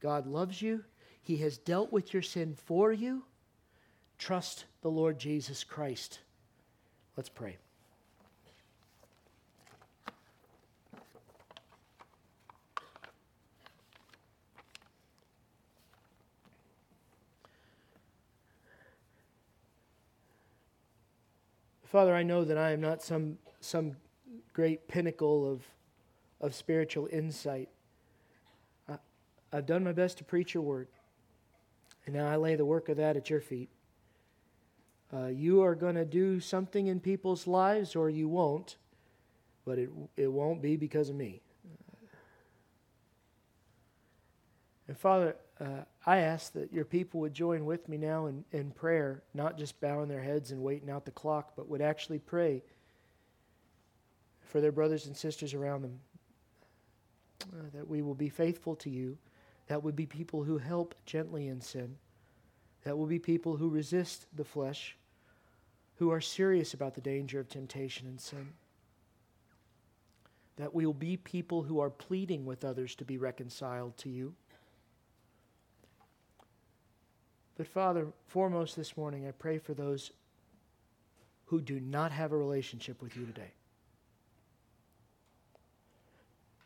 God 0.00 0.26
loves 0.26 0.62
you. 0.62 0.84
He 1.20 1.38
has 1.38 1.58
dealt 1.58 1.92
with 1.92 2.12
your 2.12 2.22
sin 2.22 2.54
for 2.54 2.92
you. 2.92 3.24
Trust 4.18 4.66
the 4.82 4.90
Lord 4.90 5.18
Jesus 5.18 5.64
Christ. 5.64 6.20
Let's 7.16 7.28
pray. 7.28 7.56
Father, 21.88 22.14
I 22.14 22.22
know 22.22 22.44
that 22.44 22.58
I 22.58 22.72
am 22.72 22.82
not 22.82 23.02
some, 23.02 23.38
some 23.60 23.96
great 24.52 24.88
pinnacle 24.88 25.50
of, 25.50 25.62
of 26.38 26.54
spiritual 26.54 27.08
insight. 27.10 27.70
I, 28.86 28.98
I've 29.54 29.64
done 29.64 29.84
my 29.84 29.92
best 29.92 30.18
to 30.18 30.24
preach 30.24 30.52
your 30.52 30.62
word, 30.62 30.88
and 32.04 32.14
now 32.14 32.28
I 32.28 32.36
lay 32.36 32.56
the 32.56 32.66
work 32.66 32.90
of 32.90 32.98
that 32.98 33.16
at 33.16 33.30
your 33.30 33.40
feet. 33.40 33.70
Uh, 35.10 35.28
you 35.28 35.62
are 35.62 35.74
going 35.74 35.94
to 35.94 36.04
do 36.04 36.40
something 36.40 36.88
in 36.88 37.00
people's 37.00 37.46
lives, 37.46 37.96
or 37.96 38.10
you 38.10 38.28
won't, 38.28 38.76
but 39.64 39.78
it, 39.78 39.88
it 40.14 40.30
won't 40.30 40.60
be 40.60 40.76
because 40.76 41.08
of 41.08 41.16
me. 41.16 41.40
And 44.88 44.98
Father, 44.98 45.36
uh, 45.58 45.84
I 46.08 46.20
ask 46.20 46.54
that 46.54 46.72
your 46.72 46.86
people 46.86 47.20
would 47.20 47.34
join 47.34 47.66
with 47.66 47.86
me 47.86 47.98
now 47.98 48.28
in, 48.28 48.42
in 48.50 48.70
prayer, 48.70 49.22
not 49.34 49.58
just 49.58 49.78
bowing 49.78 50.08
their 50.08 50.22
heads 50.22 50.52
and 50.52 50.62
waiting 50.62 50.88
out 50.88 51.04
the 51.04 51.10
clock, 51.10 51.52
but 51.54 51.68
would 51.68 51.82
actually 51.82 52.18
pray 52.18 52.62
for 54.40 54.62
their 54.62 54.72
brothers 54.72 55.04
and 55.04 55.14
sisters 55.14 55.52
around 55.52 55.82
them. 55.82 56.00
Uh, 57.52 57.64
that 57.74 57.86
we 57.86 58.00
will 58.00 58.14
be 58.14 58.30
faithful 58.30 58.74
to 58.76 58.88
you, 58.88 59.18
that 59.66 59.84
would 59.84 59.94
be 59.94 60.06
people 60.06 60.44
who 60.44 60.56
help 60.56 60.94
gently 61.04 61.46
in 61.46 61.60
sin, 61.60 61.94
that 62.84 62.96
will 62.96 63.04
be 63.04 63.18
people 63.18 63.58
who 63.58 63.68
resist 63.68 64.24
the 64.34 64.44
flesh, 64.44 64.96
who 65.96 66.10
are 66.10 66.22
serious 66.22 66.72
about 66.72 66.94
the 66.94 67.02
danger 67.02 67.38
of 67.38 67.50
temptation 67.50 68.06
and 68.06 68.18
sin. 68.18 68.54
That 70.56 70.74
we 70.74 70.86
will 70.86 70.94
be 70.94 71.18
people 71.18 71.64
who 71.64 71.80
are 71.80 71.90
pleading 71.90 72.46
with 72.46 72.64
others 72.64 72.94
to 72.94 73.04
be 73.04 73.18
reconciled 73.18 73.98
to 73.98 74.08
you 74.08 74.34
But 77.58 77.66
Father, 77.66 78.06
foremost 78.28 78.76
this 78.76 78.96
morning, 78.96 79.26
I 79.26 79.32
pray 79.32 79.58
for 79.58 79.74
those 79.74 80.12
who 81.46 81.60
do 81.60 81.80
not 81.80 82.12
have 82.12 82.30
a 82.30 82.36
relationship 82.36 83.02
with 83.02 83.16
you 83.16 83.26
today. 83.26 83.50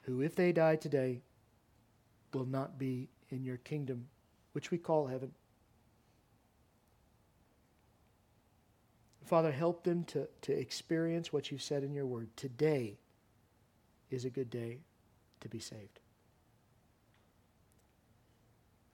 Who, 0.03 0.21
if 0.21 0.37
they 0.37 0.53
die 0.53 0.77
today, 0.77 1.23
will 2.35 2.45
not 2.45 2.79
be 2.79 3.09
in 3.31 3.43
your 3.43 3.57
kingdom, 3.57 4.09
which 4.53 4.71
we 4.71 4.77
call 4.77 5.07
heaven. 5.07 5.33
Father, 9.25 9.51
help 9.51 9.85
them 9.85 10.05
to, 10.05 10.29
to 10.43 10.53
experience 10.53 11.33
what 11.33 11.51
you've 11.51 11.63
said 11.63 11.85
in 11.85 11.95
your 11.95 12.05
word. 12.05 12.37
Today 12.37 12.99
is 14.11 14.27
a 14.27 14.31
good 14.31 14.51
day 14.51 14.81
to 15.41 15.49
be 15.49 15.59
saved 15.59 16.02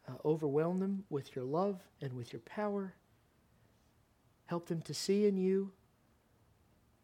uh, 0.09 0.13
overwhelm 0.25 0.81
them 0.81 1.05
with 1.11 1.37
your 1.37 1.45
love 1.45 1.81
and 2.01 2.15
with 2.15 2.33
your 2.33 2.41
power. 2.41 2.95
Help 4.47 4.67
them 4.67 4.81
to 4.83 4.95
see 4.95 5.27
in 5.27 5.37
you 5.37 5.73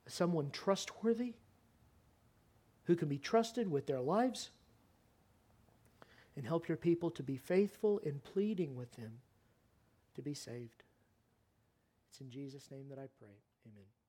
someone 0.07 0.51
trustworthy 0.51 1.35
who 2.85 2.97
can 2.97 3.09
be 3.09 3.19
trusted 3.19 3.71
with 3.71 3.87
their 3.87 4.01
lives. 4.01 4.51
And 6.37 6.45
help 6.45 6.67
your 6.67 6.77
people 6.77 7.11
to 7.13 7.23
be 7.23 7.37
faithful 7.37 7.99
in 7.99 8.19
pleading 8.19 8.75
with 8.75 8.93
them 8.97 9.21
to 10.17 10.23
be 10.23 10.35
saved. 10.35 10.83
It's 12.11 12.21
in 12.21 12.31
Jesus' 12.31 12.71
name 12.71 12.89
that 12.89 12.99
I 12.99 13.07
pray. 13.19 13.37
Amen. 13.67 14.04